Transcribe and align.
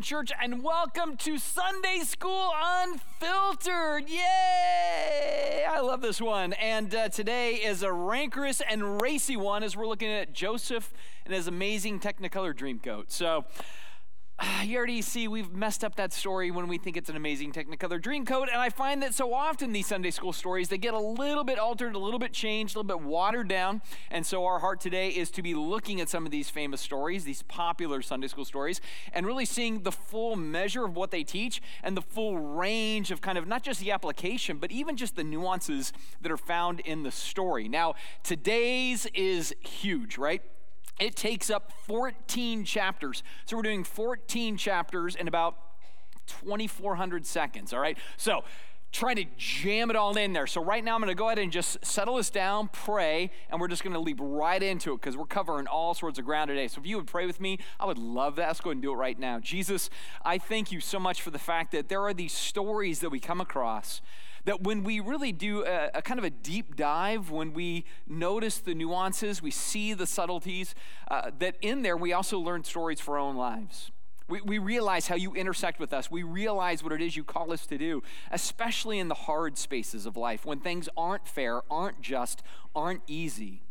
Church, 0.00 0.30
and 0.40 0.62
welcome 0.62 1.16
to 1.16 1.38
Sunday 1.38 2.00
School 2.04 2.52
Unfiltered. 2.62 4.08
Yay! 4.08 5.66
I 5.68 5.80
love 5.80 6.02
this 6.02 6.20
one. 6.20 6.52
And 6.52 6.94
uh, 6.94 7.08
today 7.08 7.54
is 7.54 7.82
a 7.82 7.92
rancorous 7.92 8.60
and 8.60 9.02
racy 9.02 9.36
one 9.36 9.64
as 9.64 9.76
we're 9.76 9.88
looking 9.88 10.10
at 10.10 10.32
Joseph 10.32 10.92
and 11.24 11.34
his 11.34 11.48
amazing 11.48 11.98
Technicolor 11.98 12.54
dream 12.54 12.78
Dreamcoat. 12.78 13.06
So, 13.08 13.44
you 14.64 14.76
already 14.76 15.02
see 15.02 15.26
we've 15.26 15.52
messed 15.52 15.82
up 15.82 15.96
that 15.96 16.12
story 16.12 16.50
when 16.50 16.68
we 16.68 16.78
think 16.78 16.96
it's 16.96 17.08
an 17.08 17.16
amazing 17.16 17.52
Technicolor 17.52 18.00
Dreamcoat, 18.00 18.48
and 18.48 18.60
I 18.60 18.68
find 18.68 19.02
that 19.02 19.14
so 19.14 19.34
often 19.34 19.72
these 19.72 19.86
Sunday 19.86 20.10
school 20.10 20.32
stories 20.32 20.68
they 20.68 20.78
get 20.78 20.94
a 20.94 20.98
little 20.98 21.44
bit 21.44 21.58
altered, 21.58 21.94
a 21.94 21.98
little 21.98 22.18
bit 22.18 22.32
changed, 22.32 22.76
a 22.76 22.78
little 22.78 22.98
bit 22.98 23.04
watered 23.04 23.48
down. 23.48 23.82
And 24.10 24.24
so 24.24 24.44
our 24.44 24.60
heart 24.60 24.80
today 24.80 25.08
is 25.08 25.30
to 25.32 25.42
be 25.42 25.54
looking 25.54 26.00
at 26.00 26.08
some 26.08 26.24
of 26.24 26.30
these 26.30 26.50
famous 26.50 26.80
stories, 26.80 27.24
these 27.24 27.42
popular 27.42 28.02
Sunday 28.02 28.28
school 28.28 28.44
stories, 28.44 28.80
and 29.12 29.26
really 29.26 29.44
seeing 29.44 29.82
the 29.82 29.92
full 29.92 30.36
measure 30.36 30.84
of 30.84 30.94
what 30.94 31.10
they 31.10 31.24
teach 31.24 31.60
and 31.82 31.96
the 31.96 32.02
full 32.02 32.38
range 32.38 33.10
of 33.10 33.20
kind 33.20 33.38
of 33.38 33.46
not 33.46 33.62
just 33.62 33.80
the 33.80 33.90
application, 33.90 34.58
but 34.58 34.70
even 34.70 34.96
just 34.96 35.16
the 35.16 35.24
nuances 35.24 35.92
that 36.20 36.30
are 36.30 36.36
found 36.36 36.80
in 36.80 37.02
the 37.02 37.10
story. 37.10 37.68
Now, 37.68 37.94
today's 38.22 39.06
is 39.14 39.54
huge, 39.60 40.16
right? 40.16 40.42
It 40.98 41.16
takes 41.16 41.50
up 41.50 41.72
14 41.86 42.64
chapters. 42.64 43.22
So 43.46 43.56
we're 43.56 43.62
doing 43.62 43.84
14 43.84 44.56
chapters 44.56 45.14
in 45.14 45.28
about 45.28 45.56
2,400 46.26 47.26
seconds, 47.26 47.72
all 47.72 47.80
right? 47.80 47.96
So 48.16 48.44
trying 48.90 49.16
to 49.16 49.24
jam 49.36 49.90
it 49.90 49.96
all 49.96 50.16
in 50.16 50.32
there. 50.32 50.46
So 50.46 50.62
right 50.62 50.82
now 50.82 50.94
I'm 50.94 51.00
going 51.00 51.08
to 51.08 51.14
go 51.14 51.26
ahead 51.26 51.38
and 51.38 51.52
just 51.52 51.84
settle 51.84 52.16
this 52.16 52.30
down, 52.30 52.68
pray, 52.72 53.30
and 53.50 53.60
we're 53.60 53.68
just 53.68 53.84
going 53.84 53.92
to 53.92 54.00
leap 54.00 54.18
right 54.20 54.62
into 54.62 54.94
it 54.94 55.00
because 55.00 55.16
we're 55.16 55.26
covering 55.26 55.66
all 55.66 55.94
sorts 55.94 56.18
of 56.18 56.24
ground 56.24 56.48
today. 56.48 56.68
So 56.68 56.80
if 56.80 56.86
you 56.86 56.96
would 56.96 57.06
pray 57.06 57.26
with 57.26 57.40
me, 57.40 57.58
I 57.78 57.86
would 57.86 57.98
love 57.98 58.36
that. 58.36 58.48
Let's 58.48 58.60
go 58.60 58.70
and 58.70 58.80
do 58.80 58.92
it 58.92 58.96
right 58.96 59.18
now. 59.18 59.40
Jesus, 59.40 59.90
I 60.24 60.38
thank 60.38 60.72
you 60.72 60.80
so 60.80 60.98
much 60.98 61.20
for 61.20 61.30
the 61.30 61.38
fact 61.38 61.72
that 61.72 61.88
there 61.88 62.02
are 62.02 62.14
these 62.14 62.32
stories 62.32 63.00
that 63.00 63.10
we 63.10 63.20
come 63.20 63.40
across 63.40 64.00
that 64.48 64.62
when 64.62 64.82
we 64.82 64.98
really 64.98 65.30
do 65.30 65.62
a, 65.66 65.90
a, 65.92 66.00
kind 66.00 66.18
of 66.18 66.24
a 66.24 66.30
deep 66.30 66.74
dive, 66.74 67.30
when 67.30 67.52
we 67.52 67.84
notice 68.06 68.60
the 68.60 68.74
nuances, 68.74 69.42
we 69.42 69.50
see 69.50 69.92
the 69.92 70.06
subtleties, 70.06 70.74
uh, 71.10 71.30
that 71.38 71.56
in 71.60 71.82
there 71.82 71.98
we 71.98 72.14
also 72.14 72.38
learn 72.38 72.64
stories 72.64 72.98
for 72.98 73.18
our 73.18 73.20
own 73.20 73.36
lives. 73.36 73.90
We, 74.26 74.40
we 74.40 74.56
realize 74.56 75.06
how 75.06 75.16
you 75.16 75.34
intersect 75.34 75.78
with 75.78 75.92
us. 75.92 76.10
We 76.10 76.22
realize 76.22 76.82
what 76.82 76.94
it 76.94 77.02
is 77.02 77.14
you 77.14 77.24
call 77.24 77.52
us 77.52 77.66
to 77.66 77.76
do, 77.76 78.02
especially 78.30 78.98
in 78.98 79.08
the 79.08 79.14
hard 79.14 79.58
spaces 79.58 80.06
of 80.06 80.16
life 80.16 80.46
when 80.46 80.60
things 80.60 80.88
aren't 80.96 81.28
fair, 81.28 81.60
aren't 81.70 82.00
just, 82.00 82.42
aren't 82.74 83.02
easy 83.06 83.64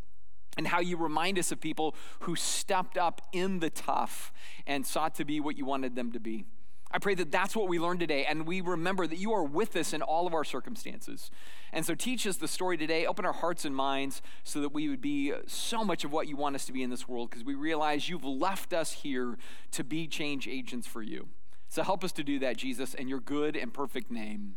and 0.58 0.67
how 0.67 0.80
you 0.80 0.95
remind 0.98 1.39
us 1.39 1.52
of 1.52 1.59
people 1.59 1.95
who 2.22 2.36
stepped 2.36 2.98
up 3.00 3.22
in 3.31 3.59
the 3.59 3.70
tough 3.72 4.31
and 4.67 4.86
sought 4.86 5.16
to 5.16 5.25
be 5.25 5.39
what 5.39 5.58
you 5.58 5.66
wanted 5.66 5.95
them 5.95 6.11
to 6.11 6.20
be. 6.20 6.45
I 6.89 6.99
pray 6.99 7.16
that 7.16 7.31
that's 7.31 7.55
what 7.55 7.67
we 7.67 7.80
learned 7.80 7.99
today, 7.99 8.25
and 8.25 8.47
we 8.47 8.61
remember 8.61 9.07
that 9.07 9.17
you 9.17 9.33
are 9.33 9.43
with 9.43 9.75
us 9.75 9.91
in 9.91 10.02
all 10.02 10.25
of 10.25 10.33
our 10.33 10.45
circumstances. 10.45 11.30
And 11.73 11.85
so, 11.85 11.95
teach 11.95 12.25
us 12.25 12.38
the 12.38 12.47
story 12.47 12.77
today. 12.77 13.05
Open 13.05 13.25
our 13.25 13.33
hearts 13.33 13.66
and 13.66 13.75
minds 13.75 14.21
so 14.43 14.61
that 14.61 14.73
we 14.73 14.88
would 14.88 15.02
be 15.02 15.33
so 15.47 15.83
much 15.83 16.05
of 16.05 16.11
what 16.11 16.27
you 16.27 16.38
want 16.38 16.55
us 16.55 16.65
to 16.65 16.73
be 16.73 16.83
in 16.83 16.89
this 16.89 17.08
world, 17.08 17.30
because 17.30 17.43
we 17.43 17.55
realize 17.55 18.08
you've 18.08 18.23
left 18.23 18.73
us 18.73 18.91
here 18.93 19.38
to 19.71 19.83
be 19.83 20.08
change 20.08 20.47
agents 20.47 20.88
for 20.88 21.02
you. 21.02 21.27
So, 21.67 21.83
help 21.83 22.03
us 22.05 22.13
to 22.13 22.23
do 22.23 22.39
that, 22.39 22.55
Jesus, 22.55 22.93
in 22.93 23.09
your 23.09 23.19
good 23.19 23.58
and 23.58 23.73
perfect 23.73 24.09
name. 24.09 24.55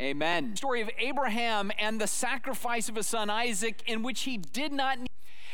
Amen. 0.00 0.56
Story 0.56 0.82
of 0.82 0.90
Abraham 0.98 1.72
and 1.78 2.00
the 2.00 2.06
sacrifice 2.06 2.88
of 2.88 2.96
his 2.96 3.06
son 3.06 3.30
Isaac, 3.30 3.82
in 3.86 4.02
which 4.02 4.22
he 4.22 4.36
did 4.36 4.72
not 4.72 4.98
need 4.98 5.08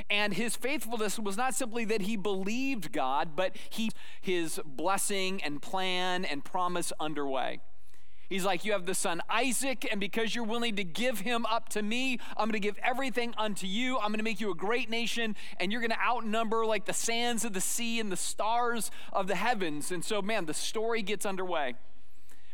and 0.09 0.34
his 0.34 0.57
faithfulness 0.57 1.19
was 1.19 1.37
not 1.37 1.55
simply 1.55 1.84
that 1.84 2.03
he 2.03 2.17
believed 2.17 2.93
God, 2.93 3.37
but 3.37 3.57
he 3.71 3.91
his 4.21 4.61
blessing 4.65 5.43
and 5.43 5.61
plan 5.61 6.25
and 6.25 6.45
promise 6.45 6.93
underway. 6.99 7.61
He's 8.29 8.45
like, 8.45 8.65
You 8.65 8.73
have 8.73 8.87
the 8.87 8.95
son 8.95 9.21
Isaac, 9.29 9.87
and 9.91 10.01
because 10.01 10.34
you're 10.34 10.45
willing 10.45 10.77
to 10.77 10.84
give 10.84 11.21
him 11.21 11.45
up 11.47 11.69
to 11.71 11.83
me, 11.83 12.19
I'm 12.37 12.49
going 12.49 12.53
to 12.53 12.61
give 12.61 12.78
everything 12.83 13.34
unto 13.37 13.66
you. 13.66 13.99
I'm 13.99 14.09
going 14.09 14.19
to 14.19 14.25
make 14.25 14.41
you 14.41 14.50
a 14.50 14.55
great 14.55 14.89
nation, 14.89 15.37
and 15.61 15.71
you're 15.71 15.83
going 15.83 15.91
to 15.91 16.00
outnumber 16.00 16.65
like 16.65 16.87
the 16.87 16.95
sands 16.95 17.45
of 17.45 17.53
the 17.53 17.61
sea 17.61 18.00
and 18.00 18.11
the 18.11 18.16
stars 18.16 18.91
of 19.12 19.27
the 19.27 19.34
heavens. 19.34 19.93
And 19.93 20.05
so, 20.05 20.22
man, 20.22 20.47
the 20.47 20.55
story 20.55 21.03
gets 21.03 21.27
underway 21.27 21.75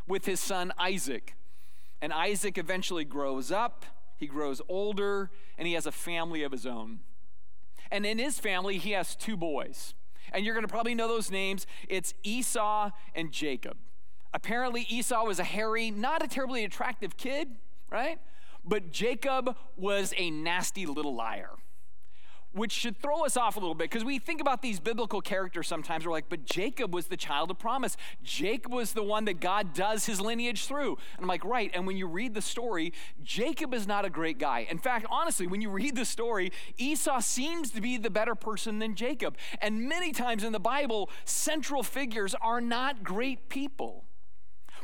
with 0.08 0.26
his 0.26 0.40
son 0.40 0.72
Isaac. 0.78 1.37
And 2.00 2.12
Isaac 2.12 2.58
eventually 2.58 3.04
grows 3.04 3.50
up, 3.50 3.84
he 4.16 4.26
grows 4.26 4.60
older, 4.68 5.30
and 5.56 5.66
he 5.66 5.74
has 5.74 5.86
a 5.86 5.92
family 5.92 6.42
of 6.42 6.52
his 6.52 6.66
own. 6.66 7.00
And 7.90 8.04
in 8.04 8.18
his 8.18 8.38
family, 8.38 8.78
he 8.78 8.92
has 8.92 9.16
two 9.16 9.36
boys. 9.36 9.94
And 10.32 10.44
you're 10.44 10.54
going 10.54 10.66
to 10.66 10.70
probably 10.72 10.94
know 10.94 11.08
those 11.08 11.30
names. 11.30 11.66
It's 11.88 12.14
Esau 12.22 12.90
and 13.14 13.32
Jacob. 13.32 13.76
Apparently, 14.34 14.82
Esau 14.88 15.24
was 15.24 15.38
a 15.38 15.44
hairy, 15.44 15.90
not 15.90 16.22
a 16.22 16.28
terribly 16.28 16.64
attractive 16.64 17.16
kid, 17.16 17.48
right? 17.90 18.18
But 18.64 18.92
Jacob 18.92 19.56
was 19.76 20.12
a 20.16 20.30
nasty 20.30 20.84
little 20.84 21.14
liar 21.14 21.50
which 22.52 22.72
should 22.72 22.96
throw 22.96 23.24
us 23.24 23.36
off 23.36 23.56
a 23.56 23.60
little 23.60 23.74
bit 23.74 23.90
because 23.90 24.04
we 24.04 24.18
think 24.18 24.40
about 24.40 24.62
these 24.62 24.80
biblical 24.80 25.20
characters 25.20 25.68
sometimes. 25.68 26.06
We're 26.06 26.12
like, 26.12 26.28
but 26.28 26.44
Jacob 26.44 26.94
was 26.94 27.06
the 27.06 27.16
child 27.16 27.50
of 27.50 27.58
promise. 27.58 27.96
Jacob 28.22 28.72
was 28.72 28.92
the 28.92 29.02
one 29.02 29.26
that 29.26 29.40
God 29.40 29.74
does 29.74 30.06
his 30.06 30.20
lineage 30.20 30.66
through. 30.66 30.96
And 31.16 31.22
I'm 31.22 31.28
like, 31.28 31.44
right. 31.44 31.70
And 31.74 31.86
when 31.86 31.96
you 31.96 32.06
read 32.06 32.34
the 32.34 32.42
story, 32.42 32.92
Jacob 33.22 33.74
is 33.74 33.86
not 33.86 34.04
a 34.04 34.10
great 34.10 34.38
guy. 34.38 34.66
In 34.70 34.78
fact, 34.78 35.06
honestly, 35.10 35.46
when 35.46 35.60
you 35.60 35.70
read 35.70 35.94
the 35.96 36.04
story, 36.04 36.52
Esau 36.76 37.20
seems 37.20 37.70
to 37.72 37.80
be 37.80 37.96
the 37.96 38.10
better 38.10 38.34
person 38.34 38.78
than 38.78 38.94
Jacob. 38.94 39.36
And 39.60 39.88
many 39.88 40.12
times 40.12 40.44
in 40.44 40.52
the 40.52 40.60
Bible, 40.60 41.10
central 41.24 41.82
figures 41.82 42.34
are 42.40 42.60
not 42.60 43.04
great 43.04 43.48
people 43.48 44.04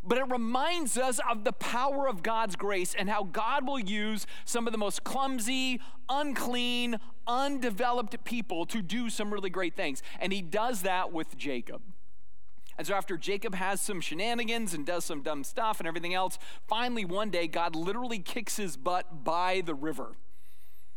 but 0.06 0.19
it 0.19 0.31
reminds 0.31 0.97
us 0.97 1.20
of 1.28 1.44
the 1.44 1.53
power 1.53 2.09
of 2.09 2.22
God's 2.22 2.56
grace 2.56 2.94
and 2.97 3.09
how 3.09 3.25
God 3.25 3.66
will 3.66 3.78
use 3.78 4.26
some 4.44 4.66
of 4.66 4.72
the 4.72 4.78
most 4.78 5.04
clumsy, 5.04 5.81
unclean, 6.09 6.98
undeveloped 7.26 8.25
people 8.25 8.66
to 8.66 8.82
do 8.82 9.09
some 9.09 9.32
really 9.32 9.50
great 9.50 9.75
things. 9.75 10.03
And 10.20 10.32
he 10.32 10.42
does 10.42 10.82
that 10.82 11.12
with 11.12 11.37
Jacob. 11.37 11.82
And 12.76 12.87
so, 12.87 12.94
after 12.94 13.16
Jacob 13.16 13.54
has 13.54 13.81
some 13.81 14.00
shenanigans 14.00 14.75
and 14.75 14.84
does 14.84 15.04
some 15.04 15.22
dumb 15.22 15.44
stuff 15.44 15.78
and 15.78 15.87
everything 15.87 16.12
else, 16.12 16.38
finally 16.66 17.04
one 17.04 17.31
day 17.31 17.47
God 17.47 17.76
literally 17.76 18.19
kicks 18.19 18.56
his 18.56 18.76
butt 18.76 19.25
by 19.25 19.62
the 19.65 19.75
river. 19.75 20.12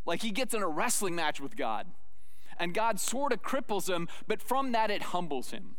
Like 0.04 0.22
he 0.22 0.30
gets 0.30 0.54
in 0.54 0.62
a 0.62 0.68
wrestling 0.68 1.14
match 1.14 1.40
with 1.40 1.56
God. 1.56 1.86
And 2.58 2.74
God 2.74 2.98
sort 2.98 3.32
of 3.32 3.42
cripples 3.42 3.88
him, 3.88 4.08
but 4.26 4.42
from 4.42 4.72
that 4.72 4.90
it 4.90 5.02
humbles 5.02 5.52
him. 5.52 5.76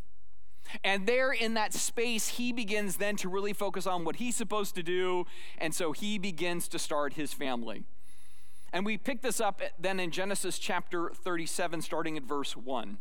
And 0.84 1.08
there 1.08 1.32
in 1.32 1.54
that 1.56 1.74
space, 1.74 2.30
he 2.30 2.52
begins 2.52 2.98
then 2.98 3.16
to 3.18 3.30
really 3.30 3.54
focus 3.54 3.88
on 3.88 4.06
what 4.06 4.18
he's 4.18 4.36
supposed 4.36 4.76
to 4.76 4.84
do. 4.84 5.26
And 5.58 5.74
so 5.74 5.92
he 5.92 6.18
begins 6.18 6.68
to 6.70 6.80
start 6.80 7.14
his 7.14 7.34
family. 7.34 7.84
And 8.72 8.86
we 8.86 8.98
pick 8.98 9.22
this 9.22 9.42
up 9.42 9.62
then 9.80 10.00
in 10.00 10.12
Genesis 10.12 10.60
chapter 10.60 11.10
37, 11.10 11.82
starting 11.82 12.18
at 12.18 12.24
verse 12.24 12.56
1. 12.56 12.98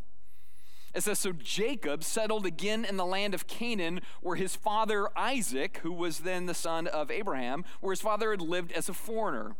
It 0.95 1.03
says, 1.03 1.19
So 1.19 1.33
Jacob 1.33 2.03
settled 2.03 2.47
again 2.47 2.85
in 2.85 2.97
the 2.97 3.05
land 3.05 3.35
of 3.35 3.47
Canaan, 3.47 4.01
where 4.23 4.37
his 4.37 4.57
father 4.57 5.09
Isaac, 5.17 5.81
who 5.83 5.93
was 5.93 6.21
then 6.21 6.47
the 6.47 6.55
son 6.55 6.87
of 6.87 7.11
Abraham, 7.11 7.65
where 7.81 7.93
his 7.93 8.01
father 8.01 8.31
had 8.31 8.41
lived 8.41 8.73
as 8.73 8.89
a 8.89 8.95
foreigner. 8.95 9.57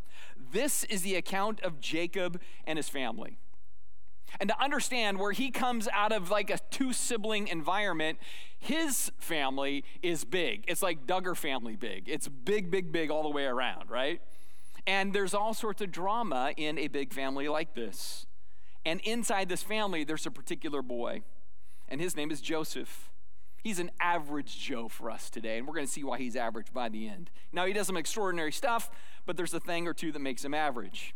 This 0.51 0.85
is 0.85 1.03
the 1.03 1.17
account 1.17 1.61
of 1.61 1.81
Jacob 1.81 2.41
and 2.67 2.79
his 2.79 2.89
family. 2.89 3.39
And 4.41 4.49
to 4.51 4.63
understand 4.63 5.19
where 5.19 5.33
he 5.33 5.51
comes 5.51 5.89
out 5.93 6.13
of 6.13 6.31
like 6.31 6.51
a 6.51 6.59
two 6.71 6.93
sibling 6.93 7.49
environment, 7.49 8.19
his 8.59 9.11
family 9.19 9.85
is 10.03 10.25
big. 10.25 10.65
It's 10.69 10.83
like 10.83 11.07
Duggar 11.07 11.37
family 11.37 11.77
big. 11.77 12.09
It's 12.09 12.29
big, 12.29 12.71
big, 12.71 12.93
big 12.93 13.11
all 13.11 13.23
the 13.23 13.31
way 13.31 13.45
around, 13.45 13.91
right? 13.91 14.21
And 14.87 15.13
there's 15.13 15.35
all 15.35 15.55
sorts 15.55 15.83
of 15.83 15.91
drama 15.91 16.53
in 16.57 16.79
a 16.79 16.89
big 16.89 17.13
family 17.13 17.49
like 17.49 17.75
this. 17.75 18.27
And 18.85 19.01
inside 19.03 19.49
this 19.49 19.63
family, 19.63 20.05
there's 20.05 20.25
a 20.25 20.31
particular 20.31 20.83
boy, 20.83 21.23
and 21.89 22.01
his 22.01 22.17
name 22.17 22.31
is 22.31 22.41
Joseph. 22.41 23.11
He's 23.63 23.79
an 23.79 23.91
average 24.01 24.59
Joe 24.59 24.89
for 24.89 25.11
us 25.11 25.29
today, 25.29 25.59
and 25.59 25.67
we're 25.67 25.75
going 25.75 25.87
to 25.87 25.93
see 25.93 26.05
why 26.05 26.19
he's 26.19 26.37
average 26.37 26.73
by 26.73 26.89
the 26.89 27.09
end. 27.09 27.31
Now, 27.53 27.67
he 27.67 27.73
does 27.73 27.87
some 27.87 27.97
extraordinary 27.97 28.53
stuff, 28.53 28.91
but 29.27 29.37
there's 29.37 29.53
a 29.53 29.61
thing 29.61 29.87
or 29.87 29.93
two 29.93 30.13
that 30.13 30.21
makes 30.21 30.45
him 30.45 30.55
average. 30.55 31.15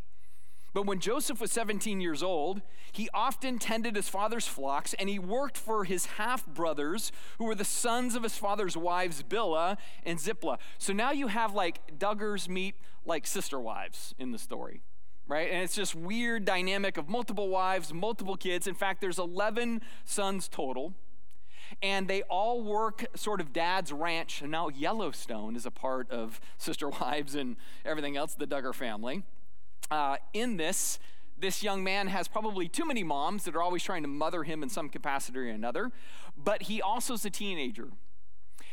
But 0.75 0.87
when 0.87 1.01
Joseph 1.01 1.41
was 1.41 1.53
17 1.53 2.01
years 2.01 2.23
old, 2.23 2.63
he 2.93 3.09
often 3.13 3.59
tended 3.59 3.95
his 3.95 4.09
father's 4.09 4.47
flocks 4.47 4.95
and 4.95 5.09
he 5.09 5.19
worked 5.19 5.59
for 5.59 5.85
his 5.85 6.07
half 6.07 6.47
brothers, 6.47 7.13
who 7.39 7.45
were 7.45 7.55
the 7.55 7.65
sons 7.65 8.15
of 8.15 8.23
his 8.23 8.37
father's 8.37 8.77
wives, 8.77 9.23
Bilhah 9.23 9.77
and 10.05 10.19
Zilpah. 10.19 10.59
So 10.79 10.93
now 10.93 11.13
you 11.13 11.27
have 11.27 11.55
like 11.55 11.99
Duggars 11.99 12.49
meet 12.49 12.75
like 13.05 13.27
sister 13.27 13.61
wives 13.61 14.15
in 14.19 14.33
the 14.33 14.39
story, 14.39 14.81
right? 15.27 15.51
And 15.51 15.63
it's 15.63 15.75
just 15.75 15.95
weird 15.95 16.47
dynamic 16.47 16.97
of 16.97 17.09
multiple 17.09 17.49
wives, 17.49 17.93
multiple 17.93 18.37
kids. 18.37 18.67
In 18.67 18.75
fact, 18.75 19.03
there's 19.03 19.19
11 19.19 19.83
sons 20.05 20.49
total. 20.49 20.95
And 21.83 22.07
they 22.07 22.21
all 22.23 22.63
work 22.63 23.07
sort 23.17 23.41
of 23.41 23.53
dad's 23.53 23.93
ranch. 23.93 24.43
And 24.43 24.51
now 24.51 24.69
Yellowstone 24.69 25.57
is 25.57 25.65
a 25.65 25.71
part 25.71 26.11
of 26.11 26.39
Sister 26.59 26.89
Wives 27.01 27.35
and 27.35 27.57
everything 27.85 28.17
else, 28.17 28.35
the 28.35 28.47
Duggar 28.47 28.75
family 28.75 29.23
uh, 29.91 30.17
in 30.33 30.57
this, 30.57 30.99
this 31.39 31.63
young 31.63 31.83
man 31.85 32.09
has 32.09 32.29
probably 32.29 32.69
too 32.69 32.85
many 32.85 33.03
moms 33.03 33.45
that 33.45 33.55
are 33.57 33.63
always 33.63 33.83
trying 33.83 34.03
to 34.03 34.09
mother 34.09 34.45
him 34.45 34.63
in 34.63 34.69
some 34.69 34.89
capacity 34.89 35.39
or 35.39 35.47
another, 35.47 35.91
but 36.37 36.63
he 36.63 36.81
also 36.81 37.15
is 37.15 37.25
a 37.25 37.31
teenager. 37.31 37.89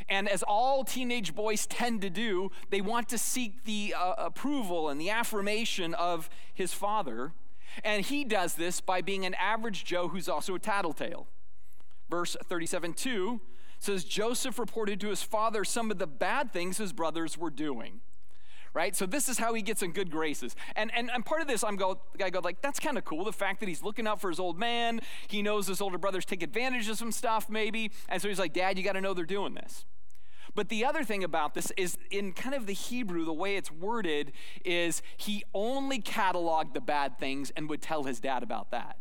And 0.07 0.27
as 0.27 0.44
all 0.44 0.83
teenage 0.83 1.35
boys 1.35 1.67
tend 1.67 2.01
to 2.01 2.09
do, 2.09 2.51
they 2.69 2.81
want 2.81 3.09
to 3.09 3.17
seek 3.17 3.65
the 3.65 3.94
uh, 3.97 4.15
approval 4.17 4.89
and 4.89 5.00
the 5.00 5.09
affirmation 5.09 5.94
of 5.94 6.29
his 6.53 6.73
father. 6.73 7.33
And 7.83 8.06
he 8.06 8.23
does 8.23 8.56
this 8.56 8.81
by 8.81 9.01
being 9.01 9.25
an 9.25 9.35
average 9.35 9.85
Joe 9.85 10.07
who's 10.07 10.27
also 10.27 10.56
a 10.56 10.59
tattletale. 10.59 11.27
Verse 12.09 12.35
37 12.44 12.94
2 12.94 13.39
says 13.79 14.03
Joseph 14.03 14.57
reported 14.57 15.00
to 15.01 15.09
his 15.09 15.21
father 15.21 15.63
some 15.63 15.91
of 15.91 16.00
the 16.00 16.07
bad 16.07 16.51
things 16.51 16.77
his 16.77 16.91
brothers 16.91 17.38
were 17.38 17.51
doing 17.51 18.01
right? 18.79 18.95
So 18.95 19.05
this 19.05 19.27
is 19.27 19.37
how 19.37 19.53
he 19.53 19.61
gets 19.61 19.83
in 19.83 19.91
good 19.91 20.09
graces. 20.09 20.55
And 20.77 20.89
and, 20.95 21.11
and 21.11 21.25
part 21.25 21.41
of 21.41 21.47
this, 21.47 21.65
I'm 21.65 21.75
go, 21.75 21.99
I 22.23 22.29
go 22.29 22.39
like, 22.39 22.61
that's 22.61 22.79
kind 22.79 22.97
of 22.97 23.03
cool. 23.03 23.25
The 23.25 23.33
fact 23.33 23.59
that 23.59 23.67
he's 23.67 23.83
looking 23.83 24.07
out 24.07 24.21
for 24.21 24.29
his 24.29 24.39
old 24.39 24.57
man. 24.57 25.01
He 25.27 25.41
knows 25.41 25.67
his 25.67 25.81
older 25.81 25.97
brothers 25.97 26.23
take 26.23 26.41
advantage 26.41 26.87
of 26.87 26.97
some 26.97 27.11
stuff, 27.11 27.49
maybe. 27.49 27.91
And 28.07 28.21
so 28.21 28.29
he's 28.29 28.39
like, 28.39 28.53
Dad, 28.53 28.77
you 28.77 28.83
got 28.85 28.93
to 28.93 29.01
know 29.01 29.13
they're 29.13 29.25
doing 29.25 29.53
this. 29.53 29.83
But 30.55 30.69
the 30.69 30.85
other 30.85 31.03
thing 31.03 31.25
about 31.25 31.55
this 31.55 31.73
is 31.75 31.97
in 32.09 32.31
kind 32.31 32.55
of 32.55 32.67
the 32.67 32.73
Hebrew, 32.73 33.25
the 33.25 33.33
way 33.33 33.57
it's 33.57 33.69
worded 33.69 34.31
is 34.63 35.01
he 35.17 35.43
only 35.53 35.99
cataloged 35.99 36.73
the 36.73 36.81
bad 36.81 37.19
things 37.19 37.51
and 37.57 37.69
would 37.69 37.81
tell 37.81 38.03
his 38.03 38.21
dad 38.21 38.43
about 38.43 38.71
that. 38.71 38.95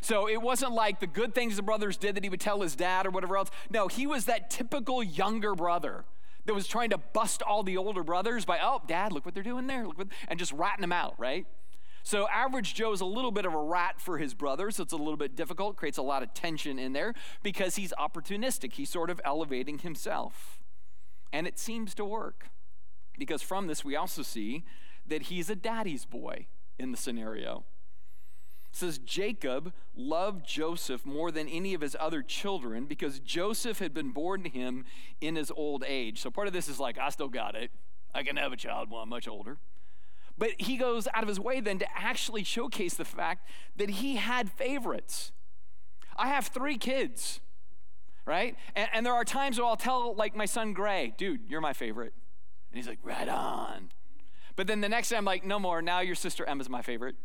So 0.00 0.28
it 0.28 0.40
wasn't 0.40 0.72
like 0.72 1.00
the 1.00 1.08
good 1.08 1.34
things 1.34 1.56
the 1.56 1.62
brothers 1.62 1.96
did 1.96 2.14
that 2.14 2.22
he 2.22 2.30
would 2.30 2.40
tell 2.40 2.60
his 2.60 2.76
dad 2.76 3.04
or 3.04 3.10
whatever 3.10 3.36
else. 3.36 3.50
No, 3.68 3.88
he 3.88 4.06
was 4.06 4.26
that 4.26 4.48
typical 4.48 5.02
younger 5.02 5.56
brother 5.56 6.04
that 6.46 6.54
was 6.54 6.66
trying 6.66 6.90
to 6.90 6.98
bust 6.98 7.42
all 7.42 7.62
the 7.62 7.76
older 7.76 8.02
brothers 8.02 8.44
by, 8.44 8.58
oh, 8.62 8.80
dad, 8.86 9.12
look 9.12 9.24
what 9.24 9.34
they're 9.34 9.42
doing 9.42 9.66
there, 9.66 9.86
look 9.86 9.98
what, 9.98 10.08
and 10.28 10.38
just 10.38 10.52
ratting 10.52 10.80
them 10.80 10.92
out, 10.92 11.14
right? 11.18 11.46
So 12.02 12.28
average 12.28 12.74
Joe 12.74 12.92
is 12.92 13.00
a 13.00 13.04
little 13.04 13.32
bit 13.32 13.46
of 13.46 13.52
a 13.52 13.60
rat 13.60 14.00
for 14.00 14.18
his 14.18 14.32
brother, 14.32 14.70
so 14.70 14.84
it's 14.84 14.92
a 14.92 14.96
little 14.96 15.16
bit 15.16 15.34
difficult, 15.34 15.76
creates 15.76 15.98
a 15.98 16.02
lot 16.02 16.22
of 16.22 16.32
tension 16.34 16.78
in 16.78 16.92
there 16.92 17.14
because 17.42 17.74
he's 17.74 17.92
opportunistic. 17.98 18.74
He's 18.74 18.90
sort 18.90 19.10
of 19.10 19.20
elevating 19.24 19.78
himself. 19.78 20.62
And 21.32 21.48
it 21.48 21.58
seems 21.58 21.96
to 21.96 22.04
work 22.04 22.50
because 23.18 23.42
from 23.42 23.66
this 23.66 23.84
we 23.84 23.96
also 23.96 24.22
see 24.22 24.64
that 25.04 25.22
he's 25.22 25.50
a 25.50 25.56
daddy's 25.56 26.04
boy 26.04 26.46
in 26.78 26.92
the 26.92 26.96
scenario 26.96 27.64
says 28.76 28.98
Jacob 28.98 29.72
loved 29.94 30.46
Joseph 30.46 31.06
more 31.06 31.30
than 31.30 31.48
any 31.48 31.74
of 31.74 31.80
his 31.80 31.96
other 31.98 32.22
children 32.22 32.84
because 32.84 33.18
Joseph 33.20 33.78
had 33.78 33.94
been 33.94 34.10
born 34.10 34.42
to 34.42 34.48
him 34.48 34.84
in 35.20 35.36
his 35.36 35.50
old 35.50 35.84
age. 35.86 36.20
So 36.20 36.30
part 36.30 36.46
of 36.46 36.52
this 36.52 36.68
is 36.68 36.78
like, 36.78 36.98
I 36.98 37.08
still 37.08 37.28
got 37.28 37.54
it. 37.54 37.70
I 38.14 38.22
can 38.22 38.36
have 38.36 38.52
a 38.52 38.56
child 38.56 38.90
when 38.90 39.02
I'm 39.02 39.08
much 39.08 39.26
older. 39.26 39.58
But 40.38 40.50
he 40.58 40.76
goes 40.76 41.08
out 41.14 41.22
of 41.22 41.28
his 41.28 41.40
way 41.40 41.60
then 41.60 41.78
to 41.78 41.86
actually 41.96 42.44
showcase 42.44 42.94
the 42.94 43.04
fact 43.04 43.48
that 43.76 43.88
he 43.88 44.16
had 44.16 44.50
favorites. 44.50 45.32
I 46.16 46.28
have 46.28 46.48
three 46.48 46.76
kids, 46.76 47.40
right? 48.26 48.56
And, 48.74 48.88
and 48.92 49.06
there 49.06 49.14
are 49.14 49.24
times 49.24 49.58
where 49.58 49.66
I'll 49.66 49.76
tell, 49.76 50.14
like, 50.14 50.36
my 50.36 50.46
son 50.46 50.72
Gray, 50.72 51.14
dude, 51.16 51.40
you're 51.48 51.60
my 51.60 51.72
favorite. 51.72 52.12
And 52.70 52.78
he's 52.78 52.88
like, 52.88 52.98
right 53.02 53.28
on. 53.28 53.90
But 54.56 54.66
then 54.66 54.80
the 54.80 54.88
next 54.88 55.10
day 55.10 55.16
I'm 55.16 55.24
like, 55.24 55.44
no 55.44 55.58
more. 55.58 55.80
Now 55.82 56.00
your 56.00 56.14
sister 56.14 56.44
Emma's 56.46 56.68
my 56.68 56.82
favorite. 56.82 57.16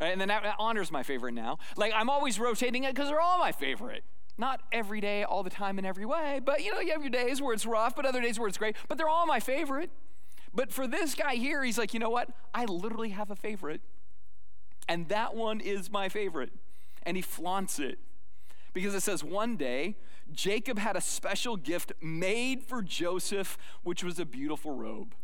Right? 0.00 0.12
And 0.12 0.20
then 0.20 0.28
that 0.28 0.54
honor's 0.58 0.92
my 0.92 1.02
favorite 1.02 1.32
now. 1.32 1.58
Like 1.76 1.92
I'm 1.94 2.08
always 2.08 2.38
rotating 2.38 2.84
it 2.84 2.94
because 2.94 3.08
they're 3.08 3.20
all 3.20 3.38
my 3.38 3.52
favorite. 3.52 4.04
Not 4.36 4.60
every 4.70 5.00
day, 5.00 5.24
all 5.24 5.42
the 5.42 5.50
time, 5.50 5.80
in 5.80 5.84
every 5.84 6.06
way, 6.06 6.40
but 6.44 6.62
you 6.62 6.72
know, 6.72 6.78
you 6.78 6.92
have 6.92 7.02
your 7.02 7.10
days 7.10 7.42
where 7.42 7.52
it's 7.52 7.66
rough, 7.66 7.96
but 7.96 8.06
other 8.06 8.20
days 8.20 8.38
where 8.38 8.46
it's 8.46 8.58
great, 8.58 8.76
but 8.86 8.96
they're 8.96 9.08
all 9.08 9.26
my 9.26 9.40
favorite. 9.40 9.90
But 10.54 10.72
for 10.72 10.86
this 10.86 11.14
guy 11.14 11.34
here, 11.34 11.64
he's 11.64 11.76
like, 11.76 11.92
you 11.92 12.00
know 12.00 12.10
what? 12.10 12.30
I 12.54 12.64
literally 12.64 13.10
have 13.10 13.30
a 13.30 13.36
favorite. 13.36 13.80
And 14.88 15.08
that 15.08 15.34
one 15.34 15.60
is 15.60 15.90
my 15.90 16.08
favorite. 16.08 16.52
And 17.02 17.16
he 17.16 17.22
flaunts 17.22 17.78
it. 17.78 17.98
Because 18.72 18.94
it 18.94 19.02
says, 19.02 19.24
one 19.24 19.56
day, 19.56 19.96
Jacob 20.32 20.78
had 20.78 20.96
a 20.96 21.00
special 21.00 21.56
gift 21.56 21.92
made 22.00 22.62
for 22.62 22.80
Joseph, 22.80 23.58
which 23.82 24.04
was 24.04 24.18
a 24.18 24.24
beautiful 24.24 24.72
robe 24.72 25.14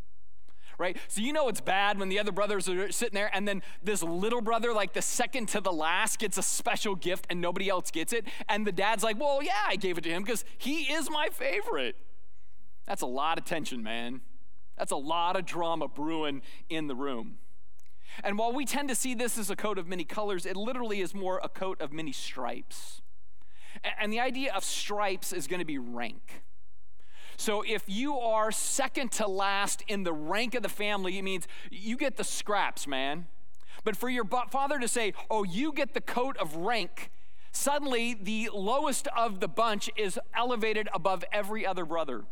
right? 0.78 0.96
So 1.08 1.20
you 1.20 1.32
know 1.32 1.48
it's 1.48 1.60
bad 1.60 1.98
when 1.98 2.08
the 2.08 2.18
other 2.18 2.32
brothers 2.32 2.68
are 2.68 2.90
sitting 2.92 3.14
there 3.14 3.30
and 3.34 3.46
then 3.46 3.62
this 3.82 4.02
little 4.02 4.40
brother, 4.40 4.72
like 4.72 4.92
the 4.92 5.02
second 5.02 5.48
to 5.50 5.60
the 5.60 5.72
last, 5.72 6.18
gets 6.18 6.38
a 6.38 6.42
special 6.42 6.94
gift 6.94 7.26
and 7.30 7.40
nobody 7.40 7.68
else 7.68 7.90
gets 7.90 8.12
it. 8.12 8.26
And 8.48 8.66
the 8.66 8.72
dad's 8.72 9.02
like, 9.02 9.18
well, 9.18 9.42
yeah, 9.42 9.64
I 9.66 9.76
gave 9.76 9.98
it 9.98 10.04
to 10.04 10.10
him 10.10 10.22
because 10.22 10.44
he 10.58 10.92
is 10.92 11.10
my 11.10 11.28
favorite. 11.30 11.96
That's 12.86 13.02
a 13.02 13.06
lot 13.06 13.38
of 13.38 13.44
tension, 13.44 13.82
man. 13.82 14.20
That's 14.76 14.92
a 14.92 14.96
lot 14.96 15.36
of 15.36 15.46
drama 15.46 15.88
brewing 15.88 16.42
in 16.68 16.88
the 16.88 16.94
room. 16.94 17.38
And 18.22 18.38
while 18.38 18.52
we 18.52 18.64
tend 18.64 18.88
to 18.90 18.94
see 18.94 19.14
this 19.14 19.38
as 19.38 19.50
a 19.50 19.56
coat 19.56 19.78
of 19.78 19.88
many 19.88 20.04
colors, 20.04 20.46
it 20.46 20.56
literally 20.56 21.00
is 21.00 21.14
more 21.14 21.40
a 21.42 21.48
coat 21.48 21.80
of 21.80 21.92
many 21.92 22.12
stripes. 22.12 23.02
And 23.98 24.12
the 24.12 24.20
idea 24.20 24.52
of 24.52 24.64
stripes 24.64 25.32
is 25.32 25.46
going 25.46 25.58
to 25.58 25.66
be 25.66 25.78
rank. 25.78 26.42
So 27.36 27.62
if 27.62 27.84
you 27.86 28.18
are 28.18 28.50
second 28.52 29.12
to 29.12 29.26
last 29.26 29.82
in 29.88 30.04
the 30.04 30.12
rank 30.12 30.54
of 30.54 30.62
the 30.62 30.68
family, 30.68 31.18
it 31.18 31.22
means 31.22 31.46
you 31.70 31.96
get 31.96 32.16
the 32.16 32.24
scraps, 32.24 32.86
man. 32.86 33.26
But 33.84 33.96
for 33.96 34.08
your 34.08 34.24
father 34.24 34.78
to 34.78 34.88
say, 34.88 35.12
oh, 35.30 35.44
you 35.44 35.72
get 35.72 35.94
the 35.94 36.00
coat 36.00 36.36
of 36.38 36.56
rank, 36.56 37.10
suddenly 37.52 38.14
the 38.14 38.50
lowest 38.52 39.08
of 39.08 39.40
the 39.40 39.48
bunch 39.48 39.90
is 39.96 40.18
elevated 40.34 40.88
above 40.94 41.24
every 41.32 41.66
other 41.66 41.84
brother. 41.84 42.24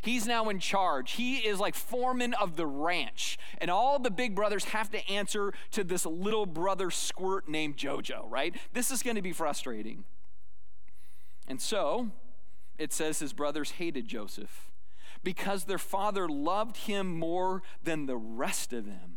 He's 0.00 0.26
now 0.26 0.48
in 0.48 0.60
charge. 0.60 1.12
He 1.12 1.38
is 1.38 1.58
like 1.58 1.74
foreman 1.74 2.34
of 2.34 2.56
the 2.56 2.66
ranch. 2.66 3.38
And 3.60 3.70
all 3.70 3.98
the 3.98 4.10
big 4.10 4.34
brothers 4.34 4.64
have 4.66 4.90
to 4.92 5.10
answer 5.10 5.52
to 5.72 5.84
this 5.84 6.06
little 6.06 6.46
brother 6.46 6.90
squirt 6.90 7.48
named 7.48 7.76
JoJo, 7.76 8.30
right? 8.30 8.54
This 8.72 8.90
is 8.90 9.02
going 9.02 9.16
to 9.16 9.22
be 9.22 9.32
frustrating. 9.32 10.04
And 11.46 11.60
so, 11.60 12.10
it 12.78 12.92
says 12.92 13.18
his 13.18 13.32
brothers 13.32 13.72
hated 13.72 14.06
Joseph 14.06 14.70
because 15.24 15.64
their 15.64 15.78
father 15.78 16.28
loved 16.28 16.76
him 16.78 17.18
more 17.18 17.62
than 17.82 18.06
the 18.06 18.16
rest 18.16 18.72
of 18.72 18.86
them, 18.86 19.16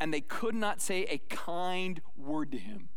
and 0.00 0.12
they 0.12 0.20
could 0.20 0.54
not 0.54 0.80
say 0.80 1.04
a 1.04 1.18
kind 1.28 2.00
word 2.16 2.52
to 2.52 2.58
him. 2.58 2.88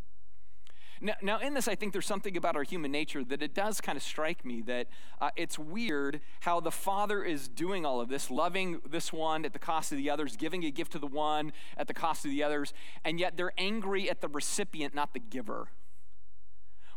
Now, 1.01 1.15
now, 1.21 1.39
in 1.39 1.53
this, 1.53 1.67
I 1.67 1.75
think 1.75 1.91
there's 1.91 2.05
something 2.05 2.37
about 2.37 2.55
our 2.55 2.63
human 2.63 2.89
nature 2.89 3.23
that 3.25 3.43
it 3.43 3.53
does 3.53 3.81
kind 3.81 3.97
of 3.97 4.03
strike 4.03 4.45
me 4.45 4.61
that 4.61 4.87
uh, 5.19 5.29
it's 5.35 5.59
weird 5.59 6.21
how 6.41 6.61
the 6.61 6.71
father 6.71 7.21
is 7.21 7.49
doing 7.49 7.85
all 7.85 7.99
of 7.99 8.07
this, 8.07 8.31
loving 8.31 8.79
this 8.89 9.11
one 9.11 9.43
at 9.43 9.51
the 9.51 9.59
cost 9.59 9.91
of 9.91 9.97
the 9.97 10.09
others, 10.09 10.37
giving 10.37 10.63
a 10.63 10.71
gift 10.71 10.93
to 10.93 10.99
the 10.99 11.07
one 11.07 11.51
at 11.75 11.87
the 11.87 11.93
cost 11.93 12.23
of 12.23 12.31
the 12.31 12.41
others, 12.41 12.73
and 13.03 13.19
yet 13.19 13.35
they're 13.35 13.53
angry 13.57 14.09
at 14.09 14.21
the 14.21 14.29
recipient, 14.29 14.95
not 14.95 15.13
the 15.13 15.19
giver 15.19 15.67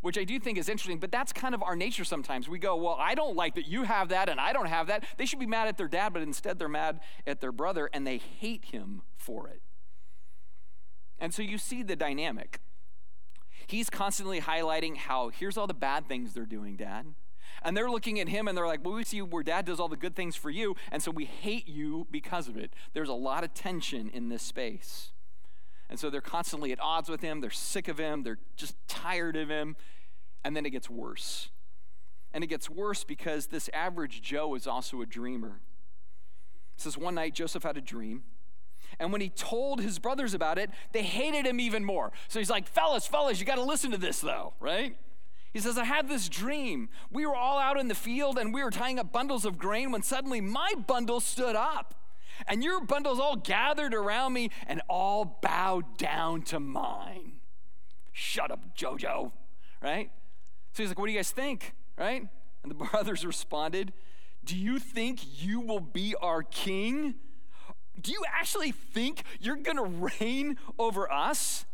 which 0.00 0.18
I 0.18 0.24
do 0.24 0.38
think 0.38 0.58
is 0.58 0.68
interesting, 0.68 0.98
but 0.98 1.10
that's 1.10 1.32
kind 1.32 1.54
of 1.54 1.62
our 1.62 1.76
nature 1.76 2.04
sometimes. 2.04 2.48
We 2.48 2.58
go, 2.58 2.76
Well, 2.76 2.96
I 2.98 3.14
don't 3.14 3.36
like 3.36 3.54
that 3.56 3.66
you 3.66 3.84
have 3.84 4.08
that 4.10 4.28
and 4.28 4.40
I 4.40 4.52
don't 4.52 4.66
have 4.66 4.86
that. 4.88 5.04
They 5.16 5.26
should 5.26 5.38
be 5.38 5.46
mad 5.46 5.68
at 5.68 5.76
their 5.76 5.88
dad, 5.88 6.12
but 6.12 6.22
instead 6.22 6.58
they're 6.58 6.68
mad 6.68 7.00
at 7.26 7.40
their 7.40 7.52
brother 7.52 7.88
and 7.92 8.06
they 8.06 8.18
hate 8.18 8.66
him 8.66 9.02
for 9.16 9.48
it. 9.48 9.62
And 11.18 11.34
so 11.34 11.42
you 11.42 11.58
see 11.58 11.82
the 11.82 11.96
dynamic. 11.96 12.60
He's 13.66 13.90
constantly 13.90 14.40
highlighting 14.40 14.96
how 14.96 15.30
here's 15.30 15.56
all 15.56 15.66
the 15.66 15.74
bad 15.74 16.08
things 16.08 16.32
they're 16.32 16.46
doing, 16.46 16.76
dad. 16.76 17.06
And 17.62 17.76
they're 17.76 17.90
looking 17.90 18.20
at 18.20 18.28
him 18.28 18.46
and 18.46 18.56
they're 18.56 18.66
like, 18.66 18.84
Well, 18.84 18.94
we 18.94 19.04
see 19.04 19.20
where 19.20 19.42
dad 19.42 19.64
does 19.64 19.80
all 19.80 19.88
the 19.88 19.96
good 19.96 20.14
things 20.14 20.36
for 20.36 20.50
you, 20.50 20.76
and 20.92 21.02
so 21.02 21.10
we 21.10 21.24
hate 21.24 21.68
you 21.68 22.06
because 22.10 22.48
of 22.48 22.56
it. 22.56 22.72
There's 22.92 23.08
a 23.08 23.14
lot 23.14 23.44
of 23.44 23.52
tension 23.52 24.08
in 24.08 24.28
this 24.28 24.42
space. 24.42 25.10
And 25.90 25.98
so 25.98 26.10
they're 26.10 26.20
constantly 26.20 26.72
at 26.72 26.80
odds 26.80 27.08
with 27.08 27.22
him. 27.22 27.40
They're 27.40 27.50
sick 27.50 27.88
of 27.88 27.98
him. 27.98 28.22
They're 28.22 28.38
just 28.56 28.76
tired 28.88 29.36
of 29.36 29.48
him. 29.48 29.76
And 30.44 30.56
then 30.56 30.66
it 30.66 30.70
gets 30.70 30.90
worse. 30.90 31.48
And 32.32 32.44
it 32.44 32.48
gets 32.48 32.68
worse 32.68 33.04
because 33.04 33.46
this 33.46 33.70
average 33.72 34.20
Joe 34.20 34.54
is 34.54 34.66
also 34.66 35.00
a 35.00 35.06
dreamer. 35.06 35.60
It 36.76 36.82
says 36.82 36.98
one 36.98 37.14
night 37.14 37.34
Joseph 37.34 37.62
had 37.62 37.76
a 37.76 37.80
dream. 37.80 38.24
And 38.98 39.12
when 39.12 39.20
he 39.20 39.30
told 39.30 39.80
his 39.80 39.98
brothers 39.98 40.34
about 40.34 40.58
it, 40.58 40.70
they 40.92 41.02
hated 41.02 41.46
him 41.46 41.60
even 41.60 41.84
more. 41.84 42.12
So 42.28 42.38
he's 42.38 42.50
like, 42.50 42.68
fellas, 42.68 43.06
fellas, 43.06 43.40
you 43.40 43.46
got 43.46 43.56
to 43.56 43.62
listen 43.62 43.90
to 43.92 43.98
this 43.98 44.20
though, 44.20 44.54
right? 44.60 44.96
He 45.52 45.60
says, 45.60 45.78
I 45.78 45.84
had 45.84 46.08
this 46.08 46.28
dream. 46.28 46.90
We 47.10 47.24
were 47.24 47.34
all 47.34 47.58
out 47.58 47.78
in 47.78 47.88
the 47.88 47.94
field 47.94 48.38
and 48.38 48.52
we 48.52 48.62
were 48.62 48.70
tying 48.70 48.98
up 48.98 49.12
bundles 49.12 49.44
of 49.44 49.58
grain 49.58 49.90
when 49.90 50.02
suddenly 50.02 50.40
my 50.40 50.74
bundle 50.86 51.20
stood 51.20 51.56
up 51.56 51.94
and 52.46 52.62
your 52.62 52.80
bundles 52.80 53.18
all 53.18 53.36
gathered 53.36 53.94
around 53.94 54.32
me 54.32 54.50
and 54.66 54.80
all 54.88 55.38
bowed 55.42 55.98
down 55.98 56.42
to 56.42 56.60
mine. 56.60 57.40
Shut 58.12 58.50
up, 58.50 58.76
JoJo, 58.76 59.32
right? 59.82 60.10
So 60.72 60.82
he's 60.82 60.90
like, 60.90 60.98
What 60.98 61.06
do 61.06 61.12
you 61.12 61.18
guys 61.18 61.30
think, 61.30 61.74
right? 61.96 62.26
And 62.62 62.70
the 62.70 62.74
brothers 62.90 63.24
responded, 63.24 63.92
Do 64.44 64.56
you 64.56 64.78
think 64.78 65.20
you 65.42 65.60
will 65.60 65.80
be 65.80 66.14
our 66.20 66.42
king? 66.42 67.14
Do 68.00 68.12
you 68.12 68.22
actually 68.32 68.72
think 68.72 69.22
you're 69.40 69.56
gonna 69.56 69.84
reign 70.20 70.56
over 70.78 71.10
us? 71.12 71.64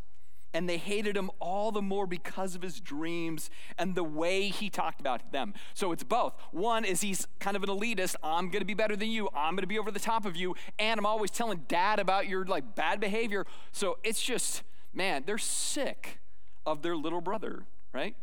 And 0.55 0.69
they 0.69 0.79
hated 0.79 1.17
him 1.17 1.31
all 1.41 1.73
the 1.73 1.83
more 1.83 2.07
because 2.07 2.55
of 2.55 2.63
his 2.63 2.81
dreams 2.81 3.51
and 3.77 3.95
the 3.95 4.05
way 4.05 4.49
he 4.49 4.71
talked 4.71 5.01
about 5.01 5.33
them. 5.33 5.53
So 5.75 5.93
it's 5.93 6.05
both. 6.05 6.35
One 6.53 6.85
is 6.85 7.03
he's 7.03 7.27
kind 7.41 7.57
of 7.57 7.63
an 7.63 7.69
elitist. 7.69 8.15
I'm 8.23 8.49
going 8.49 8.61
to 8.61 8.67
be 8.67 8.75
better 8.75 8.97
than 8.97 9.11
you. 9.11 9.29
I'm 9.35 9.55
going 9.55 9.65
to 9.65 9.67
be 9.67 9.79
over 9.79 9.91
the 9.91 10.01
top 10.01 10.25
of 10.25 10.37
you. 10.37 10.55
And 10.79 10.99
I'm 10.99 11.07
always 11.07 11.31
telling 11.31 11.65
dad 11.69 11.99
about 11.99 12.29
your 12.29 12.45
like 12.47 12.75
bad 12.75 13.01
behavior. 13.01 13.45
So 13.73 13.99
it's 14.03 14.23
just 14.23 14.63
man, 14.95 15.25
they're 15.27 15.39
sick 15.39 16.21
of 16.65 16.83
their 16.83 16.97
little 16.97 17.21
brother, 17.21 17.65
right? 17.93 18.17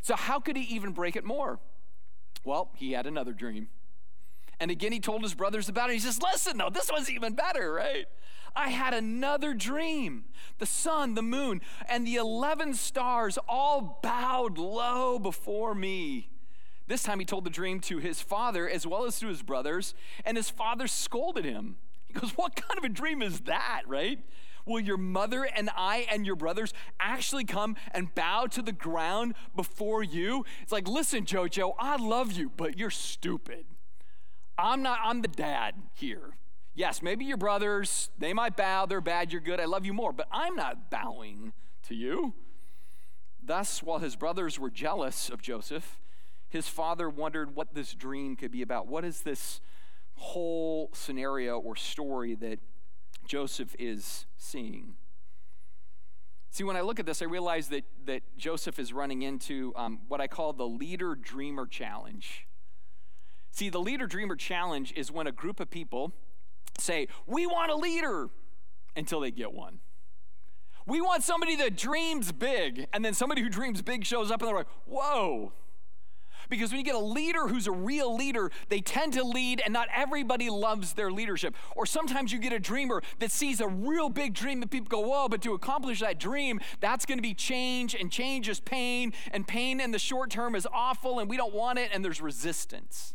So, 0.00 0.16
how 0.16 0.40
could 0.40 0.56
he 0.56 0.62
even 0.74 0.92
break 0.92 1.16
it 1.16 1.24
more? 1.24 1.58
Well, 2.44 2.70
he 2.74 2.92
had 2.92 3.06
another 3.06 3.32
dream. 3.32 3.68
And 4.60 4.70
again, 4.70 4.92
he 4.92 5.00
told 5.00 5.22
his 5.22 5.34
brothers 5.34 5.68
about 5.68 5.90
it. 5.90 5.94
He 5.94 5.98
says, 6.00 6.20
Listen, 6.20 6.56
no, 6.56 6.70
this 6.70 6.90
one's 6.90 7.10
even 7.10 7.34
better, 7.34 7.72
right? 7.72 8.06
I 8.56 8.70
had 8.70 8.94
another 8.94 9.54
dream. 9.54 10.24
The 10.58 10.66
sun, 10.66 11.14
the 11.14 11.22
moon, 11.22 11.60
and 11.88 12.06
the 12.06 12.16
11 12.16 12.74
stars 12.74 13.38
all 13.48 14.00
bowed 14.02 14.58
low 14.58 15.18
before 15.18 15.74
me. 15.74 16.30
This 16.88 17.02
time 17.02 17.20
he 17.20 17.26
told 17.26 17.44
the 17.44 17.50
dream 17.50 17.80
to 17.80 17.98
his 17.98 18.20
father 18.20 18.68
as 18.68 18.86
well 18.86 19.04
as 19.04 19.20
to 19.20 19.28
his 19.28 19.42
brothers, 19.42 19.94
and 20.24 20.36
his 20.36 20.50
father 20.50 20.88
scolded 20.88 21.44
him. 21.44 21.76
He 22.06 22.14
goes, 22.14 22.30
What 22.30 22.56
kind 22.56 22.78
of 22.78 22.84
a 22.84 22.88
dream 22.88 23.22
is 23.22 23.40
that, 23.40 23.82
right? 23.86 24.20
Will 24.66 24.80
your 24.80 24.98
mother 24.98 25.44
and 25.44 25.70
I 25.74 26.06
and 26.10 26.26
your 26.26 26.36
brothers 26.36 26.74
actually 27.00 27.44
come 27.44 27.76
and 27.92 28.14
bow 28.14 28.46
to 28.48 28.60
the 28.60 28.72
ground 28.72 29.34
before 29.56 30.02
you? 30.02 30.44
It's 30.62 30.72
like, 30.72 30.86
listen, 30.86 31.24
JoJo, 31.24 31.74
I 31.78 31.96
love 31.96 32.32
you, 32.32 32.52
but 32.54 32.78
you're 32.78 32.90
stupid. 32.90 33.64
I'm 34.58 34.82
not, 34.82 34.98
I'm 35.02 35.22
the 35.22 35.28
dad 35.28 35.74
here. 35.94 36.34
Yes, 36.74 37.02
maybe 37.02 37.24
your 37.24 37.36
brothers, 37.36 38.10
they 38.18 38.32
might 38.32 38.56
bow, 38.56 38.86
they're 38.86 39.00
bad, 39.00 39.32
you're 39.32 39.40
good, 39.40 39.60
I 39.60 39.64
love 39.64 39.86
you 39.86 39.92
more, 39.92 40.12
but 40.12 40.28
I'm 40.30 40.56
not 40.56 40.90
bowing 40.90 41.52
to 41.88 41.94
you. 41.94 42.34
Thus, 43.42 43.82
while 43.82 43.98
his 43.98 44.16
brothers 44.16 44.58
were 44.58 44.70
jealous 44.70 45.28
of 45.28 45.40
Joseph, 45.40 45.98
his 46.48 46.68
father 46.68 47.08
wondered 47.08 47.54
what 47.54 47.74
this 47.74 47.94
dream 47.94 48.36
could 48.36 48.50
be 48.50 48.62
about. 48.62 48.86
What 48.88 49.04
is 49.04 49.20
this 49.20 49.60
whole 50.14 50.90
scenario 50.92 51.58
or 51.58 51.76
story 51.76 52.34
that 52.36 52.58
Joseph 53.26 53.74
is 53.78 54.26
seeing? 54.36 54.94
See, 56.50 56.64
when 56.64 56.76
I 56.76 56.80
look 56.80 56.98
at 56.98 57.06
this, 57.06 57.22
I 57.22 57.26
realize 57.26 57.68
that, 57.68 57.84
that 58.06 58.22
Joseph 58.36 58.78
is 58.78 58.92
running 58.92 59.22
into 59.22 59.72
um, 59.76 60.00
what 60.08 60.20
I 60.20 60.26
call 60.26 60.52
the 60.52 60.66
leader 60.66 61.14
dreamer 61.14 61.66
challenge. 61.66 62.47
See, 63.50 63.68
the 63.68 63.80
leader 63.80 64.06
dreamer 64.06 64.36
challenge 64.36 64.92
is 64.96 65.10
when 65.10 65.26
a 65.26 65.32
group 65.32 65.60
of 65.60 65.70
people 65.70 66.12
say, 66.78 67.08
We 67.26 67.46
want 67.46 67.70
a 67.70 67.76
leader 67.76 68.28
until 68.96 69.20
they 69.20 69.30
get 69.30 69.52
one. 69.52 69.80
We 70.86 71.00
want 71.00 71.22
somebody 71.22 71.54
that 71.56 71.76
dreams 71.76 72.32
big, 72.32 72.86
and 72.92 73.04
then 73.04 73.12
somebody 73.12 73.42
who 73.42 73.50
dreams 73.50 73.82
big 73.82 74.04
shows 74.04 74.30
up 74.30 74.40
and 74.40 74.48
they're 74.48 74.56
like, 74.56 74.68
Whoa. 74.86 75.52
Because 76.48 76.70
when 76.70 76.78
you 76.78 76.84
get 76.84 76.94
a 76.94 76.98
leader 76.98 77.46
who's 77.46 77.66
a 77.66 77.72
real 77.72 78.16
leader, 78.16 78.50
they 78.70 78.80
tend 78.80 79.12
to 79.14 79.22
lead, 79.22 79.60
and 79.62 79.72
not 79.74 79.88
everybody 79.94 80.48
loves 80.48 80.94
their 80.94 81.10
leadership. 81.10 81.54
Or 81.76 81.84
sometimes 81.84 82.32
you 82.32 82.38
get 82.38 82.54
a 82.54 82.58
dreamer 82.58 83.02
that 83.18 83.30
sees 83.30 83.60
a 83.60 83.68
real 83.68 84.08
big 84.08 84.32
dream 84.32 84.62
and 84.62 84.70
people 84.70 84.88
go, 84.88 85.00
Whoa, 85.00 85.28
but 85.28 85.42
to 85.42 85.52
accomplish 85.54 86.00
that 86.00 86.18
dream, 86.18 86.60
that's 86.80 87.04
going 87.04 87.18
to 87.18 87.22
be 87.22 87.34
change, 87.34 87.94
and 87.94 88.10
change 88.10 88.48
is 88.48 88.60
pain, 88.60 89.12
and 89.32 89.46
pain 89.46 89.80
in 89.80 89.90
the 89.90 89.98
short 89.98 90.30
term 90.30 90.54
is 90.54 90.66
awful, 90.72 91.18
and 91.18 91.28
we 91.28 91.36
don't 91.36 91.54
want 91.54 91.78
it, 91.78 91.90
and 91.92 92.04
there's 92.04 92.22
resistance. 92.22 93.14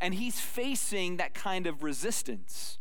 And 0.00 0.14
he's 0.14 0.40
facing 0.40 1.16
that 1.16 1.34
kind 1.34 1.66
of 1.66 1.82
resistance. 1.82 2.78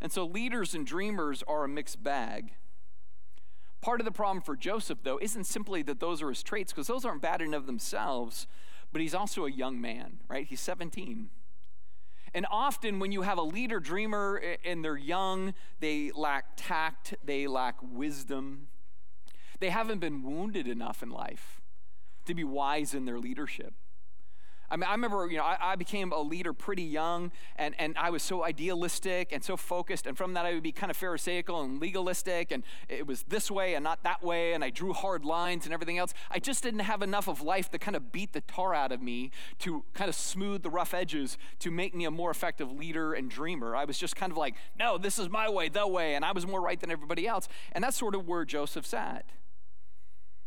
And 0.00 0.12
so 0.12 0.24
leaders 0.24 0.74
and 0.74 0.86
dreamers 0.86 1.42
are 1.46 1.64
a 1.64 1.68
mixed 1.68 2.02
bag. 2.02 2.54
Part 3.80 4.00
of 4.00 4.04
the 4.04 4.12
problem 4.12 4.42
for 4.42 4.56
Joseph, 4.56 4.98
though, 5.02 5.18
isn't 5.20 5.44
simply 5.44 5.82
that 5.82 5.98
those 5.98 6.22
are 6.22 6.28
his 6.28 6.42
traits, 6.42 6.72
because 6.72 6.86
those 6.86 7.04
aren't 7.04 7.22
bad 7.22 7.42
in 7.42 7.52
of 7.52 7.66
themselves, 7.66 8.46
but 8.92 9.00
he's 9.00 9.14
also 9.14 9.44
a 9.44 9.50
young 9.50 9.80
man, 9.80 10.20
right? 10.28 10.46
He's 10.46 10.60
17. 10.60 11.30
And 12.34 12.46
often, 12.50 12.98
when 12.98 13.12
you 13.12 13.22
have 13.22 13.38
a 13.38 13.42
leader 13.42 13.80
dreamer 13.80 14.40
and 14.64 14.84
they're 14.84 14.96
young, 14.96 15.54
they 15.80 16.10
lack 16.14 16.44
tact, 16.56 17.14
they 17.24 17.46
lack 17.46 17.76
wisdom. 17.82 18.68
They 19.60 19.70
haven't 19.70 19.98
been 19.98 20.22
wounded 20.22 20.66
enough 20.66 21.02
in 21.02 21.10
life 21.10 21.60
to 22.24 22.34
be 22.34 22.44
wise 22.44 22.94
in 22.94 23.04
their 23.04 23.18
leadership. 23.18 23.74
I 24.72 24.76
mean, 24.76 24.88
I 24.88 24.92
remember, 24.92 25.28
you 25.30 25.36
know, 25.36 25.44
I, 25.44 25.58
I, 25.60 25.76
became 25.76 26.12
a 26.12 26.20
leader 26.22 26.54
pretty 26.54 26.82
young, 26.82 27.30
and, 27.56 27.74
and 27.78 27.94
I 27.98 28.08
was 28.08 28.22
so 28.22 28.42
idealistic 28.42 29.30
and 29.30 29.44
so 29.44 29.54
focused. 29.54 30.06
And 30.06 30.16
from 30.16 30.32
that, 30.32 30.46
I 30.46 30.54
would 30.54 30.62
be 30.62 30.72
kind 30.72 30.88
of 30.88 30.96
Pharisaical 30.96 31.60
and 31.60 31.78
legalistic, 31.78 32.50
and 32.50 32.64
it 32.88 33.06
was 33.06 33.22
this 33.24 33.50
way 33.50 33.74
and 33.74 33.84
not 33.84 34.02
that 34.04 34.22
way, 34.22 34.54
and 34.54 34.64
I 34.64 34.70
drew 34.70 34.94
hard 34.94 35.26
lines 35.26 35.66
and 35.66 35.74
everything 35.74 35.98
else. 35.98 36.14
I 36.30 36.38
just 36.38 36.62
didn't 36.62 36.80
have 36.80 37.02
enough 37.02 37.28
of 37.28 37.42
life 37.42 37.70
to 37.72 37.78
kind 37.78 37.94
of 37.94 38.12
beat 38.12 38.32
the 38.32 38.40
tar 38.40 38.74
out 38.74 38.92
of 38.92 39.02
me 39.02 39.30
to 39.58 39.84
kind 39.92 40.08
of 40.08 40.14
smooth 40.14 40.62
the 40.62 40.70
rough 40.70 40.94
edges 40.94 41.36
to 41.58 41.70
make 41.70 41.94
me 41.94 42.06
a 42.06 42.10
more 42.10 42.30
effective 42.30 42.72
leader 42.72 43.12
and 43.12 43.30
dreamer. 43.30 43.76
I 43.76 43.84
was 43.84 43.98
just 43.98 44.16
kind 44.16 44.32
of 44.32 44.38
like, 44.38 44.54
no, 44.78 44.96
this 44.96 45.18
is 45.18 45.28
my 45.28 45.50
way, 45.50 45.68
the 45.68 45.86
way, 45.86 46.14
and 46.14 46.24
I 46.24 46.32
was 46.32 46.46
more 46.46 46.62
right 46.62 46.80
than 46.80 46.90
everybody 46.90 47.28
else. 47.28 47.46
And 47.72 47.84
that's 47.84 47.98
sort 47.98 48.14
of 48.14 48.26
where 48.26 48.46
Joseph's 48.46 48.94
at. 48.94 49.26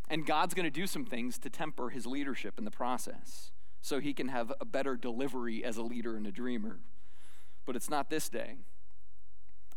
And 0.10 0.26
God's 0.26 0.56
going 0.56 0.66
to 0.66 0.72
do 0.72 0.88
some 0.88 1.06
things 1.06 1.38
to 1.38 1.52
temper 1.52 1.90
his 1.90 2.08
leadership 2.08 2.58
in 2.58 2.66
the 2.66 2.72
process 2.72 3.52
so 3.86 4.00
he 4.00 4.16
can 4.16 4.30
have 4.30 4.52
a 4.60 4.66
better 4.66 4.96
delivery 4.96 5.64
as 5.64 5.78
a 5.78 5.84
leader 5.84 6.18
and 6.18 6.26
a 6.26 6.32
dreamer. 6.32 6.80
But 7.68 7.76
it's 7.76 7.88
not 7.88 8.10
this 8.10 8.30
day. 8.30 8.56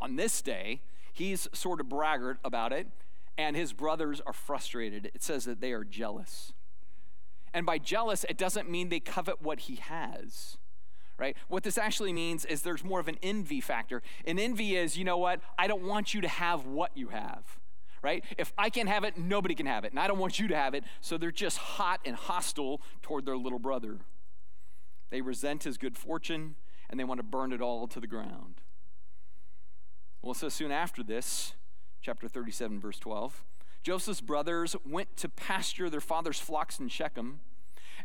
On 0.01 0.17
this 0.17 0.41
day, 0.41 0.81
he's 1.13 1.47
sort 1.53 1.79
of 1.79 1.91
braggart 1.91 2.39
about 2.43 2.73
it, 2.73 2.87
and 3.37 3.55
his 3.55 3.75
brothers 3.75 4.23
are 4.25 4.33
frustrated. 4.33 5.11
It 5.15 5.23
says 5.23 5.45
that 5.45 5.61
they 5.61 5.73
are 5.73 5.85
jealous. 5.85 6.55
And 7.53 7.67
by 7.67 7.77
jealous, 7.77 8.25
it 8.31 8.39
doesn't 8.39 8.71
mean 8.71 8.89
they 8.89 8.99
covet 9.01 9.43
what 9.43 9.61
he 9.61 9.77
has 9.77 10.57
right? 11.19 11.37
What 11.49 11.65
this 11.65 11.77
actually 11.77 12.13
means 12.13 12.45
is 12.45 12.63
there's 12.63 12.85
more 12.85 13.01
of 13.01 13.09
an 13.09 13.19
envy 13.25 13.61
factor. 13.61 14.05
An 14.25 14.39
envy 14.39 14.77
is, 14.77 14.97
you 14.97 15.03
know 15.03 15.19
what? 15.19 15.41
I 15.59 15.67
don't 15.67 15.83
want 15.83 16.15
you 16.15 16.21
to 16.21 16.29
have 16.29 16.65
what 16.65 16.93
you 16.95 17.09
have 17.09 17.59
right? 18.03 18.25
If 18.37 18.53
I 18.57 18.71
can't 18.71 18.89
have 18.89 19.05
it, 19.05 19.17
nobody 19.17 19.55
can 19.55 19.67
have 19.67 19.85
it. 19.85 19.93
And 19.93 20.01
I 20.01 20.07
don't 20.07 20.19
want 20.19 20.39
you 20.39 20.49
to 20.49 20.57
have 20.57 20.75
it. 20.75 20.85
So 21.01 21.19
they're 21.19 21.31
just 21.31 21.59
hot 21.59 22.01
and 22.05 22.17
hostile 22.17 22.81
toward 23.03 23.27
their 23.27 23.37
little 23.37 23.59
brother. 23.59 23.99
They 25.11 25.21
resent 25.21 25.65
his 25.65 25.79
good 25.79 25.97
fortune 25.97 26.57
and 26.91 26.99
they 26.99 27.05
want 27.05 27.19
to 27.19 27.25
burn 27.25 27.53
it 27.53 27.61
all 27.61 27.87
to 27.89 28.01
the 28.01 28.07
ground. 28.07 28.63
Well, 30.23 30.35
so 30.35 30.49
soon 30.49 30.73
after 30.73 31.03
this, 31.03 31.55
chapter 32.01 32.29
37, 32.29 32.81
verse 32.81 32.99
12, 32.99 33.45
Joseph's 33.83 34.21
brothers 34.21 34.75
went 34.85 35.17
to 35.19 35.29
pasture 35.29 35.89
their 35.89 36.01
father's 36.01 36.41
flocks 36.41 36.79
in 36.79 36.89
Shechem. 36.89 37.41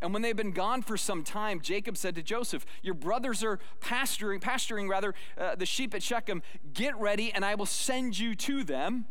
And 0.01 0.13
when 0.13 0.21
they'd 0.21 0.35
been 0.35 0.51
gone 0.51 0.81
for 0.81 0.97
some 0.97 1.23
time, 1.23 1.61
Jacob 1.61 1.97
said 1.97 2.15
to 2.15 2.23
Joseph, 2.23 2.65
Your 2.81 2.93
brothers 2.93 3.43
are 3.43 3.59
pasturing, 3.79 4.39
pasturing 4.39 4.87
rather, 4.87 5.13
uh, 5.37 5.55
the 5.55 5.65
sheep 5.65 5.93
at 5.93 6.03
Shechem. 6.03 6.41
Get 6.73 6.97
ready, 6.97 7.31
and 7.31 7.45
I 7.45 7.55
will 7.55 7.65
send 7.65 8.17
you 8.17 8.35
to 8.35 8.63
them. 8.63 9.05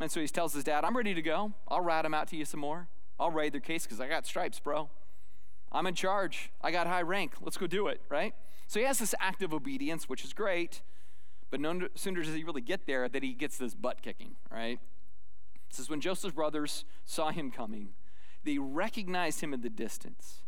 And 0.00 0.10
so 0.10 0.20
he 0.20 0.26
tells 0.28 0.54
his 0.54 0.64
dad, 0.64 0.84
I'm 0.84 0.96
ready 0.96 1.14
to 1.14 1.22
go. 1.22 1.52
I'll 1.68 1.82
rat 1.82 2.04
them 2.04 2.14
out 2.14 2.28
to 2.28 2.36
you 2.36 2.44
some 2.44 2.60
more. 2.60 2.88
I'll 3.18 3.30
raid 3.30 3.52
their 3.52 3.60
case 3.60 3.84
because 3.84 4.00
I 4.00 4.08
got 4.08 4.26
stripes, 4.26 4.58
bro. 4.58 4.88
I'm 5.70 5.86
in 5.86 5.94
charge. 5.94 6.50
I 6.62 6.70
got 6.70 6.86
high 6.86 7.02
rank. 7.02 7.34
Let's 7.40 7.56
go 7.56 7.66
do 7.66 7.86
it, 7.88 8.00
right? 8.08 8.34
So 8.66 8.80
he 8.80 8.86
has 8.86 8.98
this 8.98 9.14
act 9.20 9.42
of 9.42 9.52
obedience, 9.52 10.08
which 10.08 10.24
is 10.24 10.32
great. 10.32 10.82
But 11.50 11.60
no 11.60 11.88
sooner 11.94 12.22
does 12.22 12.34
he 12.34 12.44
really 12.44 12.60
get 12.60 12.86
there 12.86 13.08
that 13.08 13.22
he 13.22 13.34
gets 13.34 13.58
this 13.58 13.74
butt 13.74 14.02
kicking, 14.02 14.36
right? 14.50 14.78
It 15.68 15.74
says, 15.74 15.90
When 15.90 16.00
Joseph's 16.00 16.34
brothers 16.34 16.84
saw 17.04 17.30
him 17.30 17.50
coming, 17.50 17.90
they 18.44 18.58
recognized 18.58 19.40
him 19.40 19.52
in 19.52 19.60
the 19.60 19.70
distance. 19.70 20.42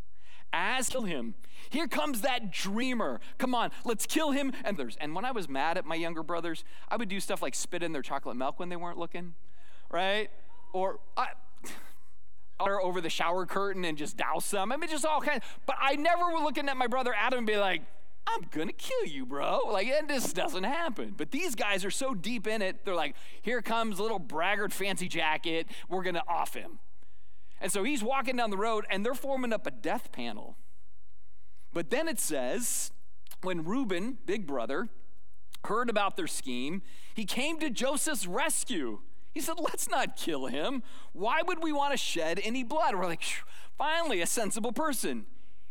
As 0.52 0.88
kill 0.88 1.04
him. 1.04 1.34
Here 1.70 1.88
comes 1.88 2.20
that 2.20 2.50
dreamer. 2.50 3.20
Come 3.38 3.54
on, 3.54 3.70
let's 3.84 4.06
kill 4.06 4.32
him. 4.32 4.52
And 4.64 4.76
there's 4.76 4.96
and 4.96 5.14
when 5.14 5.24
I 5.24 5.32
was 5.32 5.48
mad 5.48 5.78
at 5.78 5.84
my 5.84 5.94
younger 5.94 6.22
brothers, 6.22 6.64
I 6.88 6.96
would 6.96 7.08
do 7.08 7.20
stuff 7.20 7.42
like 7.42 7.54
spit 7.54 7.82
in 7.82 7.92
their 7.92 8.02
chocolate 8.02 8.36
milk 8.36 8.58
when 8.58 8.68
they 8.68 8.76
weren't 8.76 8.98
looking, 8.98 9.34
right? 9.90 10.28
Or 10.72 11.00
I, 11.16 11.28
or 12.60 12.82
over 12.82 13.00
the 13.00 13.10
shower 13.10 13.46
curtain 13.46 13.84
and 13.84 13.96
just 13.96 14.16
douse 14.16 14.50
them. 14.50 14.72
I 14.72 14.76
mean, 14.76 14.90
just 14.90 15.06
all 15.06 15.20
kinds. 15.20 15.44
But 15.66 15.76
I 15.80 15.96
never 15.96 16.24
were 16.26 16.40
looking 16.40 16.68
at 16.68 16.76
my 16.76 16.86
brother 16.86 17.14
Adam 17.16 17.38
and 17.38 17.46
be 17.46 17.56
like, 17.56 17.82
I'm 18.26 18.46
gonna 18.50 18.72
kill 18.72 19.04
you, 19.04 19.26
bro. 19.26 19.60
Like, 19.70 19.88
and 19.88 20.08
this 20.08 20.32
doesn't 20.32 20.64
happen. 20.64 21.14
But 21.16 21.30
these 21.30 21.54
guys 21.54 21.84
are 21.84 21.90
so 21.90 22.14
deep 22.14 22.46
in 22.46 22.62
it, 22.62 22.84
they're 22.84 22.94
like, 22.94 23.16
here 23.40 23.62
comes 23.62 23.98
little 23.98 24.20
braggart 24.20 24.72
fancy 24.72 25.08
jacket. 25.08 25.66
We're 25.88 26.02
gonna 26.02 26.22
off 26.28 26.54
him. 26.54 26.78
And 27.62 27.70
so 27.70 27.84
he's 27.84 28.02
walking 28.02 28.36
down 28.36 28.50
the 28.50 28.56
road 28.56 28.84
and 28.90 29.06
they're 29.06 29.14
forming 29.14 29.52
up 29.52 29.68
a 29.68 29.70
death 29.70 30.10
panel. 30.10 30.56
But 31.72 31.90
then 31.90 32.08
it 32.08 32.18
says, 32.18 32.90
when 33.42 33.64
Reuben, 33.64 34.18
big 34.26 34.48
brother, 34.48 34.88
heard 35.64 35.88
about 35.88 36.16
their 36.16 36.26
scheme, 36.26 36.82
he 37.14 37.24
came 37.24 37.60
to 37.60 37.70
Joseph's 37.70 38.26
rescue. 38.26 38.98
He 39.32 39.40
said, 39.40 39.54
Let's 39.58 39.88
not 39.88 40.16
kill 40.16 40.46
him. 40.46 40.82
Why 41.12 41.40
would 41.40 41.62
we 41.62 41.72
want 41.72 41.92
to 41.92 41.96
shed 41.96 42.40
any 42.42 42.64
blood? 42.64 42.96
We're 42.96 43.06
like, 43.06 43.22
Finally, 43.78 44.20
a 44.20 44.26
sensible 44.26 44.72
person. 44.72 45.26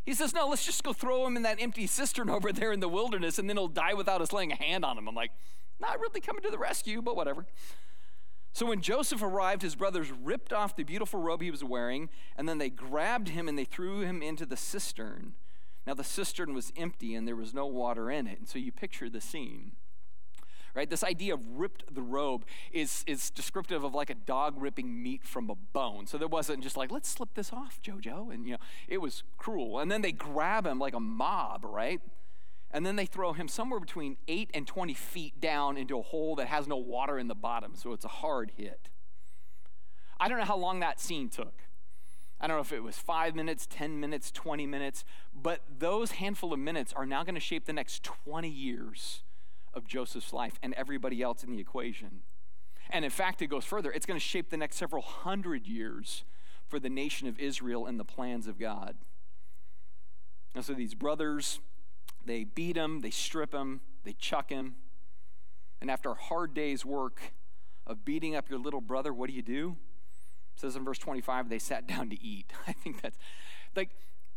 He 0.05 0.13
says, 0.13 0.33
No, 0.33 0.47
let's 0.47 0.65
just 0.65 0.83
go 0.85 0.93
throw 0.93 1.27
him 1.27 1.35
in 1.35 1.43
that 1.43 1.61
empty 1.61 1.87
cistern 1.87 2.29
over 2.29 2.53
there 2.53 2.71
in 2.71 2.79
the 2.79 2.89
wilderness 2.89 3.37
and 3.37 3.49
then 3.49 3.57
he'll 3.57 3.67
die 3.67 3.93
without 3.93 4.21
us 4.21 4.31
laying 4.31 4.53
a 4.53 4.55
hand 4.55 4.85
on 4.85 4.97
him. 4.97 5.09
I'm 5.09 5.15
like, 5.15 5.31
Not 5.81 5.99
really 5.99 6.21
coming 6.21 6.41
to 6.43 6.49
the 6.49 6.57
rescue, 6.57 7.01
but 7.01 7.17
whatever. 7.17 7.45
So 8.53 8.65
when 8.65 8.81
Joseph 8.81 9.21
arrived, 9.21 9.61
his 9.61 9.75
brothers 9.75 10.11
ripped 10.11 10.51
off 10.51 10.75
the 10.75 10.83
beautiful 10.83 11.21
robe 11.21 11.41
he 11.41 11.51
was 11.51 11.63
wearing, 11.63 12.09
and 12.37 12.49
then 12.49 12.57
they 12.57 12.69
grabbed 12.69 13.29
him 13.29 13.47
and 13.47 13.57
they 13.57 13.63
threw 13.63 14.01
him 14.01 14.21
into 14.21 14.45
the 14.45 14.57
cistern. 14.57 15.33
Now 15.87 15.93
the 15.93 16.03
cistern 16.03 16.53
was 16.53 16.71
empty 16.77 17.15
and 17.15 17.27
there 17.27 17.35
was 17.35 17.53
no 17.53 17.65
water 17.65 18.11
in 18.11 18.27
it. 18.27 18.39
And 18.39 18.47
so 18.47 18.59
you 18.59 18.71
picture 18.71 19.09
the 19.09 19.21
scene. 19.21 19.71
right? 20.75 20.89
This 20.89 21.03
idea 21.03 21.33
of 21.33 21.45
ripped 21.57 21.93
the 21.93 22.01
robe 22.01 22.45
is, 22.71 23.03
is 23.07 23.29
descriptive 23.29 23.83
of 23.83 23.93
like 23.93 24.09
a 24.09 24.15
dog 24.15 24.61
ripping 24.61 25.01
meat 25.01 25.23
from 25.23 25.49
a 25.49 25.55
bone. 25.55 26.07
So 26.07 26.17
there 26.17 26.27
wasn't 26.27 26.63
just 26.63 26.77
like, 26.77 26.91
let's 26.91 27.09
slip 27.09 27.33
this 27.33 27.51
off, 27.51 27.79
JoJo. 27.81 28.33
And, 28.33 28.45
you 28.45 28.53
know, 28.53 28.59
it 28.87 28.99
was 28.99 29.23
cruel. 29.37 29.79
And 29.79 29.91
then 29.91 30.01
they 30.01 30.11
grab 30.11 30.65
him 30.65 30.79
like 30.79 30.93
a 30.93 30.99
mob, 30.99 31.65
right? 31.65 32.01
And 32.73 32.85
then 32.85 32.95
they 32.95 33.05
throw 33.05 33.33
him 33.33 33.47
somewhere 33.47 33.79
between 33.79 34.17
8 34.27 34.49
and 34.53 34.65
20 34.65 34.93
feet 34.93 35.41
down 35.41 35.77
into 35.77 35.99
a 35.99 36.01
hole 36.01 36.35
that 36.37 36.47
has 36.47 36.67
no 36.67 36.77
water 36.77 37.19
in 37.19 37.27
the 37.27 37.35
bottom. 37.35 37.75
So 37.75 37.91
it's 37.91 38.05
a 38.05 38.09
hard 38.09 38.53
hit. 38.55 38.89
I 40.19 40.29
don't 40.29 40.37
know 40.37 40.45
how 40.45 40.57
long 40.57 40.79
that 40.79 40.99
scene 40.99 41.29
took. 41.29 41.63
I 42.39 42.47
don't 42.47 42.57
know 42.57 42.61
if 42.61 42.71
it 42.71 42.81
was 42.81 42.97
five 42.97 43.35
minutes, 43.35 43.67
10 43.69 43.99
minutes, 43.99 44.31
20 44.31 44.65
minutes, 44.65 45.03
but 45.33 45.61
those 45.77 46.13
handful 46.13 46.53
of 46.53 46.59
minutes 46.59 46.91
are 46.93 47.05
now 47.05 47.23
going 47.23 47.35
to 47.35 47.41
shape 47.41 47.65
the 47.65 47.73
next 47.73 48.03
20 48.03 48.49
years 48.49 49.21
of 49.73 49.87
Joseph's 49.87 50.33
life 50.33 50.53
and 50.63 50.73
everybody 50.73 51.21
else 51.21 51.43
in 51.43 51.51
the 51.51 51.59
equation. 51.59 52.21
And 52.89 53.05
in 53.05 53.11
fact, 53.11 53.41
it 53.41 53.47
goes 53.47 53.63
further. 53.63 53.91
It's 53.91 54.05
going 54.05 54.19
to 54.19 54.25
shape 54.25 54.49
the 54.49 54.57
next 54.57 54.77
several 54.77 55.03
hundred 55.03 55.67
years 55.67 56.23
for 56.67 56.79
the 56.79 56.89
nation 56.89 57.27
of 57.27 57.39
Israel 57.39 57.85
and 57.85 57.99
the 57.99 58.05
plans 58.05 58.47
of 58.47 58.59
God. 58.59 58.95
And 60.55 60.65
so 60.65 60.73
these 60.73 60.95
brothers, 60.95 61.59
they 62.25 62.43
beat 62.43 62.75
him, 62.75 63.01
they 63.01 63.09
strip 63.09 63.53
him, 63.53 63.81
they 64.03 64.13
chuck 64.13 64.49
him. 64.49 64.75
And 65.79 65.89
after 65.89 66.11
a 66.11 66.15
hard 66.15 66.53
day's 66.53 66.85
work 66.85 67.33
of 67.87 68.05
beating 68.05 68.35
up 68.35 68.49
your 68.49 68.59
little 68.59 68.81
brother, 68.81 69.13
what 69.13 69.29
do 69.29 69.35
you 69.35 69.41
do? 69.41 69.77
It 70.55 70.59
says 70.59 70.75
in 70.75 70.83
verse 70.83 70.99
25, 70.99 71.49
they 71.49 71.59
sat 71.59 71.87
down 71.87 72.09
to 72.09 72.23
eat. 72.23 72.51
I 72.67 72.73
think 72.73 73.01
that's 73.01 73.17
like 73.75 73.89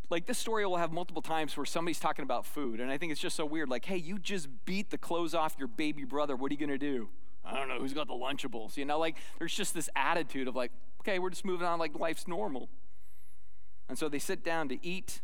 like 0.09 0.27
this 0.27 0.37
story 0.37 0.65
will 0.65 0.77
have 0.77 0.91
multiple 0.91 1.21
times 1.21 1.57
where 1.57 1.65
somebody's 1.65 1.99
talking 1.99 2.23
about 2.23 2.45
food 2.45 2.79
and 2.79 2.91
i 2.91 2.97
think 2.97 3.11
it's 3.11 3.21
just 3.21 3.35
so 3.35 3.45
weird 3.45 3.69
like 3.69 3.85
hey 3.85 3.97
you 3.97 4.19
just 4.19 4.47
beat 4.65 4.91
the 4.91 4.97
clothes 4.97 5.33
off 5.33 5.55
your 5.57 5.67
baby 5.67 6.03
brother 6.03 6.35
what 6.35 6.51
are 6.51 6.55
you 6.55 6.67
to 6.67 6.77
do 6.77 7.09
i 7.43 7.55
don't 7.55 7.67
know 7.67 7.79
who's 7.79 7.93
got 7.93 8.07
the 8.07 8.13
lunchables 8.13 8.77
you 8.77 8.85
know 8.85 8.99
like 8.99 9.17
there's 9.39 9.53
just 9.53 9.73
this 9.73 9.89
attitude 9.95 10.47
of 10.47 10.55
like 10.55 10.71
okay 11.01 11.19
we're 11.19 11.29
just 11.29 11.45
moving 11.45 11.65
on 11.65 11.79
like 11.79 11.97
life's 11.97 12.27
normal 12.27 12.69
and 13.89 13.97
so 13.97 14.09
they 14.09 14.19
sit 14.19 14.43
down 14.43 14.69
to 14.69 14.85
eat 14.85 15.21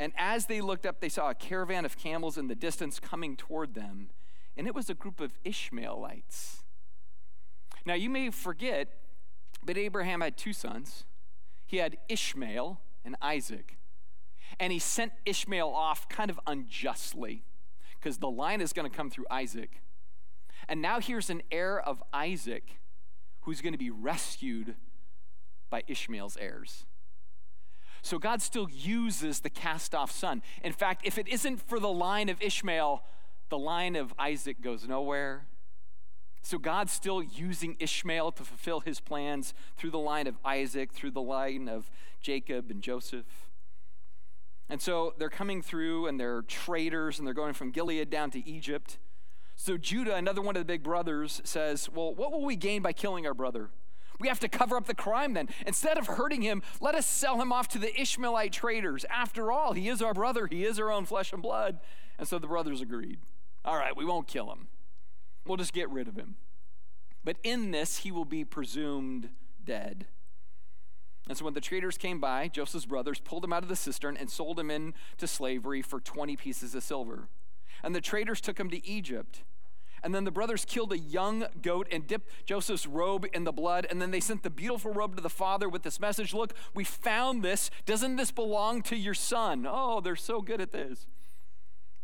and 0.00 0.12
as 0.16 0.46
they 0.46 0.60
looked 0.60 0.84
up 0.84 1.00
they 1.00 1.08
saw 1.08 1.30
a 1.30 1.34
caravan 1.34 1.84
of 1.84 1.96
camels 1.96 2.36
in 2.36 2.48
the 2.48 2.56
distance 2.56 2.98
coming 2.98 3.36
toward 3.36 3.74
them 3.74 4.08
and 4.56 4.66
it 4.66 4.74
was 4.74 4.90
a 4.90 4.94
group 4.94 5.20
of 5.20 5.38
ishmaelites 5.44 6.64
now 7.86 7.94
you 7.94 8.10
may 8.10 8.30
forget 8.30 8.88
but 9.64 9.78
abraham 9.78 10.20
had 10.20 10.36
two 10.36 10.52
sons 10.52 11.04
he 11.64 11.76
had 11.76 11.96
ishmael 12.08 12.80
and 13.04 13.14
isaac 13.22 13.76
and 14.58 14.72
he 14.72 14.78
sent 14.78 15.12
Ishmael 15.24 15.68
off 15.68 16.08
kind 16.08 16.30
of 16.30 16.40
unjustly 16.46 17.44
because 17.98 18.18
the 18.18 18.30
line 18.30 18.60
is 18.60 18.72
going 18.72 18.90
to 18.90 18.94
come 18.94 19.10
through 19.10 19.26
Isaac. 19.30 19.82
And 20.68 20.82
now 20.82 21.00
here's 21.00 21.30
an 21.30 21.42
heir 21.50 21.78
of 21.78 22.02
Isaac 22.12 22.78
who's 23.42 23.60
going 23.60 23.72
to 23.72 23.78
be 23.78 23.90
rescued 23.90 24.74
by 25.68 25.82
Ishmael's 25.86 26.36
heirs. 26.36 26.84
So 28.02 28.18
God 28.18 28.42
still 28.42 28.68
uses 28.70 29.40
the 29.40 29.50
cast 29.50 29.94
off 29.94 30.10
son. 30.10 30.42
In 30.62 30.72
fact, 30.72 31.02
if 31.04 31.18
it 31.18 31.28
isn't 31.28 31.66
for 31.68 31.78
the 31.78 31.90
line 31.90 32.28
of 32.28 32.40
Ishmael, 32.40 33.02
the 33.48 33.58
line 33.58 33.96
of 33.96 34.14
Isaac 34.18 34.60
goes 34.60 34.86
nowhere. 34.88 35.46
So 36.42 36.56
God's 36.58 36.92
still 36.92 37.22
using 37.22 37.76
Ishmael 37.78 38.32
to 38.32 38.44
fulfill 38.44 38.80
his 38.80 39.00
plans 39.00 39.52
through 39.76 39.90
the 39.90 39.98
line 39.98 40.26
of 40.26 40.36
Isaac, 40.44 40.92
through 40.92 41.10
the 41.10 41.20
line 41.20 41.68
of 41.68 41.90
Jacob 42.22 42.70
and 42.70 42.82
Joseph. 42.82 43.26
And 44.68 44.80
so 44.80 45.14
they're 45.18 45.28
coming 45.28 45.62
through 45.62 46.06
and 46.06 46.18
they're 46.18 46.42
traders 46.42 47.18
and 47.18 47.26
they're 47.26 47.34
going 47.34 47.54
from 47.54 47.72
Gilead 47.72 48.08
down 48.08 48.30
to 48.30 48.48
Egypt. 48.48 48.98
So 49.56 49.76
Judah, 49.76 50.14
another 50.14 50.40
one 50.40 50.56
of 50.56 50.60
the 50.60 50.66
big 50.66 50.82
brothers, 50.82 51.42
says, 51.44 51.90
Well, 51.92 52.14
what 52.14 52.32
will 52.32 52.44
we 52.44 52.56
gain 52.56 52.80
by 52.80 52.92
killing 52.92 53.26
our 53.26 53.34
brother? 53.34 53.68
We 54.20 54.28
have 54.28 54.40
to 54.40 54.48
cover 54.48 54.76
up 54.76 54.86
the 54.86 54.94
crime 54.94 55.32
then. 55.32 55.48
Instead 55.66 55.98
of 55.98 56.06
hurting 56.06 56.42
him, 56.42 56.62
let 56.80 56.94
us 56.94 57.06
sell 57.06 57.40
him 57.40 57.52
off 57.52 57.68
to 57.68 57.78
the 57.78 57.98
Ishmaelite 58.00 58.52
traders. 58.52 59.04
After 59.10 59.50
all, 59.50 59.72
he 59.72 59.88
is 59.88 60.02
our 60.02 60.14
brother, 60.14 60.46
he 60.46 60.64
is 60.64 60.78
our 60.78 60.92
own 60.92 61.06
flesh 61.06 61.32
and 61.32 61.42
blood. 61.42 61.80
And 62.18 62.28
so 62.28 62.38
the 62.38 62.46
brothers 62.46 62.80
agreed. 62.80 63.18
All 63.64 63.76
right, 63.76 63.96
we 63.96 64.04
won't 64.04 64.28
kill 64.28 64.52
him, 64.52 64.68
we'll 65.46 65.56
just 65.56 65.72
get 65.72 65.90
rid 65.90 66.06
of 66.06 66.16
him. 66.16 66.36
But 67.24 67.36
in 67.42 67.70
this, 67.70 67.98
he 67.98 68.12
will 68.12 68.24
be 68.24 68.44
presumed 68.44 69.30
dead. 69.64 70.06
And 71.28 71.36
so 71.36 71.44
when 71.44 71.54
the 71.54 71.60
traders 71.60 71.98
came 71.98 72.18
by, 72.18 72.48
Joseph's 72.48 72.86
brothers 72.86 73.20
pulled 73.20 73.44
him 73.44 73.52
out 73.52 73.62
of 73.62 73.68
the 73.68 73.76
cistern 73.76 74.16
and 74.16 74.30
sold 74.30 74.58
him 74.58 74.70
into 74.70 75.26
slavery 75.26 75.82
for 75.82 76.00
20 76.00 76.36
pieces 76.36 76.74
of 76.74 76.82
silver. 76.82 77.28
And 77.82 77.94
the 77.94 78.00
traders 78.00 78.40
took 78.40 78.58
him 78.58 78.70
to 78.70 78.86
Egypt. 78.86 79.42
And 80.02 80.14
then 80.14 80.24
the 80.24 80.30
brothers 80.30 80.64
killed 80.64 80.92
a 80.92 80.98
young 80.98 81.46
goat 81.62 81.86
and 81.90 82.06
dipped 82.06 82.28
Joseph's 82.46 82.86
robe 82.86 83.26
in 83.32 83.44
the 83.44 83.52
blood. 83.52 83.86
And 83.90 84.00
then 84.00 84.10
they 84.10 84.20
sent 84.20 84.42
the 84.42 84.50
beautiful 84.50 84.92
robe 84.92 85.16
to 85.16 85.22
the 85.22 85.28
father 85.28 85.68
with 85.68 85.82
this 85.82 86.00
message 86.00 86.34
Look, 86.34 86.54
we 86.74 86.84
found 86.84 87.42
this. 87.42 87.70
Doesn't 87.86 88.16
this 88.16 88.30
belong 88.30 88.82
to 88.82 88.96
your 88.96 89.14
son? 89.14 89.66
Oh, 89.68 90.00
they're 90.00 90.16
so 90.16 90.40
good 90.40 90.60
at 90.60 90.72
this. 90.72 91.06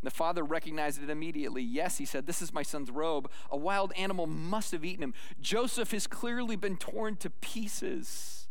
The 0.03 0.11
father 0.11 0.43
recognized 0.43 1.01
it 1.01 1.09
immediately. 1.09 1.63
Yes, 1.63 1.97
he 1.97 2.05
said, 2.05 2.27
This 2.27 2.41
is 2.41 2.53
my 2.53 2.63
son's 2.63 2.91
robe. 2.91 3.29
A 3.49 3.57
wild 3.57 3.91
animal 3.97 4.27
must 4.27 4.71
have 4.71 4.85
eaten 4.85 5.03
him. 5.03 5.13
Joseph 5.41 5.91
has 5.91 6.05
clearly 6.05 6.55
been 6.55 6.77
torn 6.77 7.15
to 7.17 7.29
pieces. 7.29 8.47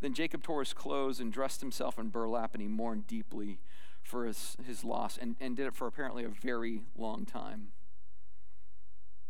Then 0.00 0.14
Jacob 0.14 0.42
tore 0.42 0.60
his 0.60 0.72
clothes 0.72 1.20
and 1.20 1.32
dressed 1.32 1.60
himself 1.60 1.98
in 1.98 2.08
burlap, 2.08 2.54
and 2.54 2.62
he 2.62 2.68
mourned 2.68 3.06
deeply 3.06 3.60
for 4.02 4.26
his, 4.26 4.56
his 4.66 4.84
loss 4.84 5.18
and, 5.18 5.36
and 5.40 5.56
did 5.56 5.66
it 5.66 5.74
for 5.74 5.86
apparently 5.86 6.24
a 6.24 6.28
very 6.28 6.82
long 6.96 7.24
time. 7.24 7.68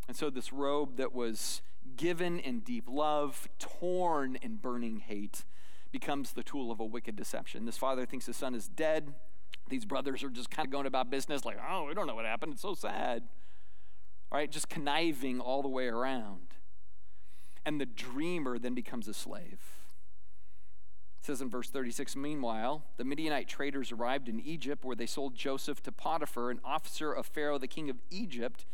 And 0.07 0.17
so, 0.17 0.31
this 0.31 0.53
robe 0.53 0.97
that 0.97 1.15
was 1.15 1.63
given 1.97 2.39
in 2.39 2.61
deep 2.61 2.85
love, 2.89 3.49
torn 3.59 4.37
in 4.37 4.57
burning 4.57 5.01
hate, 5.01 5.45
becomes 5.93 6.33
the 6.33 6.43
tool 6.43 6.71
of 6.71 6.81
a 6.81 6.85
wicked 6.85 7.17
deception. 7.17 7.67
This 7.67 7.79
father 7.79 8.05
thinks 8.05 8.27
his 8.27 8.37
son 8.37 8.55
is 8.55 8.69
dead. 8.69 9.15
These 9.69 9.85
brothers 9.85 10.23
are 10.23 10.29
just 10.29 10.51
kind 10.51 10.67
of 10.67 10.73
going 10.73 10.87
about 10.87 11.11
business 11.11 11.45
like, 11.45 11.59
oh, 11.71 11.85
we 11.85 11.95
don't 11.95 12.07
know 12.07 12.15
what 12.15 12.27
happened. 12.27 12.53
It's 12.53 12.63
so 12.63 12.75
sad. 12.75 13.23
All 14.31 14.39
right, 14.39 14.51
just 14.51 14.69
conniving 14.69 15.41
all 15.41 15.63
the 15.63 15.69
way 15.69 15.87
around. 15.87 16.49
And 17.65 17.81
the 17.81 17.87
dreamer 17.87 18.59
then 18.59 18.75
becomes 18.75 19.09
a 19.09 19.15
slave. 19.15 19.61
It 21.21 21.27
says 21.27 21.41
in 21.41 21.49
verse 21.49 21.71
36 21.71 22.17
Meanwhile, 22.17 22.85
the 22.97 23.05
Midianite 23.05 23.49
traders 23.49 23.93
arrived 23.93 24.29
in 24.29 24.41
Egypt, 24.41 24.85
where 24.85 24.97
they 24.97 25.07
sold 25.07 25.35
Joseph 25.35 25.83
to 25.85 25.93
Potiphar, 25.93 26.51
an 26.51 26.61
officer 26.65 27.13
of 27.13 27.25
Pharaoh, 27.25 27.59
the 27.59 27.69
king 27.69 27.89
of 27.89 27.97
Egypt, 28.11 28.67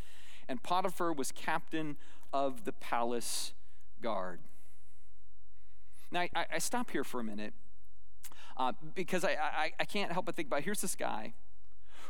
and 0.51 0.61
Potiphar 0.65 1.13
was 1.13 1.31
captain 1.31 1.97
of 2.33 2.65
the 2.65 2.73
palace 2.73 3.53
guard. 4.03 4.41
Now, 6.11 6.23
I, 6.35 6.47
I 6.55 6.59
stop 6.59 6.91
here 6.91 7.05
for 7.05 7.21
a 7.21 7.25
minute 7.25 7.55
uh, 8.57 8.73
because 8.97 9.25
I, 9.25 9.37
I, 9.41 9.73
I 9.79 9.85
can't 9.85 10.11
help 10.11 10.27
but 10.27 10.35
think 10.35 10.49
about 10.49 10.63
here's 10.63 10.81
this 10.81 10.97
guy 10.97 11.35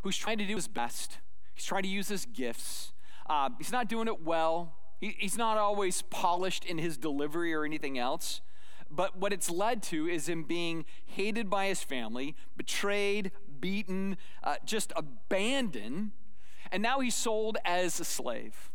who's 0.03 0.17
trying 0.17 0.39
to 0.39 0.47
do 0.47 0.57
his 0.57 0.69
best, 0.69 1.19
he's 1.55 1.67
trying 1.67 1.83
to 1.83 1.89
use 1.89 2.09
his 2.09 2.25
gifts. 2.25 2.93
Uh, 3.29 3.51
he's 3.59 3.71
not 3.71 3.89
doing 3.89 4.09
it 4.09 4.23
well, 4.23 4.75
he, 4.99 5.15
he's 5.19 5.37
not 5.37 5.59
always 5.59 6.01
polished 6.01 6.65
in 6.65 6.79
his 6.79 6.97
delivery 6.97 7.53
or 7.53 7.67
anything 7.67 7.99
else. 7.99 8.41
But 8.91 9.19
what 9.19 9.35
it's 9.35 9.51
led 9.51 9.83
to 9.85 10.09
is 10.09 10.29
him 10.29 10.45
being 10.45 10.87
hated 11.05 11.51
by 11.51 11.67
his 11.67 11.83
family, 11.83 12.35
betrayed, 12.57 13.33
beaten, 13.61 14.17
uh, 14.43 14.57
just 14.65 14.93
abandoned, 14.97 16.13
and 16.73 16.83
now 16.83 17.01
he's 17.01 17.15
sold 17.15 17.59
as 17.65 18.01
a 18.01 18.05
slave. 18.05 18.71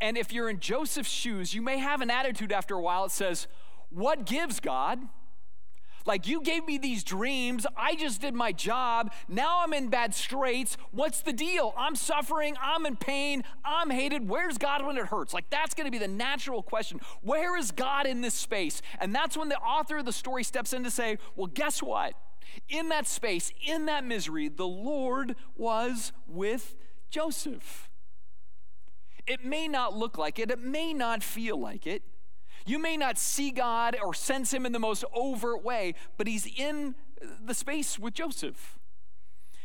And 0.00 0.16
if 0.16 0.32
you're 0.32 0.48
in 0.48 0.60
Joseph's 0.60 1.10
shoes, 1.10 1.54
you 1.54 1.62
may 1.62 1.78
have 1.78 2.00
an 2.00 2.10
attitude 2.10 2.52
after 2.52 2.74
a 2.74 2.80
while 2.80 3.04
that 3.04 3.12
says, 3.12 3.46
What 3.90 4.26
gives, 4.26 4.60
God? 4.60 5.00
Like, 6.06 6.26
you 6.26 6.40
gave 6.40 6.64
me 6.64 6.78
these 6.78 7.04
dreams. 7.04 7.66
I 7.76 7.94
just 7.94 8.22
did 8.22 8.32
my 8.32 8.50
job. 8.50 9.12
Now 9.28 9.60
I'm 9.62 9.74
in 9.74 9.88
bad 9.88 10.14
straits. 10.14 10.78
What's 10.90 11.20
the 11.20 11.34
deal? 11.34 11.74
I'm 11.76 11.94
suffering. 11.94 12.56
I'm 12.62 12.86
in 12.86 12.96
pain. 12.96 13.44
I'm 13.62 13.90
hated. 13.90 14.26
Where's 14.26 14.56
God 14.56 14.86
when 14.86 14.96
it 14.96 15.04
hurts? 15.04 15.34
Like, 15.34 15.50
that's 15.50 15.74
going 15.74 15.84
to 15.84 15.90
be 15.90 15.98
the 15.98 16.08
natural 16.08 16.62
question. 16.62 16.98
Where 17.20 17.58
is 17.58 17.72
God 17.72 18.06
in 18.06 18.22
this 18.22 18.32
space? 18.32 18.80
And 19.00 19.14
that's 19.14 19.36
when 19.36 19.50
the 19.50 19.58
author 19.58 19.98
of 19.98 20.06
the 20.06 20.12
story 20.12 20.44
steps 20.44 20.72
in 20.72 20.82
to 20.84 20.90
say, 20.90 21.18
well, 21.36 21.48
guess 21.48 21.82
what? 21.82 22.14
In 22.68 22.88
that 22.88 23.06
space, 23.06 23.52
in 23.66 23.86
that 23.86 24.04
misery, 24.04 24.48
the 24.48 24.66
Lord 24.66 25.36
was 25.56 26.12
with 26.26 26.74
Joseph. 27.10 27.88
It 29.26 29.44
may 29.44 29.68
not 29.68 29.94
look 29.96 30.18
like 30.18 30.38
it, 30.38 30.50
it 30.50 30.60
may 30.60 30.92
not 30.92 31.22
feel 31.22 31.58
like 31.58 31.86
it. 31.86 32.02
You 32.66 32.78
may 32.78 32.96
not 32.96 33.18
see 33.18 33.50
God 33.50 33.96
or 34.02 34.12
sense 34.12 34.52
Him 34.52 34.66
in 34.66 34.72
the 34.72 34.78
most 34.78 35.04
overt 35.14 35.64
way, 35.64 35.94
but 36.16 36.26
He's 36.26 36.46
in 36.46 36.94
the 37.44 37.54
space 37.54 37.98
with 37.98 38.14
Joseph. 38.14 38.78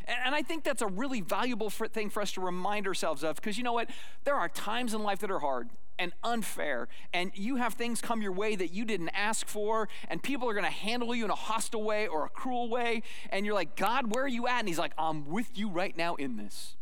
And 0.05 0.35
I 0.35 0.41
think 0.41 0.63
that's 0.63 0.81
a 0.81 0.87
really 0.87 1.21
valuable 1.21 1.69
thing 1.69 2.09
for 2.09 2.21
us 2.21 2.33
to 2.33 2.41
remind 2.41 2.87
ourselves 2.87 3.23
of 3.23 3.37
because 3.37 3.57
you 3.57 3.63
know 3.63 3.73
what? 3.73 3.89
There 4.25 4.35
are 4.35 4.49
times 4.49 4.93
in 4.93 5.01
life 5.01 5.19
that 5.19 5.31
are 5.31 5.39
hard 5.39 5.69
and 5.99 6.11
unfair, 6.23 6.87
and 7.13 7.31
you 7.35 7.57
have 7.57 7.73
things 7.75 8.01
come 8.01 8.21
your 8.21 8.31
way 8.31 8.55
that 8.55 8.73
you 8.73 8.83
didn't 8.85 9.09
ask 9.09 9.47
for, 9.47 9.87
and 10.09 10.21
people 10.23 10.49
are 10.49 10.53
going 10.53 10.65
to 10.65 10.71
handle 10.71 11.13
you 11.15 11.25
in 11.25 11.31
a 11.31 11.35
hostile 11.35 11.83
way 11.83 12.07
or 12.07 12.25
a 12.25 12.29
cruel 12.29 12.69
way, 12.69 13.03
and 13.29 13.45
you're 13.45 13.55
like, 13.55 13.75
God, 13.75 14.13
where 14.13 14.23
are 14.23 14.27
you 14.27 14.47
at? 14.47 14.59
And 14.59 14.67
He's 14.67 14.79
like, 14.79 14.93
I'm 14.97 15.25
with 15.29 15.57
you 15.57 15.69
right 15.69 15.95
now 15.97 16.15
in 16.15 16.37
this. 16.37 16.75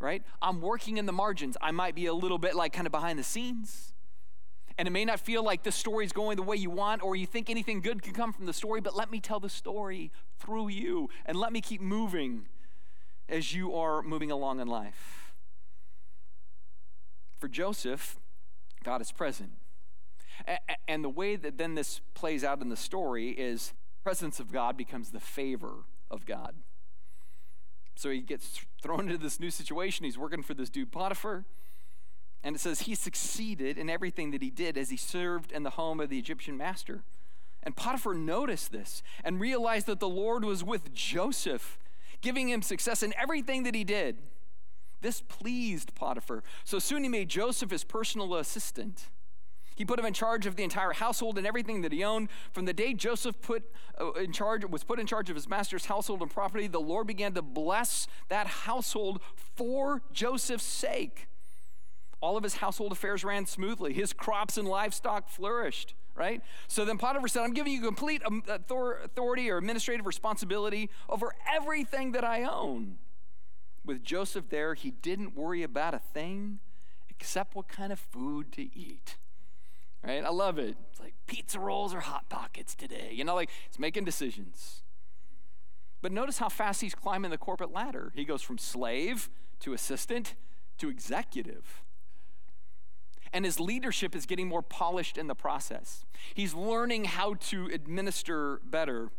right? 0.00 0.22
I'm 0.40 0.60
working 0.60 0.96
in 0.96 1.06
the 1.06 1.12
margins. 1.12 1.56
I 1.60 1.72
might 1.72 1.94
be 1.94 2.06
a 2.06 2.14
little 2.14 2.38
bit 2.38 2.54
like 2.54 2.72
kind 2.72 2.86
of 2.86 2.92
behind 2.92 3.18
the 3.18 3.24
scenes. 3.24 3.92
And 4.78 4.86
it 4.86 4.92
may 4.92 5.04
not 5.04 5.18
feel 5.18 5.42
like 5.42 5.64
the 5.64 5.72
story 5.72 6.04
is 6.04 6.12
going 6.12 6.36
the 6.36 6.42
way 6.44 6.54
you 6.56 6.70
want 6.70 7.02
or 7.02 7.16
you 7.16 7.26
think 7.26 7.50
anything 7.50 7.80
good 7.80 8.00
can 8.00 8.12
come 8.12 8.32
from 8.32 8.46
the 8.46 8.52
story, 8.52 8.80
but 8.80 8.94
let 8.94 9.10
me 9.10 9.18
tell 9.18 9.40
the 9.40 9.48
story 9.48 10.12
through 10.38 10.68
you 10.68 11.10
and 11.26 11.36
let 11.36 11.52
me 11.52 11.60
keep 11.60 11.80
moving 11.80 12.46
as 13.28 13.52
you 13.52 13.74
are 13.74 14.02
moving 14.02 14.30
along 14.30 14.60
in 14.60 14.68
life. 14.68 15.27
For 17.38 17.48
Joseph, 17.48 18.18
God 18.84 19.00
is 19.00 19.12
present. 19.12 19.50
And 20.86 21.02
the 21.02 21.08
way 21.08 21.36
that 21.36 21.58
then 21.58 21.74
this 21.74 22.00
plays 22.14 22.44
out 22.44 22.60
in 22.60 22.68
the 22.68 22.76
story 22.76 23.30
is 23.30 23.72
presence 24.02 24.40
of 24.40 24.52
God 24.52 24.76
becomes 24.76 25.10
the 25.10 25.20
favor 25.20 25.84
of 26.10 26.26
God. 26.26 26.54
So 27.94 28.10
he 28.10 28.20
gets 28.20 28.64
thrown 28.80 29.06
into 29.06 29.18
this 29.18 29.40
new 29.40 29.50
situation. 29.50 30.04
He's 30.04 30.16
working 30.16 30.42
for 30.42 30.54
this 30.54 30.70
dude 30.70 30.92
Potiphar. 30.92 31.44
And 32.44 32.54
it 32.54 32.60
says 32.60 32.82
he 32.82 32.94
succeeded 32.94 33.76
in 33.76 33.90
everything 33.90 34.30
that 34.30 34.42
he 34.42 34.50
did 34.50 34.78
as 34.78 34.90
he 34.90 34.96
served 34.96 35.50
in 35.50 35.64
the 35.64 35.70
home 35.70 35.98
of 35.98 36.08
the 36.08 36.18
Egyptian 36.18 36.56
master. 36.56 37.02
And 37.64 37.74
Potiphar 37.74 38.14
noticed 38.14 38.70
this 38.70 39.02
and 39.24 39.40
realized 39.40 39.86
that 39.86 39.98
the 39.98 40.08
Lord 40.08 40.44
was 40.44 40.62
with 40.62 40.94
Joseph, 40.94 41.76
giving 42.20 42.48
him 42.48 42.62
success 42.62 43.02
in 43.02 43.12
everything 43.20 43.64
that 43.64 43.74
he 43.74 43.82
did. 43.82 44.18
This 45.00 45.20
pleased 45.20 45.94
Potiphar. 45.94 46.42
So 46.64 46.78
soon 46.78 47.02
he 47.02 47.08
made 47.08 47.28
Joseph 47.28 47.70
his 47.70 47.84
personal 47.84 48.34
assistant. 48.34 49.08
He 49.78 49.84
put 49.84 50.00
him 50.00 50.06
in 50.06 50.12
charge 50.12 50.44
of 50.44 50.56
the 50.56 50.64
entire 50.64 50.92
household 50.92 51.38
and 51.38 51.46
everything 51.46 51.82
that 51.82 51.92
he 51.92 52.02
owned. 52.02 52.30
From 52.50 52.64
the 52.64 52.72
day 52.72 52.94
Joseph 52.94 53.40
put 53.40 53.62
uh, 54.00 54.10
in 54.14 54.32
charge 54.32 54.64
was 54.64 54.82
put 54.82 54.98
in 54.98 55.06
charge 55.06 55.30
of 55.30 55.36
his 55.36 55.48
master's 55.48 55.84
household 55.84 56.20
and 56.20 56.28
property, 56.28 56.66
the 56.66 56.80
Lord 56.80 57.06
began 57.06 57.32
to 57.34 57.42
bless 57.42 58.08
that 58.28 58.48
household 58.48 59.20
for 59.54 60.02
Joseph's 60.12 60.64
sake. 60.64 61.28
All 62.20 62.36
of 62.36 62.42
his 62.42 62.56
household 62.56 62.90
affairs 62.90 63.22
ran 63.22 63.46
smoothly. 63.46 63.92
His 63.92 64.12
crops 64.12 64.58
and 64.58 64.66
livestock 64.66 65.28
flourished, 65.28 65.94
right? 66.16 66.42
So 66.66 66.84
then 66.84 66.98
Potiphar 66.98 67.28
said, 67.28 67.44
I'm 67.44 67.54
giving 67.54 67.72
you 67.72 67.80
complete 67.80 68.20
um, 68.26 68.42
authority 68.48 69.48
or 69.48 69.58
administrative 69.58 70.06
responsibility 70.06 70.90
over 71.08 71.32
everything 71.48 72.10
that 72.12 72.24
I 72.24 72.42
own. 72.42 72.98
With 73.84 74.02
Joseph 74.02 74.50
there, 74.50 74.74
he 74.74 74.90
didn't 74.90 75.34
worry 75.34 75.62
about 75.62 75.94
a 75.94 75.98
thing 75.98 76.58
except 77.08 77.54
what 77.54 77.68
kind 77.68 77.92
of 77.92 77.98
food 77.98 78.52
to 78.52 78.62
eat 78.62 79.16
right? 80.04 80.24
I 80.24 80.30
love 80.30 80.58
it. 80.58 80.76
It's 80.90 81.00
like 81.00 81.14
pizza 81.26 81.58
rolls 81.58 81.94
or 81.94 82.00
hot 82.00 82.28
pockets 82.28 82.74
today. 82.74 83.10
You 83.12 83.24
know, 83.24 83.34
like 83.34 83.50
he's 83.68 83.78
making 83.78 84.04
decisions. 84.04 84.82
But 86.00 86.12
notice 86.12 86.38
how 86.38 86.48
fast 86.48 86.80
he's 86.80 86.94
climbing 86.94 87.30
the 87.30 87.38
corporate 87.38 87.72
ladder. 87.72 88.12
He 88.14 88.24
goes 88.24 88.42
from 88.42 88.58
slave 88.58 89.28
to 89.60 89.72
assistant 89.72 90.34
to 90.78 90.88
executive. 90.88 91.82
And 93.32 93.44
his 93.44 93.60
leadership 93.60 94.14
is 94.14 94.24
getting 94.24 94.48
more 94.48 94.62
polished 94.62 95.18
in 95.18 95.26
the 95.26 95.34
process. 95.34 96.06
He's 96.32 96.54
learning 96.54 97.04
how 97.04 97.34
to 97.34 97.66
administer 97.66 98.60
better. 98.64 99.10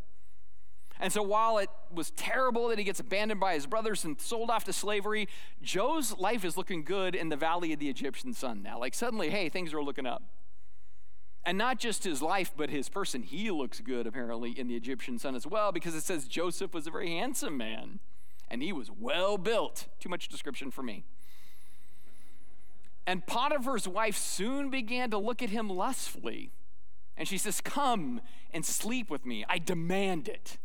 And 0.99 1.13
so 1.13 1.23
while 1.23 1.57
it 1.59 1.69
was 1.93 2.11
terrible 2.11 2.67
that 2.67 2.77
he 2.77 2.83
gets 2.83 2.99
abandoned 2.99 3.39
by 3.39 3.53
his 3.53 3.65
brothers 3.65 4.03
and 4.03 4.19
sold 4.19 4.49
off 4.49 4.65
to 4.65 4.73
slavery, 4.73 5.29
Joe's 5.61 6.17
life 6.17 6.43
is 6.43 6.57
looking 6.57 6.83
good 6.83 7.15
in 7.15 7.29
the 7.29 7.37
valley 7.37 7.71
of 7.71 7.79
the 7.79 7.89
Egyptian 7.89 8.33
sun 8.33 8.61
now. 8.61 8.77
Like 8.79 8.93
suddenly, 8.93 9.29
hey, 9.29 9.47
things 9.47 9.73
are 9.73 9.81
looking 9.81 10.05
up. 10.05 10.23
And 11.45 11.57
not 11.57 11.79
just 11.79 12.03
his 12.03 12.21
life, 12.21 12.51
but 12.55 12.69
his 12.69 12.89
person. 12.89 13.23
He 13.23 13.49
looks 13.49 13.79
good, 13.79 14.05
apparently, 14.05 14.51
in 14.51 14.67
the 14.67 14.75
Egyptian 14.75 15.17
sun 15.17 15.35
as 15.35 15.47
well, 15.47 15.71
because 15.71 15.95
it 15.95 16.03
says 16.03 16.27
Joseph 16.27 16.73
was 16.73 16.85
a 16.85 16.91
very 16.91 17.09
handsome 17.11 17.55
man 17.55 17.99
and 18.49 18.61
he 18.61 18.73
was 18.73 18.89
well 18.91 19.37
built. 19.37 19.87
Too 19.99 20.09
much 20.09 20.27
description 20.27 20.71
for 20.71 20.83
me. 20.83 21.03
And 23.05 23.25
Potiphar's 23.25 23.87
wife 23.87 24.17
soon 24.17 24.69
began 24.69 25.09
to 25.11 25.17
look 25.17 25.41
at 25.41 25.49
him 25.49 25.69
lustfully. 25.69 26.51
And 27.17 27.27
she 27.27 27.37
says, 27.37 27.61
Come 27.61 28.21
and 28.53 28.65
sleep 28.65 29.09
with 29.09 29.25
me. 29.25 29.45
I 29.47 29.59
demand 29.59 30.27
it. 30.27 30.57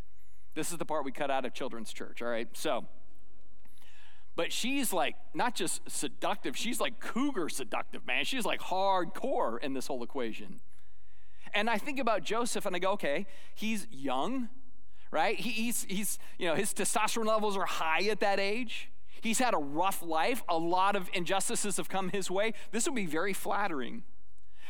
This 0.54 0.70
is 0.70 0.78
the 0.78 0.84
part 0.84 1.04
we 1.04 1.12
cut 1.12 1.30
out 1.30 1.44
of 1.44 1.52
children's 1.52 1.92
church, 1.92 2.22
all 2.22 2.28
right? 2.28 2.48
So, 2.52 2.86
but 4.36 4.52
she's 4.52 4.92
like 4.92 5.16
not 5.34 5.54
just 5.54 5.88
seductive, 5.90 6.56
she's 6.56 6.80
like 6.80 7.00
cougar 7.00 7.48
seductive, 7.48 8.06
man. 8.06 8.24
She's 8.24 8.44
like 8.44 8.60
hardcore 8.60 9.62
in 9.62 9.74
this 9.74 9.86
whole 9.86 10.02
equation. 10.02 10.60
And 11.52 11.70
I 11.70 11.78
think 11.78 12.00
about 12.00 12.24
Joseph 12.24 12.66
and 12.66 12.74
I 12.74 12.80
go, 12.80 12.92
okay, 12.92 13.26
he's 13.54 13.86
young, 13.90 14.48
right? 15.10 15.38
he's, 15.38 15.84
he's, 15.84 16.18
you 16.36 16.48
know, 16.48 16.56
his 16.56 16.74
testosterone 16.74 17.26
levels 17.26 17.56
are 17.56 17.66
high 17.66 18.02
at 18.08 18.20
that 18.20 18.40
age. 18.40 18.90
He's 19.20 19.38
had 19.38 19.54
a 19.54 19.58
rough 19.58 20.02
life. 20.02 20.42
A 20.48 20.58
lot 20.58 20.96
of 20.96 21.08
injustices 21.14 21.76
have 21.78 21.88
come 21.88 22.10
his 22.10 22.30
way. 22.30 22.52
This 22.72 22.86
would 22.86 22.96
be 22.96 23.06
very 23.06 23.32
flattering. 23.32 24.02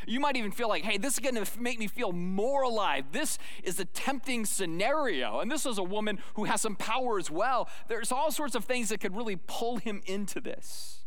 You 0.06 0.20
might 0.20 0.36
even 0.36 0.52
feel 0.52 0.68
like, 0.68 0.84
hey, 0.84 0.98
this 0.98 1.14
is 1.14 1.20
going 1.20 1.34
to 1.34 1.46
make 1.60 1.78
me 1.78 1.86
feel 1.86 2.12
more 2.12 2.62
alive. 2.62 3.06
This 3.12 3.38
is 3.62 3.78
a 3.80 3.84
tempting 3.84 4.44
scenario. 4.46 5.40
And 5.40 5.50
this 5.50 5.66
is 5.66 5.78
a 5.78 5.82
woman 5.82 6.18
who 6.34 6.44
has 6.44 6.60
some 6.60 6.76
power 6.76 7.18
as 7.18 7.30
well. 7.30 7.68
There's 7.88 8.12
all 8.12 8.30
sorts 8.30 8.54
of 8.54 8.64
things 8.64 8.88
that 8.88 9.00
could 9.00 9.16
really 9.16 9.36
pull 9.36 9.78
him 9.78 10.02
into 10.06 10.40
this. 10.40 11.00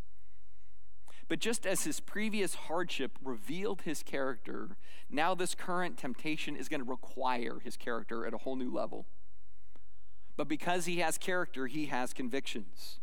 But 1.27 1.39
just 1.39 1.65
as 1.65 1.83
his 1.83 1.99
previous 1.99 2.55
hardship 2.55 3.17
revealed 3.21 3.81
his 3.81 4.01
character, 4.01 4.77
now 5.09 5.35
this 5.35 5.55
current 5.55 5.97
temptation 5.97 6.55
is 6.55 6.69
going 6.69 6.83
to 6.83 6.89
require 6.89 7.59
his 7.63 7.75
character 7.75 8.25
at 8.25 8.33
a 8.33 8.37
whole 8.37 8.55
new 8.55 8.71
level. 8.71 9.05
But 10.37 10.47
because 10.47 10.85
he 10.85 10.99
has 10.99 11.17
character, 11.17 11.67
he 11.67 11.87
has 11.87 12.13
convictions. 12.13 12.99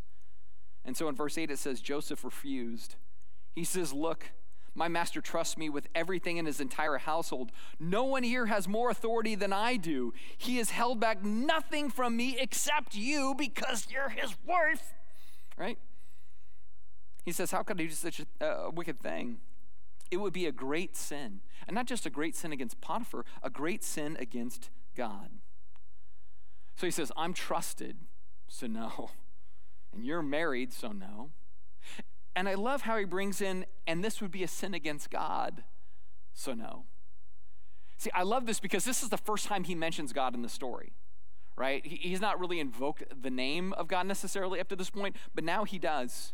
And 0.85 0.97
so 0.97 1.09
in 1.09 1.15
verse 1.15 1.37
8 1.37 1.51
it 1.51 1.59
says, 1.59 1.81
Joseph 1.81 2.25
refused. 2.25 2.97
He 3.55 3.65
says, 3.65 3.93
Look, 3.93 4.31
my 4.75 4.89
master 4.89 5.21
trusts 5.21 5.57
me 5.57 5.69
with 5.69 5.87
everything 5.95 6.37
in 6.37 6.47
his 6.47 6.61
entire 6.61 6.99
household. 6.99 7.53
No 7.79 8.05
one 8.05 8.23
here 8.23 8.47
has 8.47 8.67
more 8.67 8.91
authority 8.91 9.35
than 9.35 9.53
I 9.53 9.77
do. 9.77 10.13
He 10.37 10.57
has 10.57 10.71
held 10.71 10.99
back 10.99 11.25
nothing 11.25 11.91
from 11.91 12.17
me 12.17 12.37
except 12.39 12.95
you 12.95 13.35
because 13.39 13.87
you're 13.91 14.09
his 14.09 14.35
wife. 14.45 14.95
Right? 15.57 15.79
He 17.25 17.33
says, 17.33 17.53
How 17.53 17.63
could 17.63 17.81
I 17.81 17.85
do 17.85 17.91
such 17.91 18.21
a 18.41 18.71
wicked 18.71 19.01
thing? 19.01 19.39
It 20.11 20.19
would 20.19 20.33
be 20.33 20.47
a 20.47 20.53
great 20.53 20.97
sin. 20.97 21.41
And 21.67 21.75
not 21.75 21.87
just 21.87 22.05
a 22.05 22.11
great 22.11 22.37
sin 22.37 22.53
against 22.53 22.81
Potiphar, 22.81 23.25
a 23.43 23.51
great 23.51 23.83
sin 23.83 24.17
against 24.21 24.71
God. 24.97 25.31
So 26.77 26.87
he 26.87 26.91
says, 26.91 27.11
I'm 27.17 27.33
trusted, 27.33 27.97
so 28.49 28.67
no. 28.67 29.11
And 29.93 30.05
you're 30.05 30.23
married, 30.23 30.73
so 30.73 30.91
no. 30.91 31.31
And 32.37 32.49
I 32.49 32.55
love 32.55 32.83
how 32.83 32.97
he 32.97 33.05
brings 33.05 33.41
in, 33.41 33.65
and 33.87 34.03
this 34.03 34.21
would 34.21 34.31
be 34.31 34.43
a 34.43 34.49
sin 34.49 34.75
against 34.75 35.11
God, 35.11 35.63
so 36.33 36.53
no. 36.53 36.85
See, 37.97 38.11
I 38.13 38.25
love 38.25 38.47
this 38.47 38.59
because 38.59 38.85
this 38.85 39.03
is 39.03 39.09
the 39.09 39.17
first 39.17 39.47
time 39.47 39.65
he 39.65 39.75
mentions 39.75 40.13
God 40.13 40.35
in 40.35 40.43
the 40.43 40.49
story, 40.49 40.93
right? 41.57 41.87
he's 41.87 42.21
not 42.21 42.41
really 42.41 42.59
invoked 42.59 43.05
the 43.23 43.31
name 43.31 43.73
of 43.75 43.87
God 43.87 44.07
necessarily 44.07 44.59
up 44.59 44.69
to 44.69 44.77
this 44.77 44.91
point, 44.91 45.17
but 45.35 45.45
now 45.45 45.65
he 45.65 45.79
does. 45.79 46.33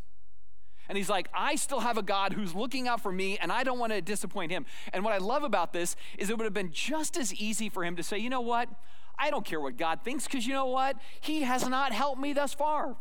And 0.88 0.96
he's 0.96 1.10
like, 1.10 1.28
I 1.34 1.54
still 1.54 1.80
have 1.80 1.98
a 1.98 2.02
God 2.02 2.32
who's 2.32 2.54
looking 2.54 2.88
out 2.88 3.00
for 3.00 3.12
me, 3.12 3.38
and 3.38 3.52
I 3.52 3.62
don't 3.62 3.78
want 3.78 3.92
to 3.92 4.00
disappoint 4.00 4.50
him. 4.50 4.66
And 4.92 5.04
what 5.04 5.12
I 5.12 5.18
love 5.18 5.44
about 5.44 5.72
this 5.72 5.94
is 6.18 6.30
it 6.30 6.38
would 6.38 6.44
have 6.44 6.54
been 6.54 6.72
just 6.72 7.16
as 7.16 7.32
easy 7.34 7.68
for 7.68 7.84
him 7.84 7.94
to 7.96 8.02
say, 8.02 8.18
you 8.18 8.30
know 8.30 8.40
what? 8.40 8.68
I 9.16 9.30
don't 9.30 9.44
care 9.44 9.60
what 9.60 9.76
God 9.76 10.00
thinks, 10.02 10.24
because 10.24 10.46
you 10.46 10.54
know 10.54 10.66
what? 10.66 10.96
He 11.20 11.42
has 11.42 11.68
not 11.68 11.92
helped 11.92 12.20
me 12.20 12.32
thus 12.32 12.54
far. 12.54 12.96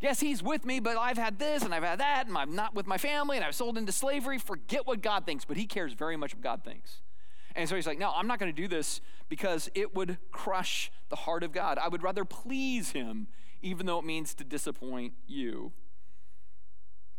Yes, 0.00 0.20
he's 0.20 0.42
with 0.42 0.64
me, 0.64 0.78
but 0.78 0.96
I've 0.96 1.18
had 1.18 1.38
this 1.38 1.62
and 1.62 1.74
I've 1.74 1.82
had 1.82 1.98
that, 1.98 2.28
and 2.28 2.36
I'm 2.36 2.54
not 2.54 2.74
with 2.74 2.86
my 2.86 2.98
family, 2.98 3.36
and 3.36 3.44
I've 3.44 3.54
sold 3.54 3.76
into 3.76 3.90
slavery. 3.90 4.38
Forget 4.38 4.86
what 4.86 5.02
God 5.02 5.26
thinks, 5.26 5.44
but 5.44 5.56
he 5.56 5.66
cares 5.66 5.92
very 5.92 6.16
much 6.16 6.34
what 6.34 6.42
God 6.42 6.62
thinks. 6.64 7.02
And 7.56 7.68
so 7.68 7.74
he's 7.74 7.86
like, 7.86 7.98
No, 7.98 8.12
I'm 8.14 8.28
not 8.28 8.38
going 8.38 8.54
to 8.54 8.62
do 8.62 8.68
this 8.68 9.00
because 9.28 9.68
it 9.74 9.94
would 9.94 10.18
crush 10.30 10.92
the 11.08 11.16
heart 11.16 11.42
of 11.42 11.52
God. 11.52 11.78
I 11.78 11.88
would 11.88 12.04
rather 12.04 12.24
please 12.24 12.92
him, 12.92 13.26
even 13.62 13.86
though 13.86 13.98
it 13.98 14.04
means 14.04 14.34
to 14.34 14.44
disappoint 14.44 15.14
you. 15.26 15.72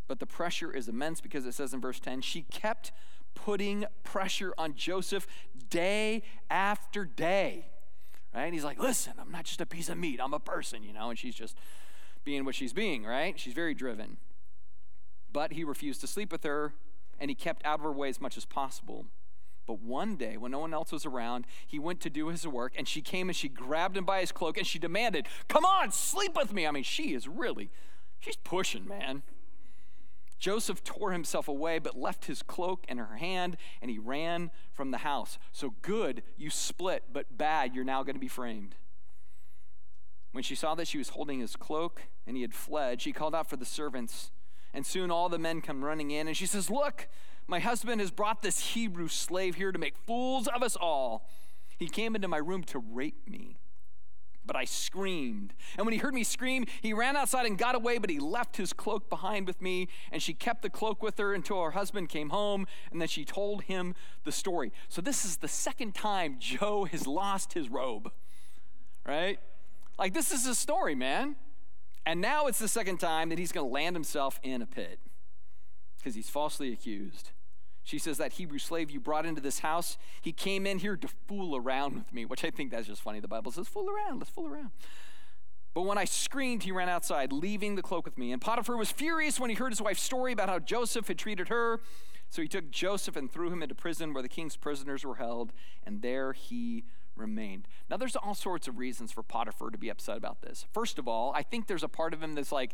But 0.08 0.20
the 0.20 0.26
pressure 0.26 0.72
is 0.72 0.88
immense 0.88 1.20
because 1.20 1.46
it 1.46 1.54
says 1.54 1.74
in 1.74 1.82
verse 1.82 2.00
10 2.00 2.22
she 2.22 2.44
kept 2.44 2.94
putting 3.36 3.86
pressure 4.04 4.54
on 4.58 4.76
Joseph 4.76 5.28
day 5.70 6.24
after 6.50 7.04
day. 7.04 7.68
Right? 8.34 8.46
And 8.46 8.54
he's 8.54 8.64
like, 8.64 8.80
Listen, 8.80 9.14
I'm 9.20 9.32
not 9.32 9.44
just 9.44 9.60
a 9.60 9.66
piece 9.66 9.90
of 9.90 9.98
meat, 9.98 10.22
I'm 10.24 10.34
a 10.34 10.40
person, 10.40 10.84
you 10.84 10.94
know, 10.94 11.10
and 11.10 11.20
she's 11.20 11.36
just 11.36 11.58
being 12.24 12.46
what 12.46 12.56
she's 12.56 12.74
being, 12.74 13.04
right? 13.04 13.40
She's 13.40 13.54
very 13.54 13.74
driven. 13.74 14.18
But 15.32 15.54
he 15.54 15.64
refused 15.64 16.02
to 16.02 16.08
sleep 16.08 16.32
with 16.32 16.44
her, 16.44 16.74
and 17.20 17.30
he 17.30 17.36
kept 17.36 17.66
out 17.66 17.80
of 17.80 17.84
her 17.84 17.92
way 17.92 18.10
as 18.10 18.22
much 18.22 18.38
as 18.38 18.46
possible. 18.46 19.06
But 19.68 19.82
one 19.84 20.16
day, 20.16 20.36
when 20.36 20.52
no 20.52 20.60
one 20.60 20.74
else 20.74 20.92
was 20.92 21.06
around, 21.06 21.46
he 21.68 21.78
went 21.78 22.02
to 22.02 22.10
do 22.10 22.30
his 22.30 22.48
work, 22.48 22.74
and 22.76 22.88
she 22.88 23.02
came 23.02 23.30
and 23.30 23.36
she 23.36 23.48
grabbed 23.48 23.96
him 23.96 24.04
by 24.04 24.22
his 24.22 24.32
cloak 24.32 24.58
and 24.58 24.66
she 24.66 24.80
demanded, 24.80 25.28
Come 25.48 25.64
on, 25.64 25.92
sleep 25.92 26.36
with 26.36 26.52
me. 26.52 26.66
I 26.66 26.72
mean, 26.72 26.82
she 26.82 27.14
is 27.14 27.28
really, 27.28 27.70
she's 28.20 28.36
pushing, 28.38 28.88
man. 28.88 29.22
Joseph 30.40 30.84
tore 30.84 31.12
himself 31.12 31.48
away, 31.48 31.78
but 31.80 32.00
left 32.00 32.26
his 32.26 32.42
cloak 32.42 32.86
in 32.88 32.98
her 32.98 33.18
hand, 33.18 33.58
and 33.82 33.92
he 33.92 34.00
ran 34.00 34.50
from 34.72 34.90
the 34.90 35.00
house. 35.00 35.38
So 35.52 35.76
good, 35.84 36.24
you 36.36 36.50
split, 36.50 37.04
but 37.14 37.38
bad, 37.38 37.76
you're 37.76 37.84
now 37.84 38.02
going 38.04 38.16
to 38.16 38.20
be 38.20 38.28
framed. 38.30 38.76
When 40.32 40.44
she 40.44 40.56
saw 40.56 40.76
that 40.76 40.88
she 40.88 40.98
was 40.98 41.10
holding 41.10 41.40
his 41.40 41.56
cloak 41.56 42.04
and 42.28 42.36
he 42.36 42.42
had 42.44 42.54
fled, 42.54 43.02
she 43.02 43.12
called 43.12 43.34
out 43.34 43.50
for 43.50 43.58
the 43.58 43.66
servants. 43.66 44.32
And 44.74 44.86
soon 44.86 45.10
all 45.10 45.30
the 45.30 45.40
men 45.40 45.62
come 45.62 45.84
running 45.84 46.12
in, 46.12 46.28
and 46.28 46.38
she 46.38 46.46
says, 46.46 46.70
Look, 46.70 47.08
my 47.48 47.60
husband 47.60 48.00
has 48.02 48.12
brought 48.12 48.44
this 48.44 48.60
Hebrew 48.60 49.08
slave 49.08 49.56
here 49.56 49.72
to 49.72 49.80
make 49.80 49.98
fools 49.98 50.48
of 50.48 50.62
us 50.62 50.76
all. 50.76 51.28
He 51.80 51.88
came 51.88 52.16
into 52.16 52.28
my 52.28 52.38
room 52.38 52.64
to 52.66 52.80
rape 52.80 53.28
me. 53.28 53.58
But 54.46 54.56
I 54.56 54.66
screamed. 54.66 55.54
And 55.78 55.86
when 55.86 55.94
he 55.94 56.00
heard 56.00 56.14
me 56.14 56.24
scream, 56.24 56.66
he 56.82 56.94
ran 56.94 57.16
outside 57.16 57.46
and 57.46 57.58
got 57.58 57.76
away, 57.76 57.98
but 57.98 58.10
he 58.10 58.20
left 58.20 58.58
his 58.58 58.74
cloak 58.74 59.10
behind 59.10 59.48
with 59.48 59.62
me. 59.62 59.88
And 60.12 60.22
she 60.22 60.34
kept 60.34 60.62
the 60.62 60.70
cloak 60.70 61.02
with 61.02 61.18
her 61.18 61.34
until 61.34 61.64
her 61.64 61.72
husband 61.72 62.10
came 62.10 62.30
home. 62.30 62.68
And 62.92 63.00
then 63.00 63.08
she 63.08 63.26
told 63.26 63.64
him 63.64 63.96
the 64.24 64.32
story. 64.32 64.72
So 64.88 65.02
this 65.02 65.24
is 65.24 65.38
the 65.38 65.48
second 65.48 65.96
time 65.96 66.38
Joe 66.40 66.86
has 66.86 67.08
lost 67.08 67.54
his 67.54 67.70
robe, 67.70 68.12
right? 69.06 69.40
Like, 70.00 70.14
this 70.14 70.32
is 70.32 70.46
his 70.46 70.58
story, 70.58 70.96
man. 70.96 71.36
And 72.06 72.22
now 72.22 72.48
it's 72.48 72.58
the 72.58 72.70
second 72.70 72.98
time 72.98 73.30
that 73.30 73.38
he's 73.38 73.52
going 73.52 73.68
to 73.68 73.72
land 73.72 73.96
himself 73.96 74.40
in 74.42 74.62
a 74.62 74.66
pit 74.66 75.00
because 75.98 76.16
he's 76.16 76.30
falsely 76.30 76.72
accused. 76.72 77.32
She 77.84 78.00
says, 78.00 78.18
That 78.18 78.34
Hebrew 78.34 78.60
slave 78.60 78.90
you 78.90 79.02
brought 79.02 79.26
into 79.26 79.42
this 79.42 79.60
house, 79.60 79.98
he 80.22 80.32
came 80.32 80.66
in 80.66 80.80
here 80.80 80.96
to 80.96 81.08
fool 81.28 81.56
around 81.58 81.96
with 81.96 82.14
me, 82.14 82.24
which 82.24 82.46
I 82.46 82.50
think 82.50 82.72
that's 82.72 82.88
just 82.88 83.02
funny. 83.02 83.20
The 83.20 83.28
Bible 83.28 83.52
says, 83.52 83.68
Fool 83.68 83.90
around, 83.90 84.20
let's 84.20 84.32
fool 84.32 84.48
around. 84.48 84.72
But 85.74 85.82
when 85.82 85.98
I 85.98 86.06
screamed, 86.06 86.64
he 86.64 86.72
ran 86.72 86.90
outside, 86.90 87.32
leaving 87.32 87.76
the 87.76 87.82
cloak 87.82 88.06
with 88.06 88.18
me. 88.18 88.32
And 88.32 88.42
Potiphar 88.42 88.78
was 88.78 88.92
furious 88.92 89.40
when 89.40 89.50
he 89.50 89.56
heard 89.56 89.72
his 89.72 89.82
wife's 89.82 90.02
story 90.02 90.32
about 90.32 90.50
how 90.50 90.60
Joseph 90.60 91.10
had 91.10 91.18
treated 91.18 91.50
her. 91.50 91.82
So 92.30 92.42
he 92.42 92.48
took 92.48 92.72
Joseph 92.72 93.16
and 93.16 93.32
threw 93.32 93.52
him 93.52 93.62
into 93.62 93.76
prison 93.76 94.14
where 94.14 94.24
the 94.24 94.30
king's 94.30 94.56
prisoners 94.56 95.04
were 95.04 95.16
held, 95.16 95.52
and 95.86 96.02
there 96.02 96.34
he 96.34 96.86
remained. 97.20 97.68
Now, 97.90 97.98
there's 97.98 98.16
all 98.16 98.34
sorts 98.34 98.68
of 98.68 98.78
reasons 98.78 99.12
for 99.12 99.22
Potiphar 99.24 99.70
to 99.70 99.78
be 99.78 99.90
upset 99.90 100.18
about 100.18 100.42
this. 100.42 100.66
First 100.74 100.98
of 100.98 101.08
all, 101.08 101.32
I 101.36 101.44
think 101.44 101.68
there's 101.68 101.84
a 101.84 101.90
part 101.90 102.14
of 102.14 102.24
him 102.24 102.34
that's 102.34 102.52
like, 102.52 102.74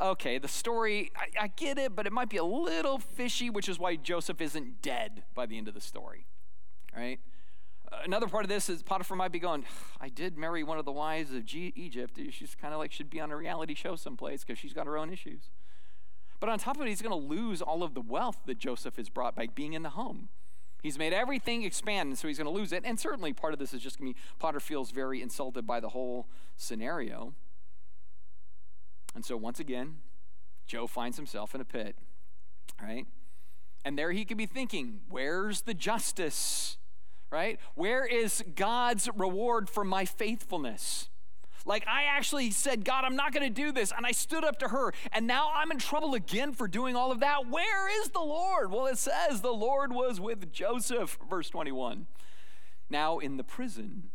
okay, 0.00 0.38
the 0.38 0.48
story, 0.48 1.10
I, 1.16 1.44
I 1.44 1.46
get 1.48 1.78
it, 1.78 1.94
but 1.94 2.06
it 2.06 2.12
might 2.12 2.28
be 2.28 2.38
a 2.38 2.44
little 2.44 2.98
fishy, 2.98 3.50
which 3.50 3.68
is 3.68 3.78
why 3.78 3.96
Joseph 3.96 4.40
isn't 4.40 4.82
dead 4.82 5.24
by 5.34 5.46
the 5.46 5.58
end 5.58 5.68
of 5.68 5.74
the 5.74 5.80
story, 5.80 6.26
right? 6.96 7.20
Another 8.04 8.26
part 8.26 8.44
of 8.44 8.48
this 8.48 8.68
is 8.68 8.82
Potiphar 8.82 9.16
might 9.16 9.32
be 9.32 9.38
going, 9.38 9.64
I 10.00 10.08
did 10.08 10.38
marry 10.38 10.62
one 10.62 10.78
of 10.78 10.84
the 10.84 10.92
wives 10.92 11.32
of 11.34 11.44
G- 11.44 11.74
Egypt. 11.76 12.18
She's 12.30 12.54
kind 12.54 12.72
of 12.72 12.80
like 12.80 12.90
should 12.90 13.10
be 13.10 13.20
on 13.20 13.30
a 13.30 13.36
reality 13.36 13.74
show 13.74 13.96
someplace 13.96 14.44
because 14.44 14.58
she's 14.58 14.72
got 14.72 14.86
her 14.86 14.96
own 14.96 15.12
issues. 15.12 15.50
But 16.40 16.48
on 16.48 16.58
top 16.58 16.76
of 16.76 16.82
it, 16.82 16.88
he's 16.88 17.02
going 17.02 17.10
to 17.10 17.28
lose 17.28 17.62
all 17.62 17.82
of 17.82 17.94
the 17.94 18.00
wealth 18.00 18.38
that 18.46 18.58
Joseph 18.58 18.96
has 18.96 19.08
brought 19.08 19.36
by 19.36 19.46
being 19.46 19.74
in 19.74 19.82
the 19.82 19.90
home. 19.90 20.30
He's 20.82 20.98
made 20.98 21.12
everything 21.12 21.62
expand, 21.62 22.08
and 22.08 22.18
so 22.18 22.26
he's 22.26 22.38
going 22.38 22.52
to 22.52 22.52
lose 22.52 22.72
it. 22.72 22.82
And 22.84 22.98
certainly 22.98 23.32
part 23.32 23.52
of 23.52 23.60
this 23.60 23.72
is 23.72 23.80
just 23.80 23.98
going 23.98 24.12
to 24.12 24.18
be 24.18 24.24
Potter 24.40 24.58
feels 24.58 24.90
very 24.90 25.22
insulted 25.22 25.66
by 25.66 25.78
the 25.78 25.90
whole 25.90 26.26
scenario. 26.56 27.34
And 29.14 29.24
so 29.24 29.36
once 29.36 29.60
again, 29.60 29.98
Joe 30.66 30.86
finds 30.86 31.16
himself 31.16 31.54
in 31.54 31.60
a 31.60 31.64
pit, 31.64 31.96
right? 32.82 33.06
And 33.84 33.96
there 33.96 34.10
he 34.10 34.24
could 34.24 34.38
be 34.38 34.46
thinking, 34.46 35.00
where's 35.08 35.62
the 35.62 35.74
justice? 35.74 36.78
Right? 37.30 37.58
Where 37.74 38.04
is 38.04 38.44
God's 38.54 39.08
reward 39.16 39.70
for 39.70 39.84
my 39.84 40.04
faithfulness? 40.04 41.08
Like, 41.64 41.86
I 41.86 42.04
actually 42.04 42.50
said, 42.50 42.84
God, 42.84 43.04
I'm 43.04 43.16
not 43.16 43.32
going 43.32 43.46
to 43.46 43.62
do 43.62 43.72
this. 43.72 43.92
And 43.96 44.04
I 44.04 44.12
stood 44.12 44.44
up 44.44 44.58
to 44.60 44.68
her. 44.68 44.92
And 45.12 45.26
now 45.26 45.50
I'm 45.54 45.70
in 45.70 45.78
trouble 45.78 46.14
again 46.14 46.52
for 46.52 46.66
doing 46.68 46.96
all 46.96 47.12
of 47.12 47.20
that. 47.20 47.48
Where 47.48 48.02
is 48.02 48.10
the 48.10 48.20
Lord? 48.20 48.70
Well, 48.70 48.86
it 48.86 48.98
says 48.98 49.40
the 49.40 49.52
Lord 49.52 49.92
was 49.92 50.20
with 50.20 50.52
Joseph, 50.52 51.18
verse 51.28 51.50
21, 51.50 52.06
now 52.90 53.18
in 53.18 53.36
the 53.36 53.44
prison. 53.44 54.10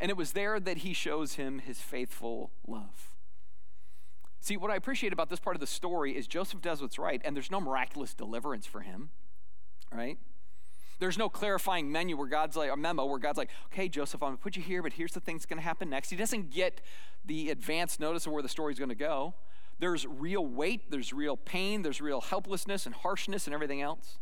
And 0.00 0.10
it 0.10 0.16
was 0.16 0.32
there 0.32 0.60
that 0.60 0.78
he 0.78 0.92
shows 0.92 1.34
him 1.34 1.58
his 1.60 1.80
faithful 1.80 2.50
love. 2.66 3.10
See, 4.40 4.56
what 4.56 4.70
I 4.70 4.76
appreciate 4.76 5.12
about 5.12 5.28
this 5.28 5.40
part 5.40 5.56
of 5.56 5.60
the 5.60 5.66
story 5.66 6.16
is 6.16 6.26
Joseph 6.26 6.60
does 6.60 6.80
what's 6.80 6.98
right, 6.98 7.20
and 7.24 7.34
there's 7.34 7.50
no 7.50 7.60
miraculous 7.60 8.14
deliverance 8.14 8.66
for 8.66 8.80
him, 8.80 9.10
right? 9.92 10.18
There's 10.98 11.18
no 11.18 11.28
clarifying 11.28 11.90
menu 11.92 12.16
where 12.16 12.28
God's 12.28 12.56
like 12.56 12.70
a 12.70 12.76
memo 12.76 13.04
where 13.04 13.18
God's 13.18 13.38
like, 13.38 13.50
okay, 13.66 13.88
Joseph, 13.88 14.22
I'm 14.22 14.30
gonna 14.30 14.38
put 14.38 14.56
you 14.56 14.62
here, 14.62 14.82
but 14.82 14.94
here's 14.94 15.12
the 15.12 15.20
thing 15.20 15.36
that's 15.36 15.46
gonna 15.46 15.62
happen 15.62 15.90
next. 15.90 16.10
He 16.10 16.16
doesn't 16.16 16.50
get 16.50 16.80
the 17.24 17.50
advance 17.50 18.00
notice 18.00 18.26
of 18.26 18.32
where 18.32 18.42
the 18.42 18.48
story's 18.48 18.78
gonna 18.78 18.94
go. 18.94 19.34
There's 19.78 20.06
real 20.06 20.44
weight, 20.44 20.90
there's 20.90 21.12
real 21.12 21.36
pain, 21.36 21.82
there's 21.82 22.00
real 22.00 22.20
helplessness 22.20 22.84
and 22.84 22.94
harshness 22.94 23.46
and 23.46 23.54
everything 23.54 23.80
else. 23.80 24.18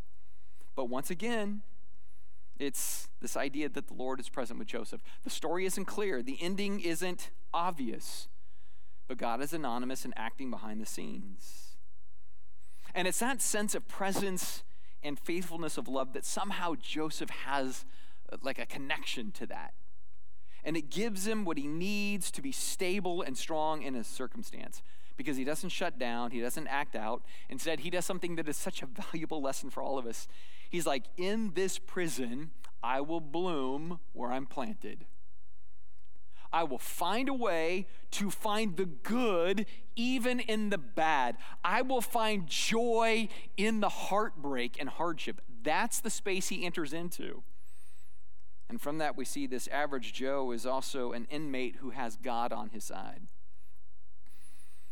But 0.75 0.85
once 0.85 1.09
again, 1.09 1.63
it's 2.59 3.09
this 3.21 3.35
idea 3.35 3.69
that 3.69 3.87
the 3.87 3.93
Lord 3.93 4.19
is 4.19 4.29
present 4.29 4.59
with 4.59 4.67
Joseph. 4.67 5.01
The 5.23 5.29
story 5.29 5.65
isn't 5.65 5.85
clear, 5.85 6.21
the 6.21 6.37
ending 6.41 6.79
isn't 6.79 7.31
obvious 7.53 8.27
but 9.07 9.17
God 9.17 9.41
is 9.41 9.53
anonymous 9.53 10.05
and 10.05 10.13
acting 10.17 10.51
behind 10.51 10.81
the 10.81 10.85
scenes. 10.85 11.77
And 12.93 13.07
it's 13.07 13.19
that 13.19 13.41
sense 13.41 13.73
of 13.75 13.87
presence 13.87 14.63
and 15.03 15.19
faithfulness 15.19 15.77
of 15.77 15.87
love 15.87 16.13
that 16.13 16.25
somehow 16.25 16.75
Joseph 16.75 17.29
has 17.29 17.85
uh, 18.31 18.37
like 18.41 18.59
a 18.59 18.65
connection 18.65 19.31
to 19.31 19.45
that. 19.47 19.73
And 20.63 20.75
it 20.75 20.89
gives 20.89 21.25
him 21.25 21.45
what 21.45 21.57
he 21.57 21.67
needs 21.67 22.29
to 22.31 22.41
be 22.41 22.51
stable 22.51 23.21
and 23.21 23.37
strong 23.37 23.83
in 23.83 23.93
his 23.93 24.07
circumstance 24.07 24.81
because 25.15 25.37
he 25.37 25.43
doesn't 25.43 25.69
shut 25.69 25.97
down, 25.97 26.31
he 26.31 26.39
doesn't 26.39 26.67
act 26.67 26.95
out. 26.95 27.23
Instead, 27.49 27.79
he 27.79 27.89
does 27.89 28.05
something 28.05 28.35
that 28.35 28.47
is 28.47 28.57
such 28.57 28.81
a 28.81 28.85
valuable 28.85 29.41
lesson 29.41 29.69
for 29.69 29.81
all 29.81 29.97
of 29.97 30.05
us. 30.05 30.27
He's 30.69 30.85
like, 30.85 31.05
In 31.17 31.53
this 31.55 31.79
prison, 31.79 32.51
I 32.83 33.01
will 33.01 33.21
bloom 33.21 33.99
where 34.13 34.31
I'm 34.31 34.45
planted. 34.45 35.05
I 36.51 36.63
will 36.63 36.79
find 36.79 37.29
a 37.29 37.33
way 37.33 37.87
to 38.11 38.29
find 38.29 38.77
the 38.77 38.85
good 38.85 39.65
even 39.95 40.39
in 40.39 40.69
the 40.69 40.77
bad. 40.77 41.37
I 41.63 41.81
will 41.81 42.01
find 42.01 42.47
joy 42.47 43.29
in 43.57 43.79
the 43.79 43.89
heartbreak 43.89 44.77
and 44.79 44.89
hardship. 44.89 45.41
That's 45.63 45.99
the 45.99 46.09
space 46.09 46.49
he 46.49 46.65
enters 46.65 46.93
into. 46.93 47.43
And 48.69 48.81
from 48.81 48.97
that, 48.97 49.15
we 49.15 49.25
see 49.25 49.47
this 49.47 49.67
average 49.69 50.13
Joe 50.13 50.51
is 50.51 50.65
also 50.65 51.13
an 51.13 51.25
inmate 51.29 51.77
who 51.77 51.91
has 51.91 52.17
God 52.17 52.51
on 52.51 52.69
his 52.69 52.83
side. 52.83 53.21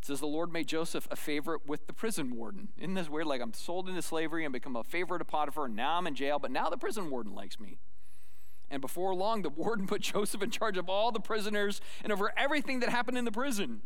It 0.02 0.08
says 0.08 0.20
the 0.20 0.28
Lord 0.28 0.54
made 0.54 0.68
Joseph 0.68 1.08
a 1.12 1.15
favorite 1.15 1.68
with 1.68 1.88
the 1.88 1.94
prison 1.94 2.36
warden. 2.36 2.70
Isn't 2.78 2.94
this 2.94 3.10
weird? 3.10 3.26
Like 3.26 3.41
I'm 3.41 3.54
sold 3.54 3.89
into 3.89 4.02
slavery 4.02 4.46
and 4.46 4.54
become 4.54 4.76
a 4.76 4.84
favorite 4.84 5.22
of 5.22 5.28
Potiphar, 5.28 5.65
and 5.65 5.76
now 5.76 5.98
I'm 5.98 6.08
in 6.08 6.15
jail, 6.15 6.39
but 6.39 6.52
now 6.52 6.70
the 6.70 6.78
prison 6.78 7.10
warden 7.10 7.34
likes 7.34 7.60
me. 7.60 7.80
And 8.69 8.82
before 8.82 9.13
long, 9.13 9.41
the 9.41 9.49
warden 9.49 9.88
put 9.88 10.01
Joseph 10.13 10.41
in 10.41 10.51
charge 10.51 10.78
of 10.78 10.89
all 10.89 11.12
the 11.12 11.19
prisoners 11.19 11.82
and 12.04 12.12
over 12.12 12.32
everything 12.38 12.80
that 12.82 12.89
happened 12.89 13.17
in 13.17 13.25
the 13.25 13.32
prison. 13.32 13.82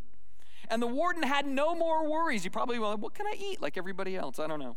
And 0.69 0.81
the 0.81 0.87
warden 0.87 1.23
had 1.23 1.47
no 1.47 1.73
more 1.75 2.09
worries. 2.09 2.43
He 2.43 2.49
probably 2.49 2.79
went, 2.79 2.99
What 2.99 3.13
can 3.13 3.25
I 3.25 3.35
eat? 3.37 3.61
Like 3.61 3.77
everybody 3.77 4.15
else. 4.15 4.39
I 4.39 4.47
don't 4.47 4.59
know. 4.59 4.75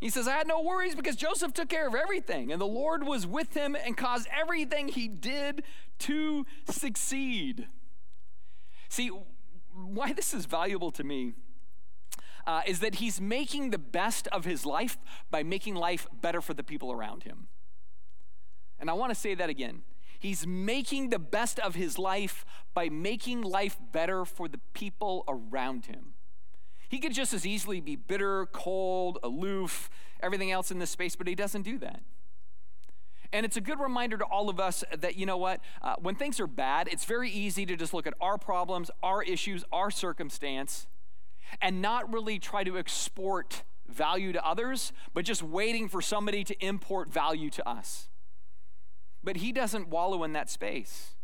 He 0.00 0.10
says, 0.10 0.26
I 0.26 0.32
had 0.32 0.48
no 0.48 0.60
worries 0.60 0.96
because 0.96 1.14
Joseph 1.14 1.52
took 1.52 1.68
care 1.68 1.86
of 1.86 1.94
everything, 1.94 2.50
and 2.50 2.60
the 2.60 2.66
Lord 2.66 3.06
was 3.06 3.24
with 3.24 3.54
him 3.54 3.76
and 3.76 3.96
caused 3.96 4.26
everything 4.36 4.88
he 4.88 5.06
did 5.06 5.62
to 6.00 6.44
succeed. 6.68 7.68
See, 8.88 9.12
why 9.72 10.12
this 10.12 10.34
is 10.34 10.46
valuable 10.46 10.90
to 10.90 11.04
me 11.04 11.34
uh, 12.48 12.62
is 12.66 12.80
that 12.80 12.96
he's 12.96 13.20
making 13.20 13.70
the 13.70 13.78
best 13.78 14.26
of 14.28 14.44
his 14.44 14.66
life 14.66 14.98
by 15.30 15.44
making 15.44 15.76
life 15.76 16.08
better 16.20 16.40
for 16.40 16.52
the 16.52 16.64
people 16.64 16.90
around 16.90 17.22
him. 17.22 17.46
And 18.82 18.90
I 18.90 18.94
want 18.94 19.10
to 19.10 19.14
say 19.14 19.36
that 19.36 19.48
again. 19.48 19.82
He's 20.18 20.44
making 20.44 21.10
the 21.10 21.20
best 21.20 21.60
of 21.60 21.76
his 21.76 22.00
life 22.00 22.44
by 22.74 22.88
making 22.88 23.42
life 23.42 23.78
better 23.92 24.24
for 24.24 24.48
the 24.48 24.58
people 24.74 25.22
around 25.28 25.86
him. 25.86 26.14
He 26.88 26.98
could 26.98 27.14
just 27.14 27.32
as 27.32 27.46
easily 27.46 27.80
be 27.80 27.94
bitter, 27.94 28.46
cold, 28.46 29.18
aloof, 29.22 29.88
everything 30.20 30.50
else 30.50 30.72
in 30.72 30.80
this 30.80 30.90
space, 30.90 31.14
but 31.14 31.28
he 31.28 31.36
doesn't 31.36 31.62
do 31.62 31.78
that. 31.78 32.02
And 33.32 33.46
it's 33.46 33.56
a 33.56 33.60
good 33.60 33.78
reminder 33.78 34.18
to 34.18 34.24
all 34.24 34.50
of 34.50 34.58
us 34.58 34.82
that, 34.98 35.16
you 35.16 35.26
know 35.26 35.38
what, 35.38 35.60
uh, 35.80 35.94
when 36.00 36.16
things 36.16 36.40
are 36.40 36.48
bad, 36.48 36.88
it's 36.88 37.04
very 37.04 37.30
easy 37.30 37.64
to 37.66 37.76
just 37.76 37.94
look 37.94 38.08
at 38.08 38.14
our 38.20 38.36
problems, 38.36 38.90
our 39.00 39.22
issues, 39.22 39.64
our 39.72 39.92
circumstance, 39.92 40.88
and 41.60 41.80
not 41.80 42.12
really 42.12 42.40
try 42.40 42.64
to 42.64 42.76
export 42.76 43.62
value 43.88 44.32
to 44.32 44.44
others, 44.44 44.92
but 45.14 45.24
just 45.24 45.42
waiting 45.42 45.88
for 45.88 46.02
somebody 46.02 46.42
to 46.42 46.64
import 46.64 47.12
value 47.12 47.48
to 47.48 47.68
us. 47.68 48.08
But 49.24 49.36
he 49.36 49.52
doesn't 49.52 49.88
wallow 49.88 50.24
in 50.24 50.32
that 50.32 50.50
space. 50.50 51.14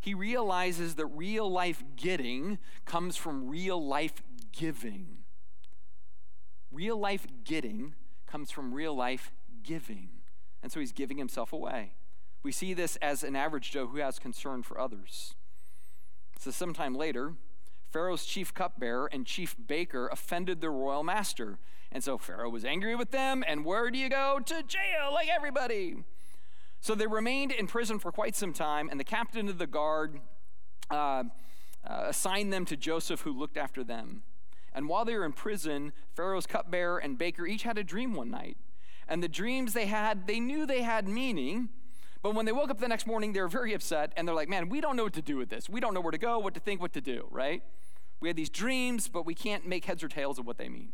He 0.00 0.14
realizes 0.14 0.94
that 0.94 1.06
real 1.06 1.50
life 1.50 1.82
getting 1.96 2.58
comes 2.84 3.16
from 3.16 3.48
real 3.48 3.84
life 3.84 4.22
giving. 4.52 5.18
Real 6.70 6.96
life 6.96 7.26
getting 7.44 7.94
comes 8.26 8.50
from 8.50 8.72
real 8.72 8.94
life 8.94 9.32
giving. 9.62 10.10
And 10.62 10.70
so 10.70 10.80
he's 10.80 10.92
giving 10.92 11.18
himself 11.18 11.52
away. 11.52 11.92
We 12.42 12.52
see 12.52 12.74
this 12.74 12.96
as 12.96 13.24
an 13.24 13.34
average 13.34 13.72
Joe 13.72 13.88
who 13.88 13.98
has 13.98 14.18
concern 14.18 14.62
for 14.62 14.80
others. 14.80 15.34
So, 16.38 16.52
sometime 16.52 16.94
later, 16.94 17.34
Pharaoh's 17.90 18.24
chief 18.24 18.54
cupbearer 18.54 19.08
and 19.10 19.26
chief 19.26 19.56
baker 19.66 20.08
offended 20.08 20.60
the 20.60 20.70
royal 20.70 21.02
master. 21.02 21.58
And 21.90 22.04
so 22.04 22.18
Pharaoh 22.18 22.50
was 22.50 22.64
angry 22.64 22.94
with 22.94 23.10
them. 23.10 23.42
And 23.46 23.64
where 23.64 23.90
do 23.90 23.98
you 23.98 24.08
go? 24.08 24.40
To 24.44 24.62
jail, 24.62 25.12
like 25.12 25.28
everybody. 25.28 26.04
So 26.80 26.94
they 26.94 27.06
remained 27.06 27.52
in 27.52 27.66
prison 27.66 27.98
for 27.98 28.12
quite 28.12 28.36
some 28.36 28.52
time, 28.52 28.88
and 28.90 28.98
the 28.98 29.04
captain 29.04 29.48
of 29.48 29.58
the 29.58 29.66
guard 29.66 30.20
uh, 30.90 31.24
uh, 31.86 32.04
assigned 32.06 32.52
them 32.52 32.64
to 32.66 32.76
Joseph, 32.76 33.22
who 33.22 33.32
looked 33.32 33.56
after 33.56 33.82
them. 33.82 34.22
And 34.72 34.88
while 34.88 35.04
they 35.04 35.14
were 35.16 35.24
in 35.24 35.32
prison, 35.32 35.92
Pharaoh's 36.14 36.46
cupbearer 36.46 36.98
and 36.98 37.18
baker 37.18 37.46
each 37.46 37.62
had 37.62 37.78
a 37.78 37.84
dream 37.84 38.14
one 38.14 38.30
night. 38.30 38.56
And 39.08 39.22
the 39.22 39.28
dreams 39.28 39.72
they 39.72 39.86
had, 39.86 40.26
they 40.26 40.38
knew 40.38 40.66
they 40.66 40.82
had 40.82 41.08
meaning. 41.08 41.70
But 42.22 42.34
when 42.34 42.46
they 42.46 42.52
woke 42.52 42.70
up 42.70 42.78
the 42.78 42.88
next 42.88 43.06
morning, 43.06 43.32
they 43.32 43.40
were 43.40 43.48
very 43.48 43.72
upset. 43.72 44.12
And 44.16 44.28
they're 44.28 44.34
like, 44.34 44.48
man, 44.48 44.68
we 44.68 44.80
don't 44.80 44.96
know 44.96 45.04
what 45.04 45.14
to 45.14 45.22
do 45.22 45.36
with 45.36 45.48
this. 45.48 45.68
We 45.68 45.80
don't 45.80 45.94
know 45.94 46.00
where 46.00 46.12
to 46.12 46.18
go, 46.18 46.38
what 46.38 46.54
to 46.54 46.60
think, 46.60 46.80
what 46.80 46.92
to 46.92 47.00
do, 47.00 47.26
right? 47.30 47.62
We 48.20 48.28
had 48.28 48.36
these 48.36 48.50
dreams, 48.50 49.08
but 49.08 49.24
we 49.24 49.34
can't 49.34 49.66
make 49.66 49.86
heads 49.86 50.04
or 50.04 50.08
tails 50.08 50.38
of 50.38 50.46
what 50.46 50.58
they 50.58 50.68
mean. 50.68 50.92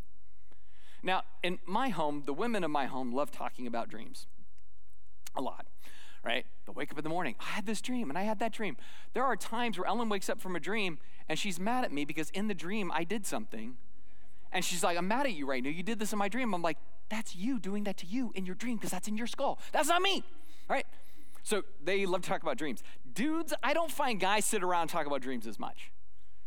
Now, 1.02 1.22
in 1.42 1.58
my 1.66 1.88
home, 1.88 2.22
the 2.24 2.32
women 2.32 2.64
of 2.64 2.70
my 2.70 2.86
home 2.86 3.12
love 3.12 3.30
talking 3.30 3.66
about 3.66 3.88
dreams 3.88 4.26
a 5.36 5.42
lot 5.42 5.66
right? 6.24 6.46
They'll 6.64 6.74
wake 6.74 6.90
up 6.90 6.98
in 6.98 7.04
the 7.04 7.10
morning. 7.10 7.34
I 7.40 7.44
had 7.44 7.66
this 7.66 7.80
dream 7.80 8.08
and 8.08 8.18
I 8.18 8.22
had 8.22 8.38
that 8.38 8.52
dream. 8.52 8.76
There 9.12 9.24
are 9.24 9.36
times 9.36 9.78
where 9.78 9.86
Ellen 9.86 10.08
wakes 10.08 10.28
up 10.28 10.40
from 10.40 10.56
a 10.56 10.60
dream 10.60 10.98
and 11.28 11.38
she's 11.38 11.60
mad 11.60 11.84
at 11.84 11.92
me 11.92 12.04
because 12.04 12.30
in 12.30 12.48
the 12.48 12.54
dream 12.54 12.90
I 12.92 13.04
did 13.04 13.26
something. 13.26 13.76
And 14.52 14.64
she's 14.64 14.84
like, 14.84 14.96
I'm 14.96 15.08
mad 15.08 15.26
at 15.26 15.32
you 15.32 15.46
right 15.46 15.62
now. 15.62 15.70
You 15.70 15.82
did 15.82 15.98
this 15.98 16.12
in 16.12 16.18
my 16.18 16.28
dream. 16.28 16.54
I'm 16.54 16.62
like, 16.62 16.78
that's 17.08 17.34
you 17.34 17.58
doing 17.58 17.84
that 17.84 17.96
to 17.98 18.06
you 18.06 18.32
in 18.34 18.46
your 18.46 18.54
dream 18.54 18.76
because 18.76 18.90
that's 18.90 19.08
in 19.08 19.16
your 19.16 19.26
skull. 19.26 19.58
That's 19.72 19.88
not 19.88 20.00
me, 20.00 20.24
right? 20.68 20.86
So 21.42 21.62
they 21.82 22.06
love 22.06 22.22
to 22.22 22.28
talk 22.28 22.42
about 22.42 22.56
dreams. 22.56 22.82
Dudes, 23.12 23.52
I 23.62 23.74
don't 23.74 23.90
find 23.90 24.18
guys 24.18 24.44
sit 24.44 24.62
around 24.62 24.88
talk 24.88 25.06
about 25.06 25.20
dreams 25.20 25.46
as 25.46 25.58
much. 25.58 25.90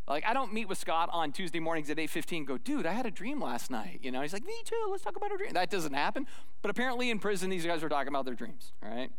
Like 0.08 0.26
I 0.26 0.34
don't 0.34 0.54
meet 0.54 0.70
with 0.70 0.78
Scott 0.78 1.10
on 1.12 1.34
Tuesday 1.34 1.60
mornings 1.60 1.90
at 1.90 2.00
8:15 2.00 2.46
go, 2.46 2.58
"Dude, 2.58 2.86
I 2.86 2.94
had 2.94 3.06
a 3.06 3.12
dream 3.12 3.42
last 3.42 3.70
night." 3.70 4.00
You 4.02 4.12
know, 4.12 4.22
he's 4.22 4.32
like, 4.32 4.46
"Me 4.46 4.56
too. 4.64 4.88
Let's 4.90 5.04
talk 5.04 5.18
about 5.18 5.32
our 5.32 5.38
dream." 5.38 5.52
That 5.52 5.70
doesn't 5.70 5.94
happen. 5.94 6.26
But 6.62 6.72
apparently 6.72 7.10
in 7.10 7.20
prison 7.20 7.50
these 7.50 7.66
guys 7.66 7.84
are 7.84 7.90
talking 7.90 8.08
about 8.08 8.24
their 8.26 8.34
dreams, 8.34 8.72
all 8.82 8.90
right? 8.90 9.12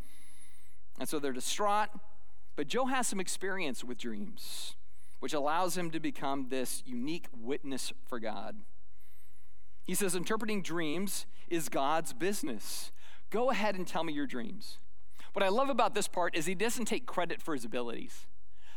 And 0.99 1.09
so 1.09 1.19
they're 1.19 1.33
distraught. 1.33 1.89
But 2.57 2.67
Joe 2.67 2.87
has 2.87 3.07
some 3.07 3.21
experience 3.21 3.85
with 3.85 3.99
dreams, 3.99 4.75
which 5.21 5.33
allows 5.33 5.77
him 5.77 5.91
to 5.93 6.01
become 6.01 6.49
this 6.49 6.83
unique 6.87 7.27
witness 7.33 7.93
for 8.07 8.19
God. 8.19 8.57
He 9.85 9.95
says, 9.95 10.15
interpreting 10.15 10.63
dreams 10.63 11.27
is 11.49 11.69
God's 11.69 12.13
business. 12.13 12.91
Go 13.31 13.51
ahead 13.51 13.77
and 13.77 13.87
tell 13.87 14.03
me 14.03 14.13
your 14.13 14.27
dreams. 14.27 14.79
What 15.35 15.45
I 15.45 15.49
love 15.51 15.69
about 15.69 15.95
this 15.95 16.09
part 16.09 16.35
is 16.35 16.47
he 16.47 16.55
doesn't 16.57 16.87
take 16.87 17.07
credit 17.07 17.41
for 17.41 17.55
his 17.55 17.65
abilities. 17.65 18.27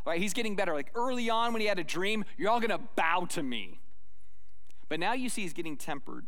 Right? 0.06 0.22
He's 0.22 0.34
getting 0.34 0.56
better. 0.56 0.74
Like 0.74 0.92
early 0.94 1.30
on 1.30 1.54
when 1.54 1.62
he 1.62 1.68
had 1.68 1.80
a 1.80 1.84
dream, 1.84 2.24
you're 2.38 2.52
all 2.52 2.60
going 2.60 2.70
to 2.70 2.86
bow 2.96 3.26
to 3.32 3.42
me. 3.42 3.80
But 4.90 5.00
now 5.00 5.14
you 5.14 5.28
see 5.28 5.42
he's 5.42 5.54
getting 5.54 5.76
tempered. 5.76 6.26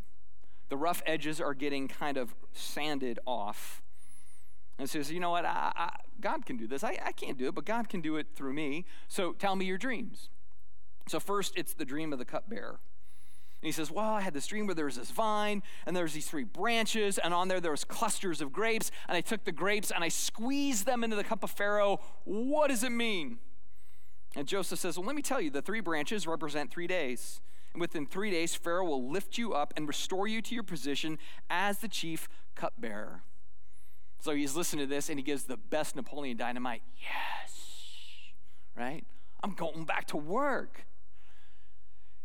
The 0.69 0.77
rough 0.77 1.03
edges 1.05 1.39
are 1.39 1.53
getting 1.53 1.87
kind 1.87 2.17
of 2.17 2.33
sanded 2.51 3.19
off 3.27 3.82
and 4.77 4.89
says, 4.89 5.11
You 5.11 5.19
know 5.19 5.31
what? 5.31 5.45
I, 5.45 5.71
I, 5.75 5.95
God 6.19 6.45
can 6.45 6.57
do 6.57 6.67
this. 6.67 6.83
I, 6.83 6.99
I 7.03 7.11
can't 7.11 7.37
do 7.37 7.47
it, 7.47 7.55
but 7.55 7.65
God 7.65 7.89
can 7.89 8.01
do 8.01 8.17
it 8.17 8.27
through 8.35 8.53
me. 8.53 8.85
So 9.07 9.33
tell 9.33 9.55
me 9.55 9.65
your 9.65 9.77
dreams. 9.77 10.29
So, 11.07 11.19
first, 11.19 11.53
it's 11.55 11.73
the 11.73 11.85
dream 11.85 12.13
of 12.13 12.19
the 12.19 12.25
cupbearer. 12.25 12.79
And 13.63 13.67
he 13.67 13.71
says, 13.71 13.91
Well, 13.91 14.09
I 14.09 14.21
had 14.21 14.33
this 14.33 14.47
dream 14.47 14.67
where 14.67 14.75
there 14.75 14.85
was 14.85 14.97
this 14.97 15.11
vine, 15.11 15.63
and 15.85 15.95
there 15.95 16.03
was 16.03 16.13
these 16.13 16.27
three 16.27 16.43
branches, 16.43 17.17
and 17.17 17.33
on 17.33 17.47
there 17.47 17.61
there 17.61 17.71
was 17.71 17.83
clusters 17.83 18.41
of 18.41 18.51
grapes, 18.51 18.91
and 19.07 19.15
I 19.17 19.21
took 19.21 19.43
the 19.43 19.51
grapes 19.51 19.91
and 19.91 20.03
I 20.03 20.09
squeezed 20.09 20.85
them 20.85 21.03
into 21.03 21.15
the 21.15 21.23
cup 21.23 21.43
of 21.43 21.51
Pharaoh. 21.51 21.99
What 22.25 22.69
does 22.69 22.83
it 22.83 22.91
mean? 22.91 23.39
And 24.35 24.47
Joseph 24.47 24.79
says, 24.79 24.97
Well, 24.97 25.07
let 25.07 25.15
me 25.15 25.21
tell 25.21 25.39
you, 25.39 25.49
the 25.49 25.61
three 25.61 25.81
branches 25.81 26.27
represent 26.27 26.71
three 26.71 26.87
days. 26.87 27.41
And 27.73 27.81
within 27.81 28.05
three 28.05 28.29
days, 28.29 28.53
Pharaoh 28.53 28.85
will 28.85 29.09
lift 29.09 29.37
you 29.37 29.53
up 29.53 29.73
and 29.75 29.87
restore 29.87 30.27
you 30.27 30.41
to 30.43 30.53
your 30.53 30.63
position 30.63 31.17
as 31.49 31.79
the 31.79 31.87
chief 31.87 32.29
cupbearer. 32.55 33.23
So 34.23 34.33
he's 34.33 34.55
listening 34.55 34.87
to 34.87 34.89
this 34.89 35.09
and 35.09 35.19
he 35.19 35.23
gives 35.23 35.43
the 35.43 35.57
best 35.57 35.97
Napoleon 35.97 36.37
Dynamite. 36.37 36.81
Yes, 36.95 37.59
right? 38.73 39.03
I'm 39.43 39.51
going 39.51 39.83
back 39.83 40.07
to 40.07 40.17
work. 40.17 40.85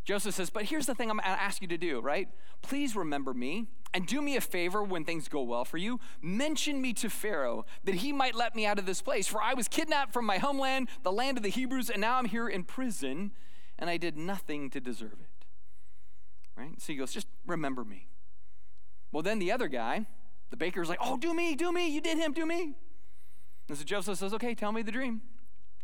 Joseph 0.05 0.33
says, 0.33 0.49
But 0.49 0.67
here's 0.67 0.87
the 0.87 0.95
thing 0.95 1.11
I'm 1.11 1.17
going 1.17 1.25
to 1.25 1.43
ask 1.43 1.61
you 1.61 1.67
to 1.67 1.77
do, 1.77 1.99
right? 1.99 2.29
Please 2.63 2.95
remember 2.95 3.35
me 3.35 3.67
and 3.93 4.07
do 4.07 4.23
me 4.23 4.37
a 4.37 4.41
favor 4.41 4.81
when 4.81 5.05
things 5.05 5.27
go 5.27 5.43
well 5.43 5.65
for 5.65 5.77
you. 5.77 5.99
Mention 6.23 6.81
me 6.81 6.93
to 6.93 7.11
Pharaoh 7.11 7.67
that 7.83 7.97
he 7.97 8.13
might 8.13 8.37
let 8.37 8.55
me 8.55 8.65
out 8.65 8.79
of 8.79 8.87
this 8.87 9.03
place. 9.03 9.27
For 9.27 9.43
I 9.43 9.55
was 9.55 9.67
kidnapped 9.67 10.13
from 10.13 10.25
my 10.25 10.39
homeland, 10.39 10.91
the 11.03 11.11
land 11.11 11.37
of 11.37 11.43
the 11.43 11.51
Hebrews, 11.51 11.91
and 11.91 12.01
now 12.01 12.19
I'm 12.19 12.27
here 12.27 12.49
in 12.49 12.63
prison, 12.63 13.33
and 13.77 13.91
I 13.91 13.97
did 13.97 14.17
nothing 14.17 14.71
to 14.71 14.79
deserve 14.79 15.15
it. 15.15 15.47
Right? 16.57 16.81
So 16.81 16.93
he 16.93 16.97
goes, 16.97 17.13
Just 17.13 17.27
remember 17.45 17.85
me. 17.85 18.07
Well, 19.11 19.25
then 19.25 19.41
the 19.41 19.51
other 19.51 19.67
guy, 19.67 20.07
the 20.51 20.57
baker's 20.57 20.89
like, 20.89 20.99
Oh, 21.01 21.17
do 21.17 21.35
me, 21.35 21.55
do 21.55 21.73
me. 21.73 21.89
You 21.89 22.01
did 22.01 22.19
him, 22.19 22.33
do 22.33 22.47
me. 22.47 22.75
And 23.69 23.77
so 23.77 23.85
Joseph 23.85 24.19
says, 24.19 24.33
Okay, 24.35 24.55
tell 24.55 24.73
me 24.73 24.83
the 24.83 24.93
dream. 24.93 25.23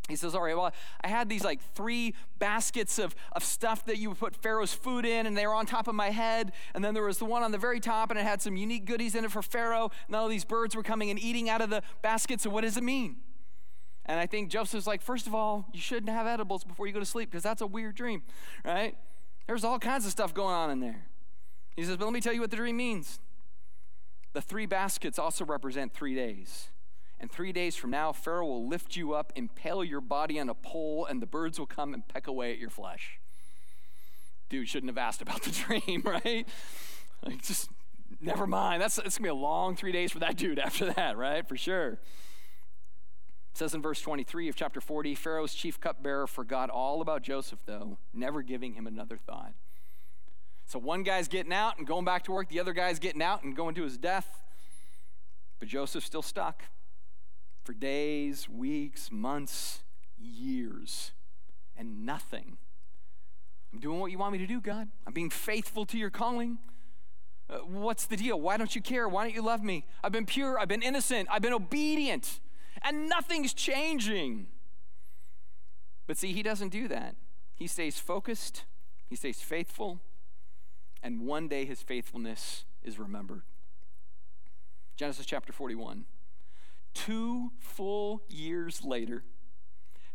He 0.08 0.16
says, 0.16 0.34
All 0.34 0.42
right, 0.42 0.56
well, 0.56 0.72
I 1.02 1.08
had 1.08 1.28
these 1.28 1.44
like 1.44 1.60
three 1.74 2.14
baskets 2.38 2.98
of, 2.98 3.14
of 3.32 3.42
stuff 3.42 3.86
that 3.86 3.98
you 3.98 4.10
would 4.10 4.18
put 4.18 4.36
Pharaoh's 4.36 4.74
food 4.74 5.06
in, 5.06 5.26
and 5.26 5.36
they 5.36 5.46
were 5.46 5.54
on 5.54 5.64
top 5.64 5.88
of 5.88 5.94
my 5.94 6.10
head. 6.10 6.52
And 6.74 6.84
then 6.84 6.92
there 6.92 7.02
was 7.02 7.18
the 7.18 7.24
one 7.24 7.42
on 7.42 7.52
the 7.52 7.58
very 7.58 7.80
top, 7.80 8.10
and 8.10 8.18
it 8.18 8.22
had 8.22 8.42
some 8.42 8.56
unique 8.56 8.84
goodies 8.84 9.14
in 9.14 9.24
it 9.24 9.32
for 9.32 9.40
Pharaoh. 9.40 9.90
And 10.06 10.14
all 10.14 10.28
these 10.28 10.44
birds 10.44 10.76
were 10.76 10.82
coming 10.82 11.08
and 11.08 11.18
eating 11.18 11.48
out 11.48 11.62
of 11.62 11.70
the 11.70 11.82
basket. 12.02 12.40
So, 12.40 12.50
what 12.50 12.62
does 12.62 12.76
it 12.76 12.84
mean? 12.84 13.16
And 14.06 14.20
I 14.20 14.26
think 14.26 14.50
Joseph's 14.50 14.86
like, 14.86 15.00
First 15.00 15.26
of 15.26 15.34
all, 15.34 15.66
you 15.72 15.80
shouldn't 15.80 16.10
have 16.10 16.26
edibles 16.26 16.64
before 16.64 16.86
you 16.86 16.92
go 16.92 17.00
to 17.00 17.06
sleep 17.06 17.30
because 17.30 17.42
that's 17.42 17.62
a 17.62 17.66
weird 17.66 17.94
dream, 17.94 18.22
right? 18.62 18.96
There's 19.46 19.64
all 19.64 19.78
kinds 19.78 20.04
of 20.04 20.10
stuff 20.10 20.34
going 20.34 20.54
on 20.54 20.70
in 20.70 20.80
there. 20.80 21.06
He 21.76 21.84
says, 21.84 21.96
But 21.96 22.04
let 22.04 22.12
me 22.12 22.20
tell 22.20 22.34
you 22.34 22.42
what 22.42 22.50
the 22.50 22.56
dream 22.56 22.76
means. 22.76 23.18
The 24.34 24.42
three 24.42 24.66
baskets 24.66 25.18
also 25.18 25.44
represent 25.44 25.94
three 25.94 26.14
days. 26.14 26.68
And 27.20 27.30
three 27.30 27.52
days 27.52 27.76
from 27.76 27.90
now, 27.90 28.12
Pharaoh 28.12 28.46
will 28.46 28.68
lift 28.68 28.96
you 28.96 29.14
up, 29.14 29.32
impale 29.36 29.82
your 29.82 30.00
body 30.00 30.38
on 30.38 30.48
a 30.48 30.54
pole, 30.54 31.06
and 31.06 31.22
the 31.22 31.26
birds 31.26 31.58
will 31.58 31.66
come 31.66 31.94
and 31.94 32.06
peck 32.06 32.26
away 32.26 32.52
at 32.52 32.58
your 32.58 32.68
flesh. 32.68 33.20
Dude 34.50 34.68
shouldn't 34.68 34.90
have 34.90 34.98
asked 34.98 35.22
about 35.22 35.42
the 35.42 35.50
dream, 35.80 36.02
right? 36.04 36.46
Like, 37.24 37.42
just 37.42 37.70
never 38.20 38.46
mind. 38.46 38.82
That's 38.82 38.98
it's 38.98 39.16
gonna 39.16 39.26
be 39.26 39.30
a 39.30 39.34
long 39.34 39.76
three 39.76 39.92
days 39.92 40.10
for 40.10 40.18
that 40.18 40.36
dude 40.36 40.58
after 40.58 40.92
that, 40.92 41.16
right? 41.16 41.48
For 41.48 41.56
sure. 41.56 41.92
It 41.92 43.58
says 43.58 43.72
in 43.72 43.80
verse 43.80 44.00
23 44.00 44.48
of 44.48 44.56
chapter 44.56 44.80
40 44.80 45.14
Pharaoh's 45.14 45.54
chief 45.54 45.80
cupbearer 45.80 46.26
forgot 46.26 46.70
all 46.70 47.00
about 47.00 47.22
Joseph, 47.22 47.60
though, 47.66 47.98
never 48.12 48.42
giving 48.42 48.74
him 48.74 48.88
another 48.88 49.16
thought. 49.16 49.54
So 50.66 50.78
one 50.78 51.02
guy's 51.02 51.28
getting 51.28 51.52
out 51.52 51.78
and 51.78 51.86
going 51.86 52.04
back 52.04 52.24
to 52.24 52.32
work, 52.32 52.48
the 52.48 52.60
other 52.60 52.72
guy's 52.72 52.98
getting 52.98 53.22
out 53.22 53.44
and 53.44 53.54
going 53.54 53.74
to 53.76 53.82
his 53.82 53.98
death. 53.98 54.42
But 55.58 55.68
Joseph's 55.68 56.06
still 56.06 56.22
stuck 56.22 56.64
for 57.64 57.72
days, 57.72 58.48
weeks, 58.48 59.10
months, 59.10 59.82
years, 60.18 61.12
and 61.76 62.04
nothing. 62.04 62.58
I'm 63.72 63.80
doing 63.80 63.98
what 63.98 64.10
you 64.10 64.18
want 64.18 64.32
me 64.32 64.38
to 64.38 64.46
do, 64.46 64.60
God. 64.60 64.88
I'm 65.06 65.12
being 65.12 65.30
faithful 65.30 65.84
to 65.86 65.98
your 65.98 66.10
calling. 66.10 66.58
Uh, 67.48 67.58
what's 67.58 68.06
the 68.06 68.16
deal? 68.16 68.40
Why 68.40 68.56
don't 68.56 68.74
you 68.74 68.80
care? 68.80 69.08
Why 69.08 69.24
don't 69.24 69.34
you 69.34 69.42
love 69.42 69.62
me? 69.62 69.84
I've 70.02 70.12
been 70.12 70.26
pure, 70.26 70.58
I've 70.58 70.68
been 70.68 70.82
innocent, 70.82 71.28
I've 71.30 71.42
been 71.42 71.52
obedient, 71.52 72.40
and 72.82 73.08
nothing's 73.08 73.52
changing. 73.52 74.46
But 76.06 76.16
see, 76.16 76.32
he 76.32 76.42
doesn't 76.42 76.70
do 76.70 76.88
that. 76.88 77.16
He 77.54 77.66
stays 77.66 77.98
focused, 77.98 78.64
he 79.08 79.16
stays 79.16 79.40
faithful, 79.40 80.00
and 81.04 81.20
one 81.20 81.46
day 81.46 81.66
his 81.66 81.82
faithfulness 81.82 82.64
is 82.82 82.98
remembered. 82.98 83.42
Genesis 84.96 85.26
chapter 85.26 85.52
41. 85.52 86.06
Two 86.94 87.52
full 87.58 88.22
years 88.28 88.82
later, 88.82 89.22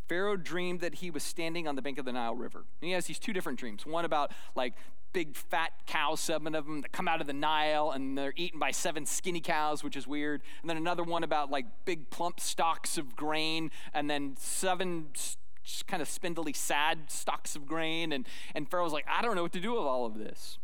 Pharaoh 0.08 0.36
dreamed 0.36 0.80
that 0.82 0.96
he 0.96 1.12
was 1.12 1.22
standing 1.22 1.68
on 1.68 1.76
the 1.76 1.82
bank 1.84 2.00
of 2.00 2.06
the 2.06 2.12
Nile 2.12 2.36
River. 2.36 2.66
And 2.82 2.88
he 2.88 2.92
has 2.94 3.06
these 3.06 3.20
two 3.20 3.34
different 3.34 3.60
dreams. 3.60 3.86
One 3.86 4.04
about 4.04 4.32
like 4.56 4.74
big 5.14 5.36
fat 5.36 5.74
cows, 5.86 6.20
seven 6.20 6.56
of 6.56 6.66
them 6.66 6.82
that 6.82 6.92
come 6.92 7.08
out 7.08 7.22
of 7.22 7.28
the 7.28 7.34
Nile 7.34 7.92
and 7.92 8.18
they're 8.18 8.34
eaten 8.36 8.60
by 8.60 8.72
seven 8.72 9.06
skinny 9.06 9.42
cows, 9.42 9.84
which 9.84 9.96
is 9.96 10.08
weird. 10.08 10.42
And 10.62 10.70
then 10.70 10.78
another 10.78 11.04
one 11.04 11.24
about 11.24 11.52
like 11.52 11.66
big 11.86 12.10
plump 12.10 12.40
stalks 12.40 12.98
of 12.98 13.16
grain 13.16 13.70
and 13.94 14.10
then 14.10 14.36
seven 14.40 15.10
kind 15.86 16.02
of 16.02 16.08
spindly, 16.08 16.54
sad 16.54 17.12
stalks 17.12 17.56
of 17.56 17.68
grain. 17.68 18.12
And, 18.12 18.26
and 18.56 18.68
Pharaoh's 18.72 18.94
like, 18.94 19.06
I 19.08 19.22
don't 19.22 19.36
know 19.36 19.44
what 19.44 19.54
to 19.54 19.60
do 19.60 19.74
with 19.74 19.84
all 19.84 20.08
of 20.08 20.18
this. 20.18 20.58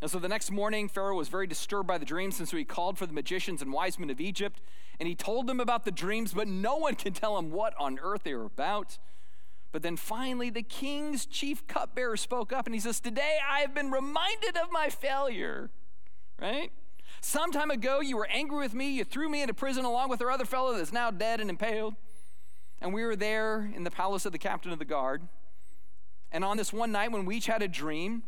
And 0.00 0.10
so 0.10 0.18
the 0.18 0.28
next 0.28 0.50
morning, 0.50 0.88
Pharaoh 0.88 1.16
was 1.16 1.28
very 1.28 1.46
disturbed 1.46 1.86
by 1.86 1.98
the 1.98 2.06
dreams, 2.06 2.38
and 2.38 2.48
so 2.48 2.56
he 2.56 2.64
called 2.64 2.96
for 2.96 3.06
the 3.06 3.12
magicians 3.12 3.60
and 3.60 3.72
wise 3.72 3.98
men 3.98 4.08
of 4.08 4.20
Egypt, 4.20 4.60
and 4.98 5.06
he 5.06 5.14
told 5.14 5.46
them 5.46 5.60
about 5.60 5.84
the 5.84 5.90
dreams, 5.90 6.32
but 6.32 6.48
no 6.48 6.76
one 6.76 6.94
could 6.94 7.14
tell 7.14 7.38
him 7.38 7.50
what 7.50 7.74
on 7.78 7.98
earth 8.02 8.22
they 8.22 8.34
were 8.34 8.46
about. 8.46 8.98
But 9.72 9.82
then 9.82 9.96
finally, 9.96 10.50
the 10.50 10.62
king's 10.62 11.26
chief 11.26 11.66
cupbearer 11.66 12.16
spoke 12.16 12.52
up, 12.52 12.66
and 12.66 12.74
he 12.74 12.80
says, 12.80 12.98
Today 12.98 13.38
I 13.46 13.60
have 13.60 13.74
been 13.74 13.90
reminded 13.90 14.56
of 14.56 14.72
my 14.72 14.88
failure, 14.88 15.70
right? 16.40 16.72
Some 17.20 17.52
time 17.52 17.70
ago, 17.70 18.00
you 18.00 18.16
were 18.16 18.28
angry 18.28 18.58
with 18.58 18.74
me. 18.74 18.90
You 18.90 19.04
threw 19.04 19.28
me 19.28 19.42
into 19.42 19.54
prison 19.54 19.84
along 19.84 20.08
with 20.08 20.22
our 20.22 20.30
other 20.30 20.46
fellow 20.46 20.74
that's 20.76 20.92
now 20.92 21.10
dead 21.10 21.40
and 21.40 21.50
impaled. 21.50 21.94
And 22.80 22.94
we 22.94 23.04
were 23.04 23.16
there 23.16 23.70
in 23.74 23.84
the 23.84 23.90
palace 23.90 24.24
of 24.24 24.32
the 24.32 24.38
captain 24.38 24.72
of 24.72 24.78
the 24.78 24.86
guard. 24.86 25.22
And 26.32 26.44
on 26.44 26.56
this 26.56 26.72
one 26.72 26.92
night, 26.92 27.12
when 27.12 27.26
we 27.26 27.36
each 27.36 27.46
had 27.46 27.62
a 27.62 27.68
dream, 27.68 28.22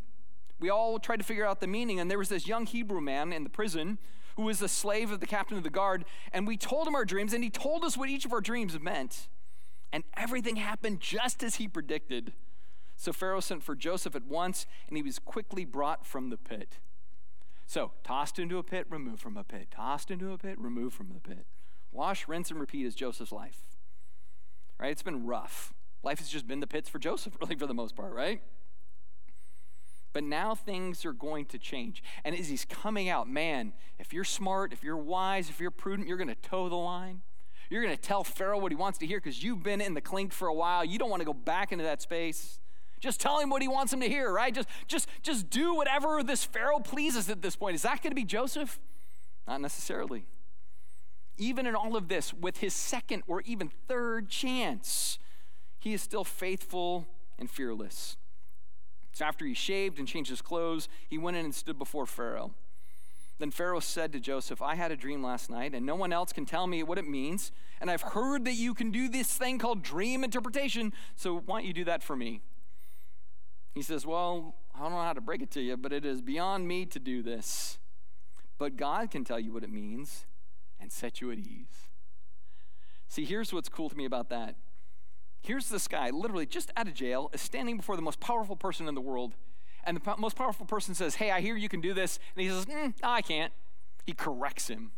we 0.63 0.71
all 0.71 0.99
tried 1.01 1.17
to 1.17 1.25
figure 1.25 1.45
out 1.45 1.61
the 1.61 1.67
meaning. 1.67 1.99
And 1.99 2.11
there 2.11 2.19
was 2.19 2.29
this 2.29 2.47
young 2.47 2.67
Hebrew 2.67 3.01
man 3.01 3.33
in 3.33 3.43
the 3.43 3.51
prison 3.51 3.99
who 4.37 4.43
was 4.43 4.61
the 4.61 4.69
slave 4.69 5.11
of 5.11 5.21
the 5.21 5.27
captain 5.27 5.59
of 5.59 5.65
the 5.65 5.71
guard. 5.71 6.05
And 6.33 6.47
we 6.47 6.57
told 6.57 6.87
him 6.87 6.95
our 6.95 7.05
dreams, 7.05 7.35
and 7.35 7.43
he 7.45 7.51
told 7.51 7.85
us 7.85 7.97
what 7.97 8.09
each 8.09 8.25
of 8.25 8.33
our 8.33 8.41
dreams 8.41 8.79
meant. 8.81 9.29
And 9.93 10.05
everything 10.17 10.57
happened 10.57 11.01
just 11.01 11.43
as 11.43 11.57
he 11.57 11.69
predicted. 11.69 12.33
So 12.97 13.13
Pharaoh 13.13 13.41
sent 13.41 13.65
for 13.65 13.75
Joseph 13.75 14.15
at 14.15 14.25
once, 14.25 14.65
and 14.89 14.97
he 14.97 15.03
was 15.03 15.19
quickly 15.19 15.65
brought 15.65 16.07
from 16.07 16.31
the 16.31 16.37
pit. 16.37 16.79
So, 17.67 17.93
tossed 18.05 18.39
into 18.39 18.59
a 18.59 18.63
pit, 18.63 18.87
removed 18.89 19.21
from 19.21 19.37
a 19.37 19.45
pit. 19.45 19.69
Tossed 19.71 20.11
into 20.11 20.33
a 20.33 20.39
pit, 20.39 20.59
removed 20.59 20.95
from 20.95 21.11
the 21.13 21.21
pit. 21.21 21.47
Wash, 21.91 22.29
rinse, 22.29 22.51
and 22.51 22.61
repeat 22.61 22.87
is 22.87 22.95
Joseph's 22.95 23.33
life. 23.33 23.59
Right? 24.79 24.91
It's 24.91 25.03
been 25.03 25.27
rough. 25.27 25.73
Life 26.03 26.19
has 26.19 26.29
just 26.29 26.47
been 26.47 26.61
the 26.61 26.67
pits 26.67 26.89
for 26.89 26.99
Joseph, 26.99 27.37
really, 27.41 27.57
for 27.57 27.67
the 27.67 27.75
most 27.75 27.97
part, 27.97 28.13
right? 28.13 28.43
But 30.13 30.25
now 30.25 30.55
things 30.55 31.05
are 31.05 31.13
going 31.13 31.47
to 31.47 31.59
change. 31.59 32.03
And 32.25 32.39
as 32.39 32.49
he's 32.49 32.65
coming 32.65 33.09
out, 33.09 33.29
man, 33.29 33.73
if 33.99 34.13
you're 34.13 34.25
smart, 34.25 34.73
if 34.73 34.83
you're 34.83 34.97
wise, 34.97 35.49
if 35.49 35.59
you're 35.61 35.71
prudent, 35.71 36.09
you're 36.09 36.19
going 36.19 36.29
to 36.29 36.35
toe 36.35 36.69
the 36.69 36.77
line. 36.77 37.23
You're 37.71 37.83
going 37.83 37.97
to 37.97 38.01
tell 38.01 38.23
Pharaoh 38.23 38.59
what 38.59 38.71
he 38.71 38.77
wants 38.77 38.99
to 38.99 39.07
hear 39.07 39.19
because 39.19 39.43
you've 39.43 39.63
been 39.63 39.81
in 39.81 39.95
the 39.95 40.03
clink 40.03 40.33
for 40.33 40.49
a 40.49 40.55
while. 40.55 40.85
You 40.85 40.99
don't 40.99 41.09
want 41.09 41.21
to 41.21 41.25
go 41.25 41.33
back 41.33 41.73
into 41.73 41.85
that 41.85 42.03
space. 42.03 42.61
Just 43.01 43.19
tell 43.19 43.41
him 43.41 43.49
what 43.49 43.63
he 43.63 43.69
wants 43.69 43.93
him 43.93 44.01
to 44.01 44.09
hear, 44.09 44.31
right? 44.31 44.55
Just, 44.55 44.69
just, 44.87 45.09
just 45.23 45.49
do 45.49 45.75
whatever 45.75 46.23
this 46.23 46.45
Pharaoh 46.45 46.79
pleases 46.81 47.31
at 47.31 47.41
this 47.41 47.57
point. 47.57 47.75
Is 47.75 47.83
that 47.83 48.03
going 48.03 48.11
to 48.11 48.15
be 48.15 48.25
Joseph? 48.25 48.79
Not 49.49 49.61
necessarily. 49.61 50.27
Even 51.39 51.67
in 51.67 51.75
all 51.75 51.97
of 51.97 52.09
this, 52.09 52.35
with 52.35 52.59
his 52.59 52.75
second 52.75 53.23
or 53.27 53.41
even 53.41 53.71
third 53.89 54.29
chance, 54.29 55.19
he 55.79 55.95
is 55.95 56.03
still 56.03 56.25
faithful 56.25 57.09
and 57.39 57.51
fearless. 57.51 58.17
So 59.13 59.25
after 59.25 59.45
he 59.45 59.55
shaved 59.55 59.99
and 59.99 60.09
changed 60.09 60.31
his 60.31 60.43
clothes, 60.43 60.89
he 61.09 61.19
went 61.19 61.37
in 61.37 61.45
and 61.45 61.55
stood 61.55 61.79
before 61.79 62.07
Pharaoh. 62.07 62.53
Then 63.39 63.51
Pharaoh 63.51 63.81
said 63.81 64.13
to 64.13 64.21
Joseph, 64.21 64.63
I 64.63 64.75
had 64.75 64.93
a 64.93 64.97
dream 64.97 65.23
last 65.23 65.51
night, 65.51 65.75
and 65.75 65.85
no 65.85 65.95
one 65.95 66.13
else 66.13 66.33
can 66.33 66.47
tell 66.47 66.67
me 66.67 66.83
what 66.83 66.99
it 66.99 67.09
means. 67.09 67.51
And 67.81 67.91
I've 67.91 68.03
heard 68.03 68.45
that 68.45 68.55
you 68.55 68.73
can 68.73 68.91
do 68.91 69.09
this 69.09 69.37
thing 69.37 69.59
called 69.59 69.83
dream 69.83 70.23
interpretation, 70.23 70.93
so 71.17 71.43
why 71.45 71.59
don't 71.59 71.67
you 71.67 71.73
do 71.73 71.85
that 71.85 72.03
for 72.03 72.15
me? 72.15 72.41
He 73.75 73.83
says, 73.83 74.07
Well, 74.07 74.55
I 74.75 74.81
don't 74.81 74.93
know 74.93 74.99
how 75.01 75.13
to 75.13 75.21
break 75.21 75.43
it 75.43 75.51
to 75.53 75.61
you, 75.61 75.77
but 75.77 75.93
it 75.93 76.05
is 76.05 76.23
beyond 76.23 76.69
me 76.69 76.87
to 76.87 76.99
do 76.99 77.23
this. 77.23 77.79
But 78.59 78.77
God 78.77 79.11
can 79.11 79.25
tell 79.25 79.41
you 79.41 79.53
what 79.53 79.65
it 79.65 79.73
means 79.73 80.27
and 80.81 80.93
set 80.93 81.21
you 81.21 81.31
at 81.33 81.39
ease. 81.39 81.89
See, 83.09 83.25
here's 83.25 83.53
what's 83.53 83.69
cool 83.69 83.89
to 83.89 83.97
me 83.97 84.05
about 84.05 84.29
that 84.31 84.55
Here's 85.43 85.68
this 85.68 85.88
guy, 85.88 86.11
literally 86.11 86.47
just 86.47 86.70
out 86.76 86.86
of 86.86 86.95
jail, 86.95 87.30
is 87.32 87.40
standing 87.40 87.76
before 87.76 87.97
the 87.97 88.03
most 88.03 88.20
powerful 88.20 88.57
person 88.57 88.88
in 88.88 88.95
the 88.95 89.01
world. 89.01 89.34
And 89.84 89.97
the 89.97 90.16
most 90.16 90.36
powerful 90.36 90.64
person 90.64 90.95
says, 90.95 91.16
Hey, 91.16 91.32
I 91.32 91.40
hear 91.40 91.57
you 91.57 91.68
can 91.68 91.80
do 91.80 91.93
this. 91.93 92.20
And 92.36 92.43
he 92.45 92.49
says, 92.49 92.66
mm, 92.66 92.95
no, 93.03 93.09
I 93.09 93.22
can't. 93.22 93.53
He 94.07 94.12
corrects 94.12 94.68
him. 94.68 94.93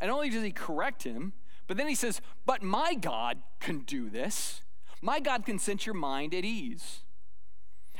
And 0.00 0.10
only 0.10 0.28
does 0.28 0.42
he 0.42 0.50
correct 0.50 1.04
him, 1.04 1.32
but 1.66 1.76
then 1.76 1.88
he 1.88 1.94
says, 1.94 2.20
But 2.44 2.62
my 2.62 2.94
God 2.94 3.38
can 3.60 3.80
do 3.80 4.10
this. 4.10 4.62
My 5.00 5.20
God 5.20 5.46
can 5.46 5.58
set 5.58 5.86
your 5.86 5.94
mind 5.94 6.34
at 6.34 6.44
ease. 6.44 7.00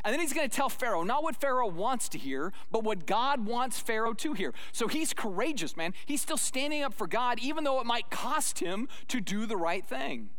And 0.04 0.12
then 0.12 0.20
he's 0.20 0.34
going 0.34 0.48
to 0.48 0.54
tell 0.54 0.68
Pharaoh 0.68 1.02
not 1.02 1.22
what 1.22 1.36
Pharaoh 1.36 1.68
wants 1.68 2.08
to 2.10 2.18
hear, 2.18 2.52
but 2.70 2.84
what 2.84 3.06
God 3.06 3.46
wants 3.46 3.78
Pharaoh 3.78 4.12
to 4.14 4.34
hear. 4.34 4.52
So 4.72 4.86
he's 4.86 5.14
courageous, 5.14 5.76
man. 5.76 5.94
He's 6.04 6.20
still 6.20 6.36
standing 6.36 6.82
up 6.82 6.92
for 6.92 7.06
God, 7.06 7.38
even 7.40 7.64
though 7.64 7.80
it 7.80 7.86
might 7.86 8.10
cost 8.10 8.58
him 8.58 8.88
to 9.08 9.20
do 9.20 9.46
the 9.46 9.56
right 9.56 9.86
thing. 9.86 10.30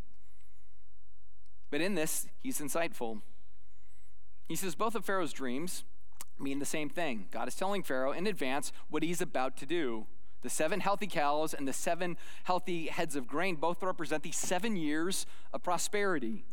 But 1.75 1.81
in 1.81 1.95
this, 1.95 2.25
he's 2.41 2.61
insightful. 2.61 3.19
He 4.47 4.55
says 4.55 4.75
both 4.75 4.95
of 4.95 5.03
Pharaoh's 5.03 5.33
dreams 5.33 5.83
mean 6.39 6.59
the 6.59 6.65
same 6.65 6.87
thing. 6.87 7.25
God 7.31 7.49
is 7.49 7.55
telling 7.55 7.83
Pharaoh 7.83 8.13
in 8.13 8.27
advance 8.27 8.71
what 8.89 9.03
he's 9.03 9.19
about 9.19 9.57
to 9.57 9.65
do. 9.65 10.07
The 10.41 10.49
seven 10.49 10.79
healthy 10.79 11.07
cows 11.07 11.53
and 11.53 11.67
the 11.67 11.73
seven 11.73 12.15
healthy 12.45 12.85
heads 12.85 13.17
of 13.17 13.27
grain 13.27 13.55
both 13.55 13.83
represent 13.83 14.23
the 14.23 14.31
seven 14.31 14.77
years 14.77 15.25
of 15.51 15.63
prosperity. 15.63 16.45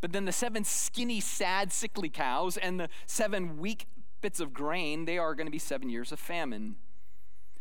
But 0.00 0.14
then 0.14 0.24
the 0.24 0.32
seven 0.32 0.64
skinny, 0.64 1.20
sad, 1.20 1.70
sickly 1.70 2.08
cows 2.08 2.56
and 2.56 2.80
the 2.80 2.88
seven 3.04 3.58
weak 3.58 3.84
bits 4.22 4.40
of 4.40 4.54
grain, 4.54 5.04
they 5.04 5.18
are 5.18 5.34
going 5.34 5.46
to 5.46 5.52
be 5.52 5.58
seven 5.58 5.90
years 5.90 6.12
of 6.12 6.18
famine. 6.18 6.76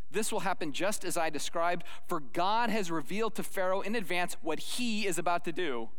This 0.09 0.31
will 0.31 0.39
happen 0.39 0.71
just 0.71 1.03
as 1.03 1.17
I 1.17 1.29
described, 1.29 1.83
for 2.07 2.21
God 2.21 2.69
has 2.69 2.89
revealed 2.89 3.35
to 3.35 3.43
Pharaoh 3.43 3.81
in 3.81 3.95
advance 3.95 4.37
what 4.41 4.59
he 4.59 5.05
is 5.05 5.17
about 5.17 5.43
to 5.43 5.51
do. 5.51 5.89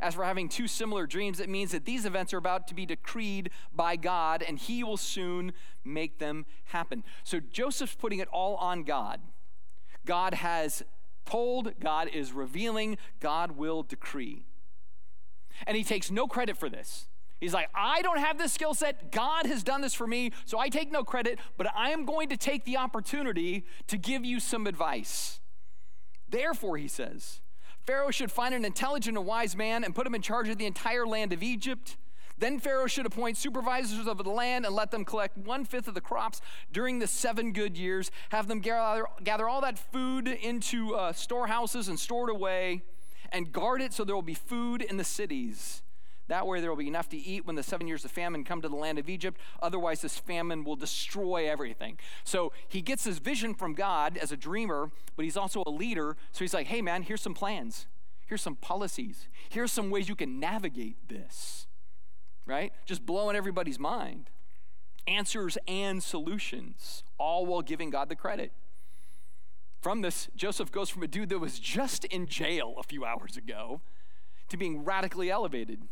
As 0.00 0.14
for 0.14 0.24
having 0.24 0.48
two 0.48 0.66
similar 0.66 1.06
dreams, 1.06 1.40
it 1.40 1.48
means 1.48 1.70
that 1.70 1.84
these 1.84 2.04
events 2.04 2.34
are 2.34 2.38
about 2.38 2.66
to 2.68 2.74
be 2.74 2.84
decreed 2.84 3.50
by 3.74 3.96
God 3.96 4.42
and 4.46 4.58
he 4.58 4.82
will 4.82 4.96
soon 4.96 5.52
make 5.84 6.18
them 6.18 6.46
happen. 6.64 7.04
So 7.22 7.40
Joseph's 7.40 7.94
putting 7.94 8.18
it 8.18 8.28
all 8.28 8.56
on 8.56 8.82
God. 8.82 9.20
God 10.04 10.34
has 10.34 10.82
told, 11.24 11.78
God 11.80 12.08
is 12.12 12.32
revealing, 12.32 12.98
God 13.20 13.52
will 13.52 13.82
decree. 13.82 14.44
And 15.66 15.76
he 15.76 15.84
takes 15.84 16.10
no 16.10 16.26
credit 16.26 16.56
for 16.56 16.68
this. 16.68 17.06
He's 17.40 17.54
like, 17.54 17.68
I 17.74 18.02
don't 18.02 18.18
have 18.18 18.38
this 18.38 18.52
skill 18.52 18.74
set. 18.74 19.12
God 19.12 19.46
has 19.46 19.62
done 19.62 19.80
this 19.80 19.94
for 19.94 20.06
me, 20.06 20.32
so 20.44 20.58
I 20.58 20.68
take 20.68 20.90
no 20.90 21.04
credit, 21.04 21.38
but 21.56 21.66
I 21.74 21.90
am 21.90 22.04
going 22.04 22.28
to 22.30 22.36
take 22.36 22.64
the 22.64 22.76
opportunity 22.76 23.64
to 23.86 23.96
give 23.96 24.24
you 24.24 24.40
some 24.40 24.66
advice. 24.66 25.40
Therefore, 26.28 26.76
he 26.76 26.88
says, 26.88 27.40
Pharaoh 27.86 28.10
should 28.10 28.32
find 28.32 28.54
an 28.54 28.64
intelligent 28.64 29.16
and 29.16 29.26
wise 29.26 29.54
man 29.54 29.84
and 29.84 29.94
put 29.94 30.06
him 30.06 30.14
in 30.14 30.22
charge 30.22 30.48
of 30.48 30.58
the 30.58 30.66
entire 30.66 31.06
land 31.06 31.32
of 31.32 31.42
Egypt. 31.42 31.96
Then 32.36 32.58
Pharaoh 32.58 32.88
should 32.88 33.06
appoint 33.06 33.36
supervisors 33.36 34.06
of 34.06 34.18
the 34.18 34.30
land 34.30 34.66
and 34.66 34.74
let 34.74 34.90
them 34.90 35.04
collect 35.04 35.38
one 35.38 35.64
fifth 35.64 35.86
of 35.86 35.94
the 35.94 36.00
crops 36.00 36.40
during 36.72 36.98
the 36.98 37.06
seven 37.06 37.52
good 37.52 37.76
years. 37.76 38.10
Have 38.30 38.48
them 38.48 38.58
gather, 38.60 39.06
gather 39.22 39.48
all 39.48 39.60
that 39.60 39.78
food 39.78 40.26
into 40.26 40.96
uh, 40.96 41.12
storehouses 41.12 41.86
and 41.86 41.98
store 41.98 42.28
it 42.28 42.34
away, 42.34 42.82
and 43.30 43.52
guard 43.52 43.80
it 43.80 43.92
so 43.92 44.04
there 44.04 44.16
will 44.16 44.22
be 44.22 44.34
food 44.34 44.82
in 44.82 44.96
the 44.96 45.04
cities. 45.04 45.83
That 46.28 46.46
way, 46.46 46.60
there 46.60 46.70
will 46.70 46.76
be 46.78 46.88
enough 46.88 47.08
to 47.10 47.18
eat 47.18 47.44
when 47.44 47.56
the 47.56 47.62
seven 47.62 47.86
years 47.86 48.04
of 48.04 48.10
famine 48.10 48.44
come 48.44 48.62
to 48.62 48.68
the 48.68 48.76
land 48.76 48.98
of 48.98 49.08
Egypt. 49.10 49.38
Otherwise, 49.60 50.00
this 50.00 50.16
famine 50.16 50.64
will 50.64 50.76
destroy 50.76 51.48
everything. 51.48 51.98
So 52.24 52.52
he 52.68 52.80
gets 52.80 53.04
his 53.04 53.18
vision 53.18 53.54
from 53.54 53.74
God 53.74 54.16
as 54.16 54.32
a 54.32 54.36
dreamer, 54.36 54.90
but 55.16 55.24
he's 55.24 55.36
also 55.36 55.62
a 55.66 55.70
leader. 55.70 56.16
So 56.32 56.38
he's 56.40 56.54
like, 56.54 56.68
hey, 56.68 56.80
man, 56.80 57.02
here's 57.02 57.20
some 57.20 57.34
plans. 57.34 57.86
Here's 58.26 58.40
some 58.40 58.56
policies. 58.56 59.28
Here's 59.50 59.70
some 59.70 59.90
ways 59.90 60.08
you 60.08 60.16
can 60.16 60.40
navigate 60.40 60.96
this, 61.08 61.66
right? 62.46 62.72
Just 62.86 63.04
blowing 63.04 63.36
everybody's 63.36 63.78
mind. 63.78 64.30
Answers 65.06 65.58
and 65.68 66.02
solutions, 66.02 67.04
all 67.18 67.44
while 67.44 67.60
giving 67.60 67.90
God 67.90 68.08
the 68.08 68.16
credit. 68.16 68.52
From 69.82 70.00
this, 70.00 70.30
Joseph 70.34 70.72
goes 70.72 70.88
from 70.88 71.02
a 71.02 71.06
dude 71.06 71.28
that 71.28 71.38
was 71.38 71.58
just 71.58 72.06
in 72.06 72.26
jail 72.26 72.76
a 72.78 72.82
few 72.82 73.04
hours 73.04 73.36
ago 73.36 73.82
to 74.48 74.56
being 74.56 74.82
radically 74.82 75.30
elevated. 75.30 75.82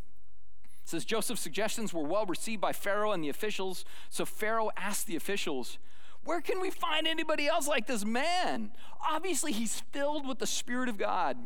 It 0.85 0.89
says 0.89 1.05
Joseph's 1.05 1.41
suggestions 1.41 1.95
were 1.95 2.03
well 2.03 2.27
received 2.27 2.61
by 2.61 2.73
Pharaoh 2.73 3.13
and 3.13 3.23
the 3.23 3.29
officials. 3.29 3.85
So 4.11 4.25
Pharaoh 4.25 4.71
asked 4.77 5.07
the 5.07 5.17
officials, 5.17 5.79
Where 6.25 6.41
can 6.41 6.61
we 6.61 6.71
find 6.71 7.07
anybody 7.07 7.47
else 7.47 7.69
like 7.69 7.87
this 7.87 8.05
man? 8.05 8.73
Obviously, 9.09 9.53
he's 9.53 9.81
filled 9.93 10.27
with 10.27 10.39
the 10.39 10.47
Spirit 10.47 10.89
of 10.89 10.99
God. 10.99 11.37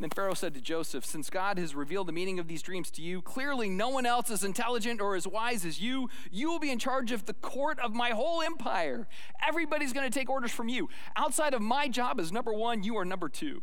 Then 0.00 0.10
Pharaoh 0.10 0.34
said 0.34 0.54
to 0.54 0.60
Joseph, 0.60 1.04
Since 1.04 1.30
God 1.30 1.58
has 1.58 1.74
revealed 1.74 2.08
the 2.08 2.12
meaning 2.12 2.38
of 2.38 2.48
these 2.48 2.62
dreams 2.62 2.90
to 2.92 3.02
you, 3.02 3.22
clearly 3.22 3.68
no 3.68 3.88
one 3.88 4.06
else 4.06 4.30
is 4.30 4.44
intelligent 4.44 5.00
or 5.00 5.16
as 5.16 5.26
wise 5.26 5.64
as 5.64 5.80
you. 5.80 6.08
You 6.30 6.50
will 6.50 6.58
be 6.58 6.70
in 6.70 6.78
charge 6.78 7.12
of 7.12 7.26
the 7.26 7.34
court 7.34 7.78
of 7.80 7.94
my 7.94 8.10
whole 8.10 8.42
empire. 8.42 9.06
Everybody's 9.46 9.92
going 9.92 10.10
to 10.10 10.18
take 10.18 10.30
orders 10.30 10.50
from 10.50 10.68
you. 10.68 10.88
Outside 11.16 11.54
of 11.54 11.62
my 11.62 11.88
job 11.88 12.20
as 12.20 12.32
number 12.32 12.52
one, 12.52 12.82
you 12.82 12.96
are 12.96 13.04
number 13.04 13.28
two. 13.28 13.62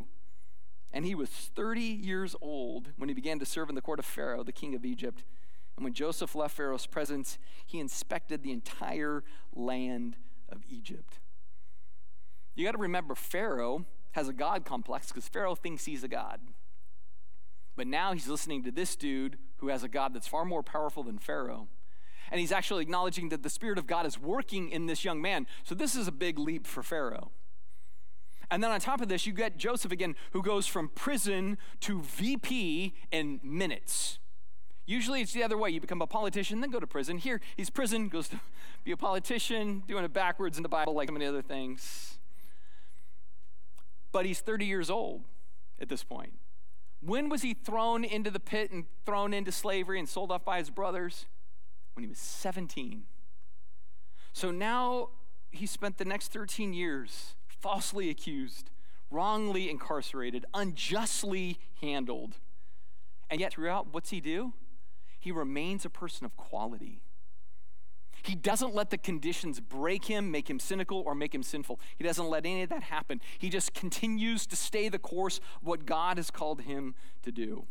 And 0.93 1.05
he 1.05 1.15
was 1.15 1.29
30 1.29 1.81
years 1.81 2.35
old 2.39 2.89
when 2.97 3.09
he 3.09 3.15
began 3.15 3.39
to 3.39 3.45
serve 3.45 3.69
in 3.69 3.75
the 3.75 3.81
court 3.81 3.99
of 3.99 4.05
Pharaoh, 4.05 4.43
the 4.43 4.51
king 4.51 4.75
of 4.75 4.85
Egypt. 4.85 5.23
And 5.75 5.83
when 5.83 5.93
Joseph 5.93 6.35
left 6.35 6.55
Pharaoh's 6.55 6.85
presence, 6.85 7.39
he 7.65 7.79
inspected 7.79 8.43
the 8.43 8.51
entire 8.51 9.23
land 9.55 10.17
of 10.49 10.61
Egypt. 10.69 11.19
You 12.55 12.63
got 12.63 12.73
to 12.73 12.77
remember, 12.77 13.15
Pharaoh 13.15 13.85
has 14.11 14.27
a 14.27 14.33
God 14.33 14.65
complex 14.65 15.07
because 15.07 15.27
Pharaoh 15.27 15.55
thinks 15.55 15.85
he's 15.85 16.03
a 16.03 16.07
God. 16.07 16.39
But 17.75 17.87
now 17.87 18.13
he's 18.13 18.27
listening 18.27 18.63
to 18.63 18.71
this 18.71 18.95
dude 18.95 19.39
who 19.57 19.69
has 19.69 19.83
a 19.83 19.87
God 19.87 20.13
that's 20.13 20.27
far 20.27 20.45
more 20.45 20.61
powerful 20.61 21.01
than 21.01 21.17
Pharaoh. 21.17 21.67
And 22.29 22.39
he's 22.39 22.51
actually 22.51 22.83
acknowledging 22.83 23.29
that 23.29 23.41
the 23.41 23.49
Spirit 23.49 23.79
of 23.79 23.87
God 23.87 24.05
is 24.05 24.19
working 24.19 24.69
in 24.69 24.85
this 24.85 25.03
young 25.03 25.21
man. 25.21 25.47
So 25.63 25.73
this 25.73 25.95
is 25.95 26.07
a 26.07 26.11
big 26.11 26.37
leap 26.37 26.67
for 26.67 26.83
Pharaoh. 26.83 27.31
And 28.53 28.63
then 28.63 28.69
on 28.69 28.79
top 28.79 29.01
of 29.01 29.07
this, 29.07 29.25
you 29.25 29.33
get 29.33 29.57
Joseph 29.57 29.91
again, 29.91 30.15
who 30.31 30.43
goes 30.43 30.67
from 30.67 30.89
prison 30.89 31.57
to 31.79 32.01
VP 32.01 32.93
in 33.11 33.39
minutes. 33.41 34.19
Usually 34.85 35.21
it's 35.21 35.33
the 35.33 35.41
other 35.41 35.57
way. 35.57 35.71
You 35.71 35.81
become 35.81 36.03
a 36.03 36.07
politician, 36.07 36.61
then 36.61 36.69
go 36.69 36.79
to 36.79 36.85
prison. 36.85 37.17
Here, 37.17 37.41
he's 37.57 37.71
prison, 37.71 38.09
goes 38.09 38.27
to 38.27 38.39
be 38.83 38.91
a 38.91 38.97
politician, 38.97 39.81
doing 39.87 40.05
it 40.05 40.13
backwards 40.13 40.57
in 40.57 40.61
the 40.61 40.69
Bible 40.69 40.93
like 40.93 41.09
so 41.09 41.13
many 41.13 41.25
other 41.25 41.41
things. 41.41 42.19
But 44.11 44.27
he's 44.27 44.39
30 44.39 44.67
years 44.67 44.91
old 44.91 45.23
at 45.81 45.89
this 45.89 46.03
point. 46.03 46.33
When 47.01 47.29
was 47.29 47.41
he 47.41 47.55
thrown 47.55 48.03
into 48.03 48.29
the 48.29 48.39
pit 48.39 48.69
and 48.69 48.85
thrown 49.03 49.33
into 49.33 49.51
slavery 49.51 49.97
and 49.97 50.07
sold 50.07 50.31
off 50.31 50.45
by 50.45 50.59
his 50.59 50.69
brothers? 50.69 51.25
When 51.95 52.03
he 52.03 52.07
was 52.07 52.19
17. 52.19 53.05
So 54.31 54.51
now 54.51 55.09
he 55.49 55.65
spent 55.65 55.97
the 55.97 56.05
next 56.05 56.31
13 56.31 56.71
years 56.71 57.33
falsely 57.63 58.09
accused, 58.09 58.69
wrongly 59.09 59.69
incarcerated, 59.69 60.45
unjustly 60.53 61.57
handled. 61.81 62.35
And 63.29 63.39
yet, 63.39 63.53
throughout, 63.53 63.93
what's 63.93 64.09
he 64.09 64.19
do? 64.19 64.53
He 65.17 65.31
remains 65.31 65.85
a 65.85 65.89
person 65.89 66.25
of 66.25 66.35
quality. 66.35 67.01
He 68.23 68.35
doesn't 68.35 68.75
let 68.75 68.89
the 68.89 68.97
conditions 68.97 69.61
break 69.61 70.05
him, 70.05 70.29
make 70.29 70.49
him 70.49 70.59
cynical, 70.59 71.01
or 71.05 71.15
make 71.15 71.33
him 71.33 71.43
sinful. 71.43 71.79
He 71.97 72.03
doesn't 72.03 72.29
let 72.29 72.45
any 72.45 72.63
of 72.63 72.69
that 72.69 72.83
happen. 72.83 73.21
He 73.39 73.49
just 73.49 73.73
continues 73.73 74.45
to 74.47 74.55
stay 74.57 74.89
the 74.89 74.99
course 74.99 75.39
of 75.61 75.67
what 75.67 75.85
God 75.85 76.17
has 76.17 76.29
called 76.29 76.61
him 76.61 76.95
to 77.23 77.31
do. 77.31 77.65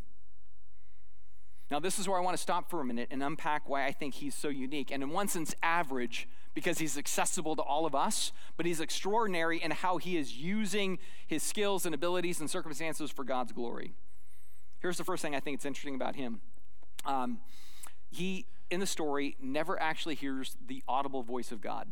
Now, 1.71 1.81
this 1.81 1.99
is 1.99 2.09
where 2.09 2.19
I 2.19 2.23
want 2.23 2.37
to 2.37 2.43
stop 2.43 2.69
for 2.69 2.81
a 2.81 2.85
minute 2.85 3.09
and 3.11 3.23
unpack 3.23 3.69
why 3.69 3.87
I 3.87 3.93
think 3.93 4.15
he's 4.15 4.35
so 4.35 4.49
unique. 4.49 4.91
And 4.91 5.03
in 5.03 5.11
one 5.11 5.29
sense, 5.29 5.55
average 5.63 6.29
because 6.55 6.79
he's 6.79 6.99
accessible 6.99 7.57
to 7.57 7.63
all 7.63 7.87
of 7.87 7.95
us, 7.95 8.33
but 8.57 8.67
he's 8.67 8.81
extraordinary 8.81 9.63
in 9.63 9.71
how 9.71 9.97
he 9.97 10.17
is 10.17 10.37
using 10.37 10.99
his 11.27 11.43
skills 11.43 11.87
and 11.87 11.95
abilities 11.95 12.41
and 12.41 12.51
circumstances 12.51 13.11
for 13.11 13.25
God's 13.25 13.53
glory. 13.53 13.95
Here's 14.81 14.99
the 14.99 15.05
first 15.05 15.23
thing 15.23 15.35
I 15.35 15.41
think 15.41 15.57
it's 15.57 15.65
interesting 15.65 15.95
about 15.95 16.17
him. 16.17 16.41
Um, 17.05 17.41
he, 18.11 18.47
in 18.71 18.81
the 18.81 18.87
story, 18.87 19.37
never 19.41 19.81
actually 19.81 20.15
hears 20.15 20.57
the 20.67 20.83
audible 20.87 21.23
voice 21.23 21.53
of 21.53 21.61
God. 21.61 21.89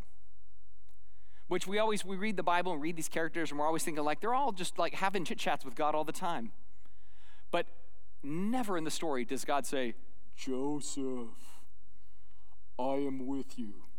Which 1.48 1.66
we 1.66 1.78
always, 1.78 2.04
we 2.04 2.16
read 2.16 2.36
the 2.36 2.42
Bible 2.42 2.72
and 2.72 2.82
read 2.82 2.96
these 2.96 3.08
characters 3.08 3.50
and 3.50 3.58
we're 3.58 3.66
always 3.66 3.82
thinking 3.82 4.04
like 4.04 4.20
they're 4.20 4.34
all 4.34 4.52
just 4.52 4.78
like 4.78 4.94
having 4.94 5.24
chit 5.24 5.38
chats 5.38 5.64
with 5.64 5.74
God 5.74 5.94
all 5.94 6.04
the 6.04 6.12
time. 6.12 6.52
But 7.50 7.66
never 8.22 8.76
in 8.76 8.84
the 8.84 8.90
story 8.90 9.24
does 9.24 9.44
God 9.44 9.66
say, 9.66 9.94
Joseph, 10.36 11.28
I 12.78 12.94
am 12.94 13.26
with 13.26 13.58
you 13.58 13.89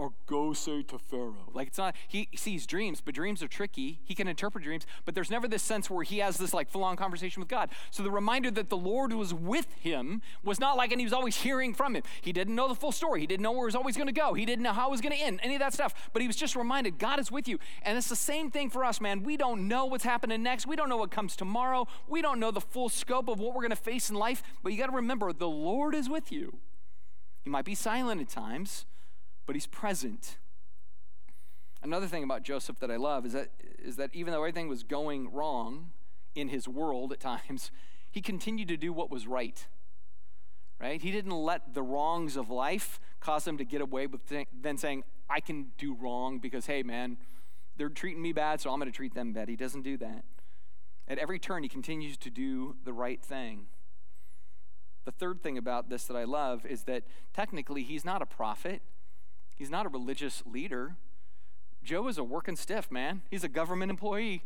or 0.00 0.14
go 0.26 0.54
say 0.54 0.82
to 0.82 0.98
Pharaoh. 0.98 1.50
Like 1.52 1.68
it's 1.68 1.76
not, 1.76 1.94
he 2.08 2.30
sees 2.34 2.66
dreams, 2.66 3.02
but 3.04 3.14
dreams 3.14 3.42
are 3.42 3.48
tricky. 3.48 4.00
He 4.02 4.14
can 4.14 4.28
interpret 4.28 4.64
dreams, 4.64 4.86
but 5.04 5.14
there's 5.14 5.30
never 5.30 5.46
this 5.46 5.62
sense 5.62 5.90
where 5.90 6.02
he 6.02 6.20
has 6.20 6.38
this 6.38 6.54
like 6.54 6.70
full 6.70 6.82
on 6.84 6.96
conversation 6.96 7.38
with 7.38 7.50
God. 7.50 7.68
So 7.90 8.02
the 8.02 8.10
reminder 8.10 8.50
that 8.52 8.70
the 8.70 8.78
Lord 8.78 9.12
was 9.12 9.34
with 9.34 9.66
him 9.74 10.22
was 10.42 10.58
not 10.58 10.78
like, 10.78 10.90
and 10.90 11.02
he 11.02 11.04
was 11.04 11.12
always 11.12 11.36
hearing 11.36 11.74
from 11.74 11.94
him. 11.94 12.02
He 12.22 12.32
didn't 12.32 12.54
know 12.54 12.66
the 12.66 12.74
full 12.74 12.92
story. 12.92 13.20
He 13.20 13.26
didn't 13.26 13.42
know 13.42 13.52
where 13.52 13.64
he 13.64 13.66
was 13.66 13.74
always 13.74 13.94
going 13.94 14.06
to 14.06 14.12
go. 14.14 14.32
He 14.32 14.46
didn't 14.46 14.62
know 14.62 14.72
how 14.72 14.88
it 14.88 14.90
was 14.90 15.02
going 15.02 15.14
to 15.14 15.22
end, 15.22 15.38
any 15.42 15.54
of 15.54 15.60
that 15.60 15.74
stuff. 15.74 15.92
But 16.14 16.22
he 16.22 16.26
was 16.26 16.36
just 16.36 16.56
reminded 16.56 16.98
God 16.98 17.20
is 17.20 17.30
with 17.30 17.46
you. 17.46 17.58
And 17.82 17.98
it's 17.98 18.08
the 18.08 18.16
same 18.16 18.50
thing 18.50 18.70
for 18.70 18.86
us, 18.86 19.02
man. 19.02 19.22
We 19.22 19.36
don't 19.36 19.68
know 19.68 19.84
what's 19.84 20.04
happening 20.04 20.42
next. 20.42 20.66
We 20.66 20.76
don't 20.76 20.88
know 20.88 20.96
what 20.96 21.10
comes 21.10 21.36
tomorrow. 21.36 21.86
We 22.08 22.22
don't 22.22 22.40
know 22.40 22.50
the 22.50 22.62
full 22.62 22.88
scope 22.88 23.28
of 23.28 23.38
what 23.38 23.54
we're 23.54 23.60
going 23.60 23.68
to 23.68 23.76
face 23.76 24.08
in 24.08 24.16
life. 24.16 24.42
But 24.62 24.72
you 24.72 24.78
got 24.78 24.86
to 24.86 24.96
remember, 24.96 25.34
the 25.34 25.46
Lord 25.46 25.94
is 25.94 26.08
with 26.08 26.32
you. 26.32 26.56
He 27.44 27.50
might 27.50 27.66
be 27.66 27.74
silent 27.74 28.22
at 28.22 28.30
times 28.30 28.86
but 29.50 29.56
he's 29.56 29.66
present. 29.66 30.38
Another 31.82 32.06
thing 32.06 32.22
about 32.22 32.44
Joseph 32.44 32.78
that 32.78 32.88
I 32.88 32.94
love 32.94 33.26
is 33.26 33.32
that, 33.32 33.48
is 33.80 33.96
that 33.96 34.10
even 34.12 34.32
though 34.32 34.38
everything 34.38 34.68
was 34.68 34.84
going 34.84 35.28
wrong 35.32 35.90
in 36.36 36.50
his 36.50 36.68
world 36.68 37.10
at 37.10 37.18
times, 37.40 37.72
he 38.12 38.20
continued 38.20 38.68
to 38.68 38.76
do 38.76 38.92
what 38.92 39.10
was 39.10 39.26
right. 39.26 39.66
Right? 40.80 41.02
He 41.02 41.10
didn't 41.10 41.32
let 41.32 41.74
the 41.74 41.82
wrongs 41.82 42.36
of 42.36 42.48
life 42.48 43.00
cause 43.18 43.44
him 43.44 43.58
to 43.58 43.64
get 43.64 43.80
away 43.80 44.06
with 44.06 44.24
th- 44.28 44.46
then 44.52 44.76
saying, 44.76 45.02
I 45.28 45.40
can 45.40 45.72
do 45.78 45.94
wrong 45.94 46.38
because, 46.38 46.66
hey, 46.66 46.84
man, 46.84 47.16
they're 47.76 47.88
treating 47.88 48.22
me 48.22 48.32
bad, 48.32 48.60
so 48.60 48.70
I'm 48.70 48.78
going 48.78 48.88
to 48.88 48.96
treat 48.96 49.14
them 49.14 49.32
bad. 49.32 49.48
He 49.48 49.56
doesn't 49.56 49.82
do 49.82 49.96
that. 49.96 50.22
At 51.08 51.18
every 51.18 51.40
turn, 51.40 51.64
he 51.64 51.68
continues 51.68 52.16
to 52.18 52.30
do 52.30 52.76
the 52.84 52.92
right 52.92 53.20
thing. 53.20 53.66
The 55.06 55.10
third 55.10 55.42
thing 55.42 55.58
about 55.58 55.90
this 55.90 56.04
that 56.04 56.16
I 56.16 56.22
love 56.22 56.64
is 56.64 56.84
that 56.84 57.02
technically 57.34 57.82
he's 57.82 58.04
not 58.04 58.22
a 58.22 58.26
prophet. 58.26 58.80
He's 59.60 59.68
not 59.68 59.84
a 59.84 59.90
religious 59.90 60.42
leader. 60.46 60.96
Joe 61.84 62.08
is 62.08 62.16
a 62.16 62.24
working 62.24 62.56
stiff, 62.56 62.90
man. 62.90 63.20
He's 63.30 63.44
a 63.44 63.48
government 63.48 63.90
employee, 63.90 64.42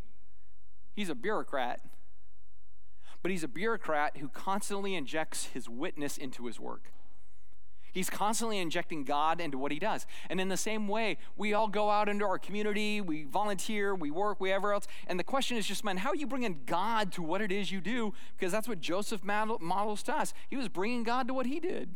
he's 0.97 1.09
a 1.09 1.15
bureaucrat. 1.15 1.81
But 3.23 3.31
he's 3.31 3.45
a 3.45 3.49
bureaucrat 3.49 4.17
who 4.17 4.27
constantly 4.29 4.97
injects 4.97 5.47
his 5.47 5.69
witness 5.69 6.19
into 6.19 6.47
his 6.47 6.59
work. 6.59 6.91
He's 7.93 8.11
constantly 8.11 8.59
injecting 8.59 9.05
God 9.05 9.41
into 9.41 9.57
what 9.57 9.71
he 9.71 9.79
does. 9.79 10.05
And 10.29 10.41
in 10.41 10.49
the 10.49 10.57
same 10.57 10.89
way, 10.89 11.19
we 11.37 11.55
all 11.55 11.69
go 11.69 11.91
out 11.91 12.09
into 12.09 12.25
our 12.25 12.41
community, 12.41 13.01
we 13.01 13.23
volunteer, 13.23 13.95
we 13.95 14.11
work, 14.11 14.41
wherever 14.41 14.73
else. 14.73 14.89
And 15.07 15.17
the 15.17 15.25
question 15.25 15.57
is 15.57 15.65
just, 15.65 15.85
man, 15.85 15.99
how 15.99 16.11
are 16.11 16.17
you 16.17 16.27
bringing 16.27 16.63
God 16.67 17.13
to 17.13 17.23
what 17.23 17.41
it 17.41 17.53
is 17.53 17.71
you 17.71 17.81
do? 17.81 18.15
Because 18.37 18.51
that's 18.51 18.67
what 18.67 18.81
Joseph 18.81 19.23
models 19.23 20.03
to 20.03 20.17
us. 20.17 20.35
He 20.51 20.57
was 20.57 20.69
bringing 20.69 21.05
God 21.05 21.29
to 21.29 21.35
what 21.35 21.47
he 21.47 21.61
did. 21.61 21.95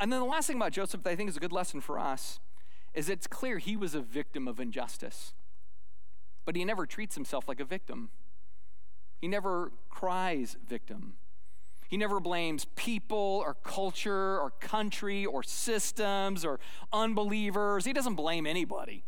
And 0.00 0.12
then 0.12 0.20
the 0.20 0.26
last 0.26 0.46
thing 0.46 0.56
about 0.56 0.72
Joseph 0.72 1.02
that 1.02 1.10
I 1.10 1.16
think 1.16 1.28
is 1.28 1.36
a 1.36 1.40
good 1.40 1.52
lesson 1.52 1.80
for 1.80 1.98
us 1.98 2.40
is 2.94 3.08
it's 3.08 3.26
clear 3.26 3.58
he 3.58 3.76
was 3.76 3.94
a 3.94 4.00
victim 4.00 4.46
of 4.48 4.60
injustice. 4.60 5.34
But 6.44 6.56
he 6.56 6.64
never 6.64 6.86
treats 6.86 7.14
himself 7.14 7.48
like 7.48 7.60
a 7.60 7.64
victim. 7.64 8.10
He 9.20 9.28
never 9.28 9.72
cries 9.90 10.56
victim. 10.66 11.14
He 11.88 11.96
never 11.96 12.20
blames 12.20 12.66
people 12.76 13.42
or 13.44 13.54
culture 13.54 14.38
or 14.38 14.52
country 14.60 15.24
or 15.24 15.42
systems 15.42 16.44
or 16.44 16.60
unbelievers. 16.92 17.84
He 17.84 17.92
doesn't 17.92 18.14
blame 18.14 18.46
anybody. 18.46 19.04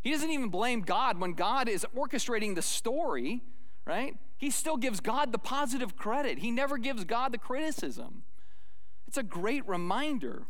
He 0.00 0.10
doesn't 0.10 0.30
even 0.30 0.48
blame 0.48 0.80
God 0.80 1.18
when 1.18 1.32
God 1.32 1.68
is 1.68 1.84
orchestrating 1.96 2.54
the 2.54 2.62
story, 2.62 3.42
right? 3.84 4.16
He 4.38 4.50
still 4.50 4.76
gives 4.76 5.00
God 5.00 5.32
the 5.32 5.38
positive 5.38 5.96
credit. 5.96 6.38
He 6.38 6.50
never 6.50 6.78
gives 6.78 7.04
God 7.04 7.32
the 7.32 7.38
criticism. 7.38 8.22
It's 9.06 9.16
a 9.16 9.22
great 9.22 9.66
reminder. 9.68 10.46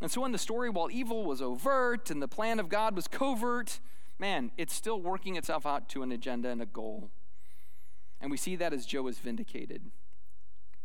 And 0.00 0.10
so, 0.10 0.24
in 0.24 0.32
the 0.32 0.38
story, 0.38 0.68
while 0.68 0.90
evil 0.90 1.24
was 1.24 1.40
overt 1.40 2.10
and 2.10 2.20
the 2.20 2.28
plan 2.28 2.60
of 2.60 2.68
God 2.68 2.94
was 2.94 3.08
covert, 3.08 3.80
man, 4.18 4.50
it's 4.56 4.74
still 4.74 5.00
working 5.00 5.36
itself 5.36 5.64
out 5.64 5.88
to 5.90 6.02
an 6.02 6.12
agenda 6.12 6.50
and 6.50 6.60
a 6.60 6.66
goal. 6.66 7.10
And 8.20 8.30
we 8.30 8.36
see 8.36 8.56
that 8.56 8.72
as 8.72 8.86
Joe 8.86 9.06
is 9.08 9.18
vindicated. 9.18 9.90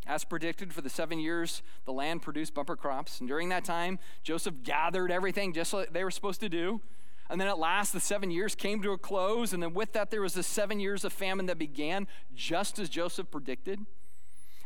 As 0.08 0.24
predicted, 0.24 0.74
for 0.74 0.82
the 0.82 0.90
seven 0.90 1.20
years, 1.20 1.62
the 1.86 1.94
land 1.94 2.22
produced 2.22 2.54
bumper 2.54 2.76
crops. 2.76 3.20
And 3.20 3.30
during 3.30 3.50
that 3.50 3.64
time, 3.64 4.00
Joseph 4.24 4.64
gathered 4.64 5.12
everything 5.12 5.54
just 5.54 5.74
like 5.74 5.94
they 5.94 6.04
were 6.04 6.12
supposed 6.12 6.40
to 6.42 6.50
do. 6.50 6.82
And 7.30 7.40
then 7.40 7.48
at 7.48 7.60
last, 7.60 7.94
the 7.94 8.00
seven 8.00 8.32
years 8.32 8.56
came 8.56 8.82
to 8.82 8.92
a 8.92 8.98
close. 8.98 9.54
And 9.54 9.62
then 9.62 9.74
with 9.74 9.94
that, 9.94 10.10
there 10.10 10.22
was 10.22 10.34
the 10.34 10.44
seven 10.44 10.80
years 10.80 11.06
of 11.06 11.14
famine 11.14 11.46
that 11.46 11.60
began 11.60 12.08
just 12.34 12.80
as 12.80 12.90
Joseph 12.90 13.30
predicted. 13.32 13.86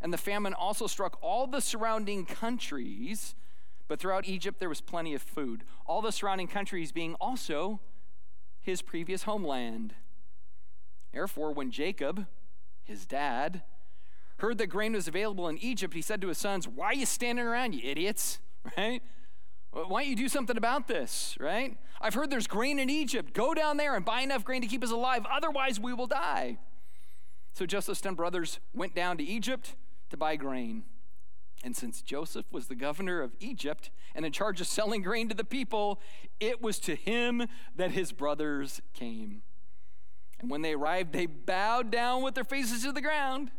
And 0.05 0.13
the 0.13 0.19
famine 0.19 0.53
also 0.53 0.85
struck 0.85 1.17
all 1.19 1.47
the 1.47 1.59
surrounding 1.59 2.27
countries, 2.27 3.33
but 3.87 3.99
throughout 3.99 4.27
Egypt 4.27 4.59
there 4.59 4.69
was 4.69 4.79
plenty 4.79 5.15
of 5.15 5.21
food. 5.23 5.63
All 5.87 5.99
the 6.03 6.11
surrounding 6.11 6.45
countries 6.45 6.91
being 6.91 7.15
also 7.15 7.79
his 8.61 8.83
previous 8.83 9.23
homeland. 9.23 9.95
Therefore, 11.11 11.51
when 11.53 11.71
Jacob, 11.71 12.27
his 12.83 13.07
dad, 13.07 13.63
heard 14.37 14.59
that 14.59 14.67
grain 14.67 14.93
was 14.93 15.07
available 15.07 15.47
in 15.47 15.57
Egypt, 15.57 15.95
he 15.95 16.03
said 16.03 16.21
to 16.21 16.27
his 16.27 16.37
sons, 16.37 16.67
Why 16.67 16.89
are 16.89 16.93
you 16.93 17.07
standing 17.07 17.43
around, 17.43 17.73
you 17.73 17.81
idiots? 17.83 18.37
Right? 18.77 19.01
Why 19.71 20.03
don't 20.03 20.09
you 20.09 20.15
do 20.15 20.29
something 20.29 20.55
about 20.55 20.87
this, 20.87 21.35
right? 21.39 21.79
I've 21.99 22.13
heard 22.13 22.29
there's 22.29 22.45
grain 22.45 22.77
in 22.77 22.91
Egypt. 22.91 23.33
Go 23.33 23.55
down 23.55 23.77
there 23.77 23.95
and 23.95 24.05
buy 24.05 24.21
enough 24.21 24.43
grain 24.43 24.61
to 24.61 24.67
keep 24.67 24.83
us 24.83 24.91
alive, 24.91 25.25
otherwise, 25.31 25.79
we 25.79 25.93
will 25.93 26.05
die. 26.05 26.59
So 27.53 27.65
Joseph's 27.65 28.01
ten 28.01 28.13
brothers 28.13 28.59
went 28.71 28.93
down 28.93 29.17
to 29.17 29.23
Egypt 29.23 29.73
to 30.09 30.17
buy 30.17 30.35
grain. 30.35 30.83
And 31.63 31.75
since 31.75 32.01
Joseph 32.01 32.45
was 32.51 32.67
the 32.67 32.75
governor 32.75 33.21
of 33.21 33.33
Egypt 33.39 33.89
and 34.13 34.25
in 34.25 34.31
charge 34.31 34.61
of 34.61 34.67
selling 34.67 35.01
grain 35.01 35.29
to 35.29 35.35
the 35.35 35.43
people, 35.43 35.99
it 36.39 36.61
was 36.61 36.79
to 36.81 36.95
him 36.95 37.47
that 37.75 37.91
his 37.91 38.11
brothers 38.11 38.81
came. 38.93 39.41
And 40.39 40.51
when 40.51 40.61
they 40.61 40.73
arrived, 40.73 41.11
they 41.11 41.25
bowed 41.25 41.89
down 41.89 42.21
with 42.21 42.35
their 42.35 42.43
faces 42.43 42.83
to 42.83 42.91
the 42.91 43.01
ground. 43.01 43.51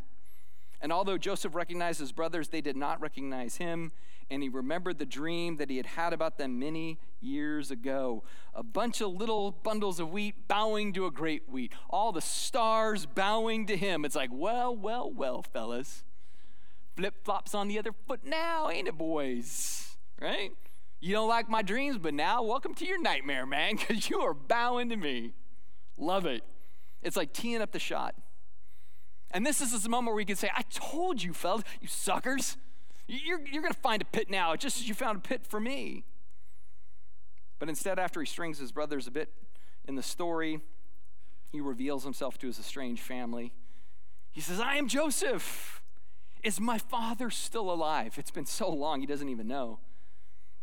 And 0.81 0.93
although 0.93 1.19
Joseph 1.19 1.55
recognized 1.55 1.99
his 1.99 2.13
brothers, 2.13 2.49
they 2.49 2.61
did 2.61 2.77
not 2.77 3.01
recognize 3.01 3.57
him. 3.57 3.93
And 4.31 4.43
he 4.43 4.49
remembered 4.49 4.99
the 4.99 5.07
dream 5.07 5.57
that 5.57 5.71
he 5.71 5.77
had 5.77 5.87
had 5.87 6.13
about 6.13 6.37
them 6.37 6.59
many 6.59 6.99
years 7.21 7.71
ago. 7.71 8.25
A 8.55 8.63
bunch 8.63 9.01
of 9.01 9.13
little 9.13 9.51
bundles 9.51 9.99
of 9.99 10.11
wheat 10.11 10.47
bowing 10.47 10.93
to 10.93 11.07
a 11.07 11.11
great 11.11 11.49
wheat, 11.49 11.73
all 11.89 12.13
the 12.13 12.21
stars 12.21 13.07
bowing 13.07 13.67
to 13.67 13.77
him. 13.77 14.05
It's 14.05 14.17
like, 14.17 14.31
well, 14.33 14.77
well, 14.77 15.11
well, 15.11 15.43
fellas 15.43 16.05
flip 16.97 17.15
flops 17.25 17.55
on 17.55 17.69
the 17.69 17.79
other 17.79 17.93
foot 18.07 18.21
now, 18.25 18.71
ain't 18.71 18.89
it, 18.89 18.97
boys? 18.97 19.97
Right? 20.21 20.51
You 21.01 21.13
don't 21.13 21.29
like 21.29 21.49
my 21.49 21.63
dreams, 21.63 21.99
but 21.99 22.15
now 22.15 22.43
welcome 22.43 22.75
to 22.75 22.87
your 22.87 23.01
nightmare, 23.01 23.47
man, 23.47 23.77
because 23.79 24.09
you 24.09 24.21
are 24.21 24.35
bowing 24.35 24.89
to 24.89 24.97
me. 24.97 25.35
Love 25.99 26.27
it. 26.27 26.43
It's 27.03 27.17
like 27.17 27.33
teeing 27.33 27.63
up 27.63 27.73
the 27.73 27.79
shot. 27.79 28.15
And 29.31 29.45
this 29.45 29.61
is 29.61 29.73
this 29.73 29.87
moment 29.87 30.07
where 30.07 30.17
we 30.17 30.25
can 30.25 30.37
say, 30.37 30.51
I 30.55 30.63
told 30.71 31.23
you, 31.23 31.33
fellas, 31.33 31.65
you 31.81 31.89
suckers. 31.89 32.57
You're, 33.07 33.41
you're 33.47 33.63
going 33.63 33.75
to 33.75 33.81
find 33.81 34.03
a 34.03 34.07
pit 34.07 34.31
now, 34.31 34.57
just 34.57 34.81
as 34.81 34.89
you 34.89 34.95
found 34.95 35.19
a 35.19 35.21
pit 35.21 35.47
for 35.47 35.61
me. 35.61 36.05
But 37.59 37.69
instead, 37.69 37.99
after 37.99 38.21
he 38.21 38.27
strings 38.27 38.59
his 38.59 38.73
brothers 38.73 39.07
a 39.07 39.11
bit 39.11 39.31
in 39.87 39.95
the 39.95 40.03
story, 40.03 40.61
he 41.51 41.61
reveals 41.61 42.05
himself 42.05 42.39
to 42.39 42.47
his 42.47 42.59
estranged 42.59 43.03
family. 43.03 43.53
He 44.31 44.41
says, 44.41 44.61
I 44.61 44.77
am 44.77 44.89
Joseph. 44.89 45.83
Is 46.43 46.61
my 46.61 46.79
father 46.79 47.31
still 47.31 47.71
alive? 47.71 48.15
It's 48.19 48.31
been 48.31 48.47
so 48.47 48.69
long, 48.71 49.01
he 49.01 49.07
doesn't 49.07 49.29
even 49.29 49.49
know. 49.49 49.81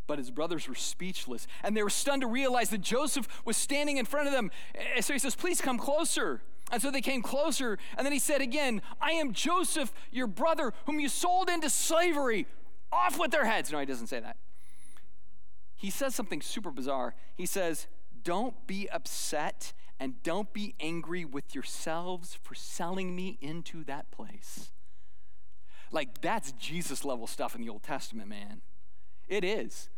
But 0.06 0.18
his 0.18 0.32
brothers 0.32 0.68
were 0.68 0.76
speechless, 0.76 1.48
and 1.64 1.78
they 1.78 1.84
were 1.84 1.90
stunned 1.90 2.22
to 2.22 2.28
realize 2.28 2.70
that 2.70 2.82
Joseph 2.82 3.28
was 3.46 3.56
standing 3.56 3.98
in 3.98 4.06
front 4.06 4.28
of 4.28 4.34
them. 4.34 4.52
And 4.96 5.04
so 5.04 5.14
he 5.14 5.20
says, 5.20 5.36
Please 5.36 5.62
come 5.62 5.78
closer. 5.78 6.42
And 6.72 6.82
so 6.82 6.90
they 6.90 7.02
came 7.02 7.22
closer, 7.22 7.78
and 7.98 8.06
then 8.06 8.14
he 8.14 8.20
said 8.20 8.42
again, 8.42 8.82
I 9.00 9.12
am 9.12 9.34
Joseph, 9.34 9.94
your 10.12 10.28
brother, 10.28 10.74
whom 10.86 11.00
you 11.00 11.08
sold 11.08 11.50
into 11.50 11.70
slavery. 11.70 12.48
Off 12.92 13.20
with 13.20 13.32
their 13.32 13.46
heads. 13.46 13.72
No, 13.72 13.80
he 13.80 13.86
doesn't 13.86 14.08
say 14.08 14.20
that. 14.20 14.38
He 15.76 15.90
says 15.90 16.16
something 16.16 16.42
super 16.42 16.72
bizarre. 16.72 17.16
He 17.36 17.46
says, 17.46 17.88
Don't 18.24 18.68
be 18.68 18.90
upset 18.90 19.74
and 20.00 20.22
don't 20.24 20.52
be 20.54 20.76
angry 20.80 21.26
with 21.26 21.56
yourselves 21.56 22.38
for 22.42 22.56
selling 22.56 23.16
me 23.16 23.38
into 23.42 23.84
that 23.86 24.12
place. 24.12 24.73
Like, 25.94 26.20
that's 26.22 26.52
Jesus 26.54 27.06
level 27.06 27.28
stuff 27.28 27.56
in 27.56 27.62
the 27.62 27.70
Old 27.70 27.84
Testament, 27.84 28.28
man. 28.28 28.62
It 29.30 29.46
is, 29.46 29.90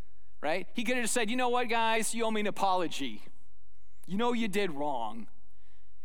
right? 0.41 0.67
He 0.73 0.83
could 0.83 0.97
have 0.97 1.05
just 1.05 1.13
said, 1.13 1.31
you 1.31 1.37
know 1.37 1.49
what, 1.49 1.69
guys, 1.69 2.13
you 2.13 2.25
owe 2.25 2.31
me 2.31 2.41
an 2.41 2.47
apology. 2.47 3.23
You 4.05 4.17
know 4.17 4.33
you 4.33 4.47
did 4.47 4.71
wrong. 4.71 5.27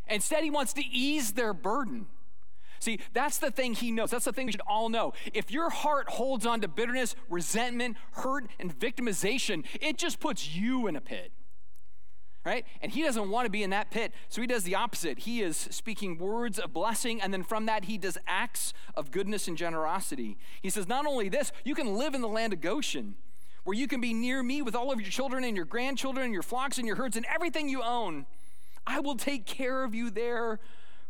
Instead, 0.08 0.44
he 0.44 0.50
wants 0.50 0.72
to 0.74 0.84
ease 0.86 1.32
their 1.32 1.52
burden. 1.52 2.06
See, 2.78 3.00
that's 3.12 3.38
the 3.38 3.50
thing 3.50 3.74
he 3.74 3.90
knows. 3.90 4.10
That's 4.10 4.24
the 4.24 4.32
thing 4.32 4.46
we 4.46 4.52
should 4.52 4.62
all 4.66 4.88
know. 4.88 5.12
If 5.34 5.50
your 5.50 5.68
heart 5.68 6.08
holds 6.08 6.46
on 6.46 6.62
to 6.62 6.68
bitterness, 6.68 7.14
resentment, 7.28 7.96
hurt, 8.12 8.46
and 8.58 8.76
victimization, 8.78 9.66
it 9.80 9.98
just 9.98 10.18
puts 10.18 10.54
you 10.54 10.86
in 10.86 10.96
a 10.96 11.00
pit 11.00 11.30
right? 12.44 12.64
And 12.80 12.92
he 12.92 13.02
doesn't 13.02 13.30
want 13.30 13.46
to 13.46 13.50
be 13.50 13.62
in 13.62 13.70
that 13.70 13.90
pit, 13.90 14.12
so 14.28 14.40
he 14.40 14.46
does 14.46 14.64
the 14.64 14.74
opposite. 14.74 15.20
He 15.20 15.42
is 15.42 15.56
speaking 15.56 16.18
words 16.18 16.58
of 16.58 16.72
blessing, 16.72 17.20
and 17.20 17.32
then 17.32 17.42
from 17.42 17.66
that, 17.66 17.84
he 17.84 17.98
does 17.98 18.16
acts 18.26 18.72
of 18.94 19.10
goodness 19.10 19.46
and 19.46 19.56
generosity. 19.56 20.38
He 20.62 20.70
says, 20.70 20.88
Not 20.88 21.06
only 21.06 21.28
this, 21.28 21.52
you 21.64 21.74
can 21.74 21.96
live 21.96 22.14
in 22.14 22.22
the 22.22 22.28
land 22.28 22.52
of 22.52 22.60
Goshen, 22.60 23.16
where 23.64 23.76
you 23.76 23.86
can 23.86 24.00
be 24.00 24.14
near 24.14 24.42
me 24.42 24.62
with 24.62 24.74
all 24.74 24.90
of 24.90 25.00
your 25.00 25.10
children 25.10 25.44
and 25.44 25.56
your 25.56 25.66
grandchildren 25.66 26.24
and 26.24 26.32
your 26.32 26.42
flocks 26.42 26.78
and 26.78 26.86
your 26.86 26.96
herds 26.96 27.16
and 27.16 27.26
everything 27.32 27.68
you 27.68 27.82
own. 27.82 28.26
I 28.86 29.00
will 29.00 29.16
take 29.16 29.44
care 29.44 29.84
of 29.84 29.94
you 29.94 30.10
there, 30.10 30.60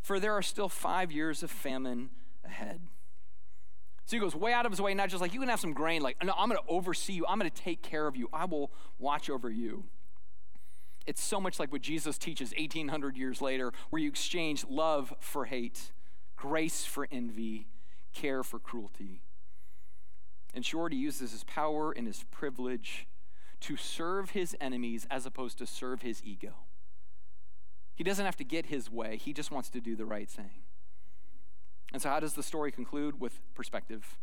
for 0.02 0.18
there 0.18 0.32
are 0.32 0.42
still 0.42 0.68
five 0.68 1.12
years 1.12 1.44
of 1.44 1.50
famine 1.50 2.10
ahead. 2.44 2.80
So 4.04 4.16
he 4.16 4.20
goes 4.20 4.34
way 4.34 4.52
out 4.52 4.66
of 4.66 4.72
his 4.72 4.80
way, 4.80 4.92
not 4.92 5.08
just 5.08 5.20
like, 5.20 5.32
you 5.32 5.38
can 5.38 5.48
have 5.48 5.60
some 5.60 5.72
grain, 5.72 6.02
like, 6.02 6.22
no, 6.24 6.32
I'm 6.36 6.48
going 6.48 6.60
to 6.60 6.68
oversee 6.68 7.12
you. 7.12 7.24
I'm 7.28 7.38
going 7.38 7.48
to 7.48 7.62
take 7.62 7.80
care 7.80 8.08
of 8.08 8.16
you. 8.16 8.28
I 8.32 8.44
will 8.46 8.72
watch 8.98 9.30
over 9.30 9.48
you. 9.48 9.84
It's 11.10 11.24
so 11.24 11.40
much 11.40 11.58
like 11.58 11.72
what 11.72 11.82
Jesus 11.82 12.18
teaches 12.18 12.54
1800 12.56 13.16
years 13.16 13.42
later, 13.42 13.72
where 13.90 14.00
you 14.00 14.08
exchange 14.08 14.64
love 14.70 15.12
for 15.18 15.46
hate, 15.46 15.90
grace 16.36 16.84
for 16.84 17.08
envy, 17.10 17.66
care 18.14 18.44
for 18.44 18.60
cruelty. 18.60 19.24
In 20.54 20.62
short, 20.62 20.92
he 20.92 21.00
uses 21.00 21.32
his 21.32 21.42
power 21.42 21.90
and 21.90 22.06
his 22.06 22.22
privilege 22.30 23.08
to 23.58 23.76
serve 23.76 24.30
his 24.30 24.56
enemies 24.60 25.04
as 25.10 25.26
opposed 25.26 25.58
to 25.58 25.66
serve 25.66 26.02
his 26.02 26.22
ego. 26.22 26.54
He 27.96 28.04
doesn't 28.04 28.24
have 28.24 28.36
to 28.36 28.44
get 28.44 28.66
his 28.66 28.88
way, 28.88 29.16
he 29.16 29.32
just 29.32 29.50
wants 29.50 29.68
to 29.70 29.80
do 29.80 29.96
the 29.96 30.06
right 30.06 30.30
thing. 30.30 30.62
And 31.92 32.00
so, 32.00 32.08
how 32.08 32.20
does 32.20 32.34
the 32.34 32.44
story 32.44 32.70
conclude? 32.70 33.20
With 33.20 33.40
perspective. 33.56 34.16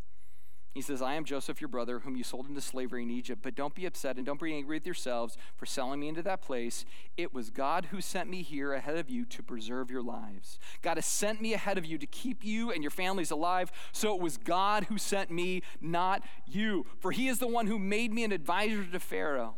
He 0.78 0.84
says, 0.84 1.02
I 1.02 1.16
am 1.16 1.26
Joseph, 1.26 1.60
your 1.60 1.70
brother, 1.70 2.02
whom 2.02 2.16
you 2.16 2.24
sold 2.24 2.48
into 2.48 2.62
slavery 2.62 3.02
in 3.02 3.10
Egypt. 3.10 3.42
But 3.42 3.56
don't 3.56 3.74
be 3.74 3.88
upset 3.88 4.18
and 4.18 4.24
don't 4.24 4.40
be 4.40 4.54
angry 4.54 4.78
with 4.78 4.86
yourselves 4.86 5.36
for 5.56 5.66
selling 5.66 6.00
me 6.00 6.08
into 6.08 6.22
that 6.22 6.44
place. 6.44 6.86
It 7.18 7.34
was 7.34 7.50
God 7.50 7.86
who 7.86 8.00
sent 8.00 8.30
me 8.30 8.44
here 8.44 8.74
ahead 8.74 8.96
of 8.96 9.10
you 9.10 9.26
to 9.26 9.42
preserve 9.42 9.90
your 9.90 10.04
lives. 10.04 10.60
God 10.84 10.98
has 10.98 11.08
sent 11.08 11.42
me 11.42 11.56
ahead 11.56 11.80
of 11.80 11.86
you 11.88 11.98
to 11.98 12.06
keep 12.06 12.46
you 12.46 12.72
and 12.72 12.84
your 12.84 12.92
families 12.92 13.32
alive. 13.32 13.72
So 13.92 14.14
it 14.14 14.22
was 14.22 14.38
God 14.38 14.84
who 14.84 15.00
sent 15.00 15.32
me, 15.32 15.64
not 15.82 16.22
you. 16.46 16.86
For 17.00 17.12
he 17.12 17.28
is 17.28 17.40
the 17.40 17.48
one 17.48 17.66
who 17.66 17.80
made 17.80 18.14
me 18.14 18.24
an 18.24 18.32
advisor 18.32 18.86
to 18.86 19.00
Pharaoh. 19.00 19.56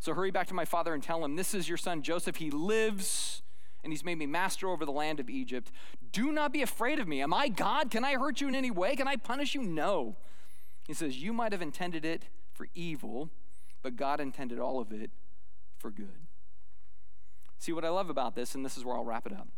So 0.00 0.12
hurry 0.12 0.32
back 0.32 0.48
to 0.48 0.54
my 0.54 0.64
father 0.64 0.92
and 0.92 1.00
tell 1.00 1.24
him, 1.24 1.36
This 1.36 1.54
is 1.54 1.68
your 1.68 1.78
son 1.78 2.02
Joseph. 2.02 2.34
He 2.34 2.50
lives 2.50 3.42
and 3.84 3.92
he's 3.92 4.04
made 4.04 4.18
me 4.18 4.26
master 4.26 4.68
over 4.68 4.84
the 4.84 4.90
land 4.90 5.20
of 5.20 5.30
Egypt. 5.30 5.70
Do 6.10 6.32
not 6.32 6.52
be 6.52 6.62
afraid 6.62 6.98
of 6.98 7.06
me. 7.06 7.22
Am 7.22 7.32
I 7.32 7.46
God? 7.46 7.92
Can 7.92 8.04
I 8.04 8.14
hurt 8.14 8.40
you 8.40 8.48
in 8.48 8.56
any 8.56 8.72
way? 8.72 8.96
Can 8.96 9.06
I 9.06 9.14
punish 9.14 9.54
you? 9.54 9.62
No. 9.62 10.16
He 10.88 10.94
says, 10.94 11.18
You 11.18 11.32
might 11.32 11.52
have 11.52 11.62
intended 11.62 12.04
it 12.04 12.24
for 12.52 12.66
evil, 12.74 13.30
but 13.82 13.94
God 13.94 14.18
intended 14.18 14.58
all 14.58 14.80
of 14.80 14.90
it 14.90 15.10
for 15.78 15.90
good. 15.92 16.26
See, 17.58 17.72
what 17.72 17.84
I 17.84 17.90
love 17.90 18.08
about 18.10 18.34
this, 18.34 18.54
and 18.54 18.64
this 18.64 18.76
is 18.76 18.84
where 18.84 18.96
I'll 18.96 19.04
wrap 19.04 19.26
it 19.26 19.32
up. 19.32 19.48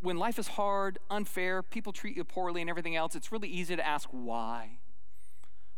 When 0.00 0.16
life 0.16 0.38
is 0.38 0.48
hard, 0.48 0.98
unfair, 1.10 1.62
people 1.62 1.92
treat 1.92 2.16
you 2.16 2.24
poorly, 2.24 2.60
and 2.60 2.70
everything 2.70 2.96
else, 2.96 3.14
it's 3.14 3.32
really 3.32 3.48
easy 3.48 3.76
to 3.76 3.86
ask 3.86 4.08
why. 4.12 4.78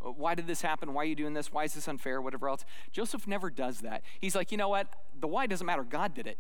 Uh, 0.05 0.11
why 0.11 0.34
did 0.34 0.47
this 0.47 0.61
happen? 0.61 0.92
Why 0.92 1.03
are 1.03 1.07
you 1.07 1.16
doing 1.16 1.32
this? 1.32 1.51
Why 1.51 1.64
is 1.64 1.72
this 1.72 1.88
unfair? 1.88 2.20
Whatever 2.20 2.49
else. 2.49 2.64
Joseph 2.92 3.26
never 3.26 3.49
does 3.49 3.80
that. 3.80 4.03
He's 4.20 4.36
like, 4.36 4.53
you 4.53 4.59
know 4.59 4.68
what? 4.68 4.88
The 5.18 5.26
why 5.26 5.47
doesn't 5.47 5.66
matter. 5.66 5.82
God 5.82 6.14
did 6.14 6.26
it. 6.26 6.38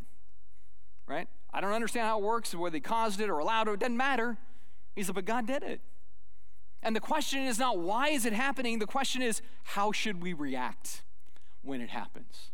Right? 1.08 1.26
I 1.54 1.60
don't 1.60 1.72
understand 1.72 2.06
how 2.06 2.18
it 2.18 2.24
works, 2.24 2.54
whether 2.54 2.76
he 2.76 2.80
caused 2.80 3.20
it 3.20 3.30
or 3.30 3.38
allowed 3.38 3.68
it. 3.68 3.72
It 3.72 3.80
doesn't 3.80 3.96
matter. 3.96 4.36
He's 4.94 5.08
like, 5.08 5.14
but 5.14 5.24
God 5.24 5.46
did 5.46 5.62
it. 5.62 5.80
And 6.86 6.94
the 6.94 7.00
question 7.00 7.40
is 7.40 7.58
not 7.58 7.80
why 7.80 8.10
is 8.10 8.24
it 8.24 8.32
happening? 8.32 8.78
The 8.78 8.86
question 8.86 9.20
is 9.20 9.42
how 9.64 9.90
should 9.90 10.22
we 10.22 10.32
react 10.32 11.02
when 11.62 11.80
it 11.80 11.90
happens? 11.90 12.52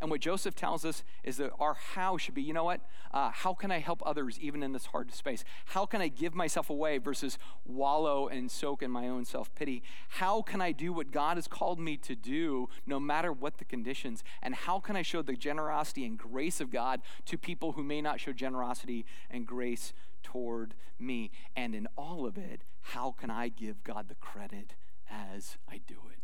And 0.00 0.10
what 0.10 0.20
Joseph 0.20 0.56
tells 0.56 0.84
us 0.84 1.04
is 1.22 1.36
that 1.36 1.52
our 1.60 1.74
how 1.74 2.16
should 2.16 2.34
be, 2.34 2.42
you 2.42 2.52
know 2.52 2.64
what? 2.64 2.80
Uh, 3.12 3.30
how 3.30 3.54
can 3.54 3.70
I 3.70 3.78
help 3.78 4.02
others 4.04 4.40
even 4.40 4.64
in 4.64 4.72
this 4.72 4.86
hard 4.86 5.14
space? 5.14 5.44
How 5.66 5.86
can 5.86 6.02
I 6.02 6.08
give 6.08 6.34
myself 6.34 6.68
away 6.68 6.98
versus 6.98 7.38
wallow 7.64 8.26
and 8.26 8.50
soak 8.50 8.82
in 8.82 8.90
my 8.90 9.08
own 9.08 9.24
self 9.24 9.54
pity? 9.54 9.84
How 10.08 10.42
can 10.42 10.60
I 10.60 10.72
do 10.72 10.92
what 10.92 11.12
God 11.12 11.36
has 11.36 11.46
called 11.46 11.78
me 11.78 11.96
to 11.98 12.16
do 12.16 12.68
no 12.86 12.98
matter 12.98 13.32
what 13.32 13.58
the 13.58 13.64
conditions? 13.64 14.24
And 14.42 14.56
how 14.56 14.80
can 14.80 14.96
I 14.96 15.02
show 15.02 15.22
the 15.22 15.36
generosity 15.36 16.04
and 16.04 16.18
grace 16.18 16.60
of 16.60 16.72
God 16.72 17.02
to 17.26 17.38
people 17.38 17.72
who 17.72 17.84
may 17.84 18.02
not 18.02 18.18
show 18.18 18.32
generosity 18.32 19.06
and 19.30 19.46
grace 19.46 19.92
toward 20.24 20.74
me? 20.98 21.30
And 21.54 21.74
in 21.74 21.86
all 21.96 22.26
of 22.26 22.36
it, 22.36 22.62
how 22.80 23.12
can 23.12 23.30
I 23.30 23.48
give 23.48 23.84
God 23.84 24.08
the 24.08 24.16
credit 24.16 24.74
as 25.08 25.56
I 25.70 25.80
do 25.86 25.96
it? 26.10 26.18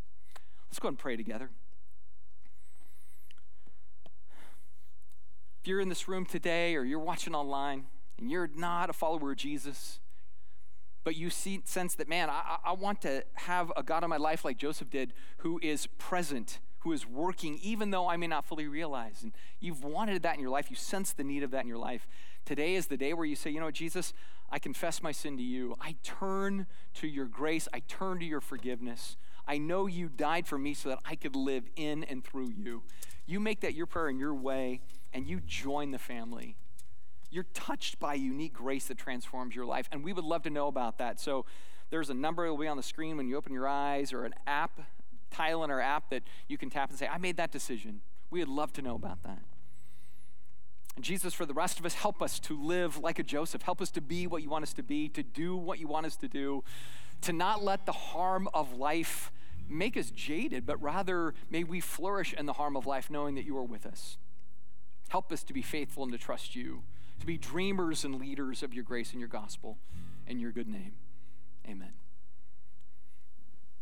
Let's 0.69 0.81
go 0.81 0.89
and 0.89 0.99
pray 0.99 1.17
together. 1.17 1.51
If 5.61 5.69
you're 5.69 5.81
in 5.81 5.89
this 5.91 6.09
room 6.09 6.25
today 6.25 6.75
or 6.75 6.85
you're 6.85 6.99
watching 6.99 7.35
online 7.35 7.85
and 8.19 8.31
you're 8.31 8.51
not 8.57 8.89
a 8.89 8.93
follower 8.93 9.33
of 9.33 9.37
Jesus, 9.37 10.01
but 11.05 11.17
you 11.17 11.29
see, 11.31 11.61
sense 11.65 11.95
that, 11.97 12.09
man, 12.09 12.31
I, 12.31 12.57
I 12.65 12.73
want 12.73 13.03
to 13.03 13.25
have 13.35 13.73
a 13.77 13.83
God 13.83 14.05
in 14.05 14.11
my 14.11 14.17
life 14.17 14.45
like 14.45 14.57
Joseph 14.57 14.91
did 14.91 15.13
who 15.39 15.59
is 15.63 15.87
present, 15.99 16.61
who 16.81 16.93
is 16.93 17.07
working, 17.07 17.59
even 17.63 17.91
though 17.91 18.09
I 18.09 18.17
may 18.17 18.27
not 18.27 18.47
fully 18.47 18.69
realize. 18.69 19.23
And 19.23 19.33
you've 19.61 19.85
wanted 19.85 20.23
that 20.23 20.35
in 20.35 20.41
your 20.41 20.51
life, 20.51 20.71
you 20.71 20.77
sense 20.77 21.13
the 21.13 21.25
need 21.25 21.43
of 21.43 21.51
that 21.51 21.63
in 21.63 21.69
your 21.69 21.79
life. 21.79 22.07
Today 22.45 22.75
is 22.75 22.87
the 22.87 22.97
day 22.97 23.13
where 23.13 23.27
you 23.27 23.37
say, 23.37 23.51
you 23.51 23.61
know 23.61 23.71
Jesus, 23.71 24.13
I 24.51 24.59
confess 24.59 25.03
my 25.03 25.13
sin 25.13 25.37
to 25.37 25.43
you. 25.43 25.77
I 25.81 25.97
turn 26.03 26.67
to 26.95 27.07
your 27.07 27.27
grace, 27.27 27.69
I 27.73 27.81
turn 27.81 28.19
to 28.21 28.25
your 28.25 28.41
forgiveness. 28.41 29.17
I 29.47 29.59
know 29.59 29.87
you 29.87 30.09
died 30.09 30.47
for 30.47 30.59
me 30.59 30.75
so 30.75 30.89
that 30.91 30.99
I 31.05 31.15
could 31.17 31.37
live 31.37 31.65
in 31.77 32.05
and 32.05 32.25
through 32.25 32.51
you. 32.57 32.83
You 33.27 33.41
make 33.41 33.61
that 33.61 33.75
your 33.75 33.87
prayer 33.87 34.09
in 34.09 34.19
your 34.19 34.35
way 34.35 34.81
and 35.13 35.27
you 35.27 35.41
join 35.41 35.91
the 35.91 35.99
family. 35.99 36.57
You're 37.31 37.47
touched 37.55 38.01
by 38.01 38.15
unique 38.15 38.55
grace 38.55 38.87
that 38.87 38.99
transforms 38.99 39.55
your 39.55 39.65
life, 39.65 39.89
and 39.93 40.05
we 40.05 40.13
would 40.13 40.25
love 40.25 40.43
to 40.43 40.51
know 40.51 40.67
about 40.67 40.99
that. 40.99 41.21
So 41.21 41.47
there's 41.91 42.11
a 42.11 42.15
number 42.15 42.45
that 42.45 42.51
will 42.53 42.61
be 42.61 42.67
on 42.67 42.77
the 42.77 42.83
screen 42.83 43.17
when 43.17 43.29
you 43.29 43.37
open 43.37 43.53
your 43.53 43.69
eyes, 43.69 44.13
or 44.13 44.25
an 44.25 44.35
app, 44.49 44.81
tile 45.31 45.63
in 45.63 45.71
our 45.71 45.81
app 45.81 46.11
that 46.11 46.25
you 46.49 46.59
can 46.59 46.71
tap 46.71 46.91
and 46.91 46.99
say, 46.99 47.07
I 47.07 47.19
made 47.19 47.37
that 47.37 47.53
decision. 47.53 48.01
We 48.31 48.41
would 48.41 48.49
love 48.49 48.73
to 48.75 48.83
know 48.83 48.97
about 48.97 49.23
that. 49.23 49.43
And 50.97 51.05
Jesus, 51.05 51.33
for 51.33 51.47
the 51.47 51.55
rest 51.55 51.79
of 51.79 51.87
us, 51.87 51.95
help 51.95 52.21
us 52.21 52.39
to 52.41 52.61
live 52.61 52.99
like 52.99 53.19
a 53.19 53.23
Joseph. 53.23 53.63
Help 53.63 53.81
us 53.81 53.91
to 53.93 54.01
be 54.01 54.27
what 54.27 54.43
you 54.43 54.51
want 54.51 54.65
us 54.65 54.73
to 54.75 54.83
be, 54.83 55.09
to 55.11 55.23
do 55.23 55.57
what 55.57 55.79
you 55.79 55.89
want 55.89 56.07
us 56.07 56.17
to 56.17 56.29
do, 56.29 56.65
to 57.23 57.33
not 57.33 57.63
let 57.63 57.87
the 57.87 57.93
harm 57.93 58.49
of 58.53 58.75
life 58.77 59.31
make 59.69 59.97
us 59.97 60.11
jaded, 60.11 60.67
but 60.67 60.83
rather 60.83 61.35
may 61.49 61.65
we 61.65 61.81
flourish 61.81 62.35
in 62.35 62.47
the 62.47 62.55
harm 62.55 62.77
of 62.77 62.87
life, 62.87 63.09
knowing 63.11 63.37
that 63.37 63.45
you 63.45 63.57
are 63.57 63.65
with 63.65 63.87
us. 63.87 64.19
Help 65.09 65.33
us 65.33 65.43
to 65.45 65.53
be 65.53 65.63
faithful 65.63 66.03
and 66.03 66.13
to 66.13 66.19
trust 66.19 66.55
you, 66.55 66.83
to 67.21 67.27
be 67.27 67.39
dreamers 67.39 68.05
and 68.05 68.17
leaders 68.17 68.63
of 68.63 68.75
your 68.75 68.85
grace 68.85 69.13
and 69.13 69.21
your 69.21 69.29
gospel. 69.29 69.79
In 70.27 70.39
your 70.39 70.53
good 70.53 70.69
name, 70.69 70.93
amen. 71.69 72.00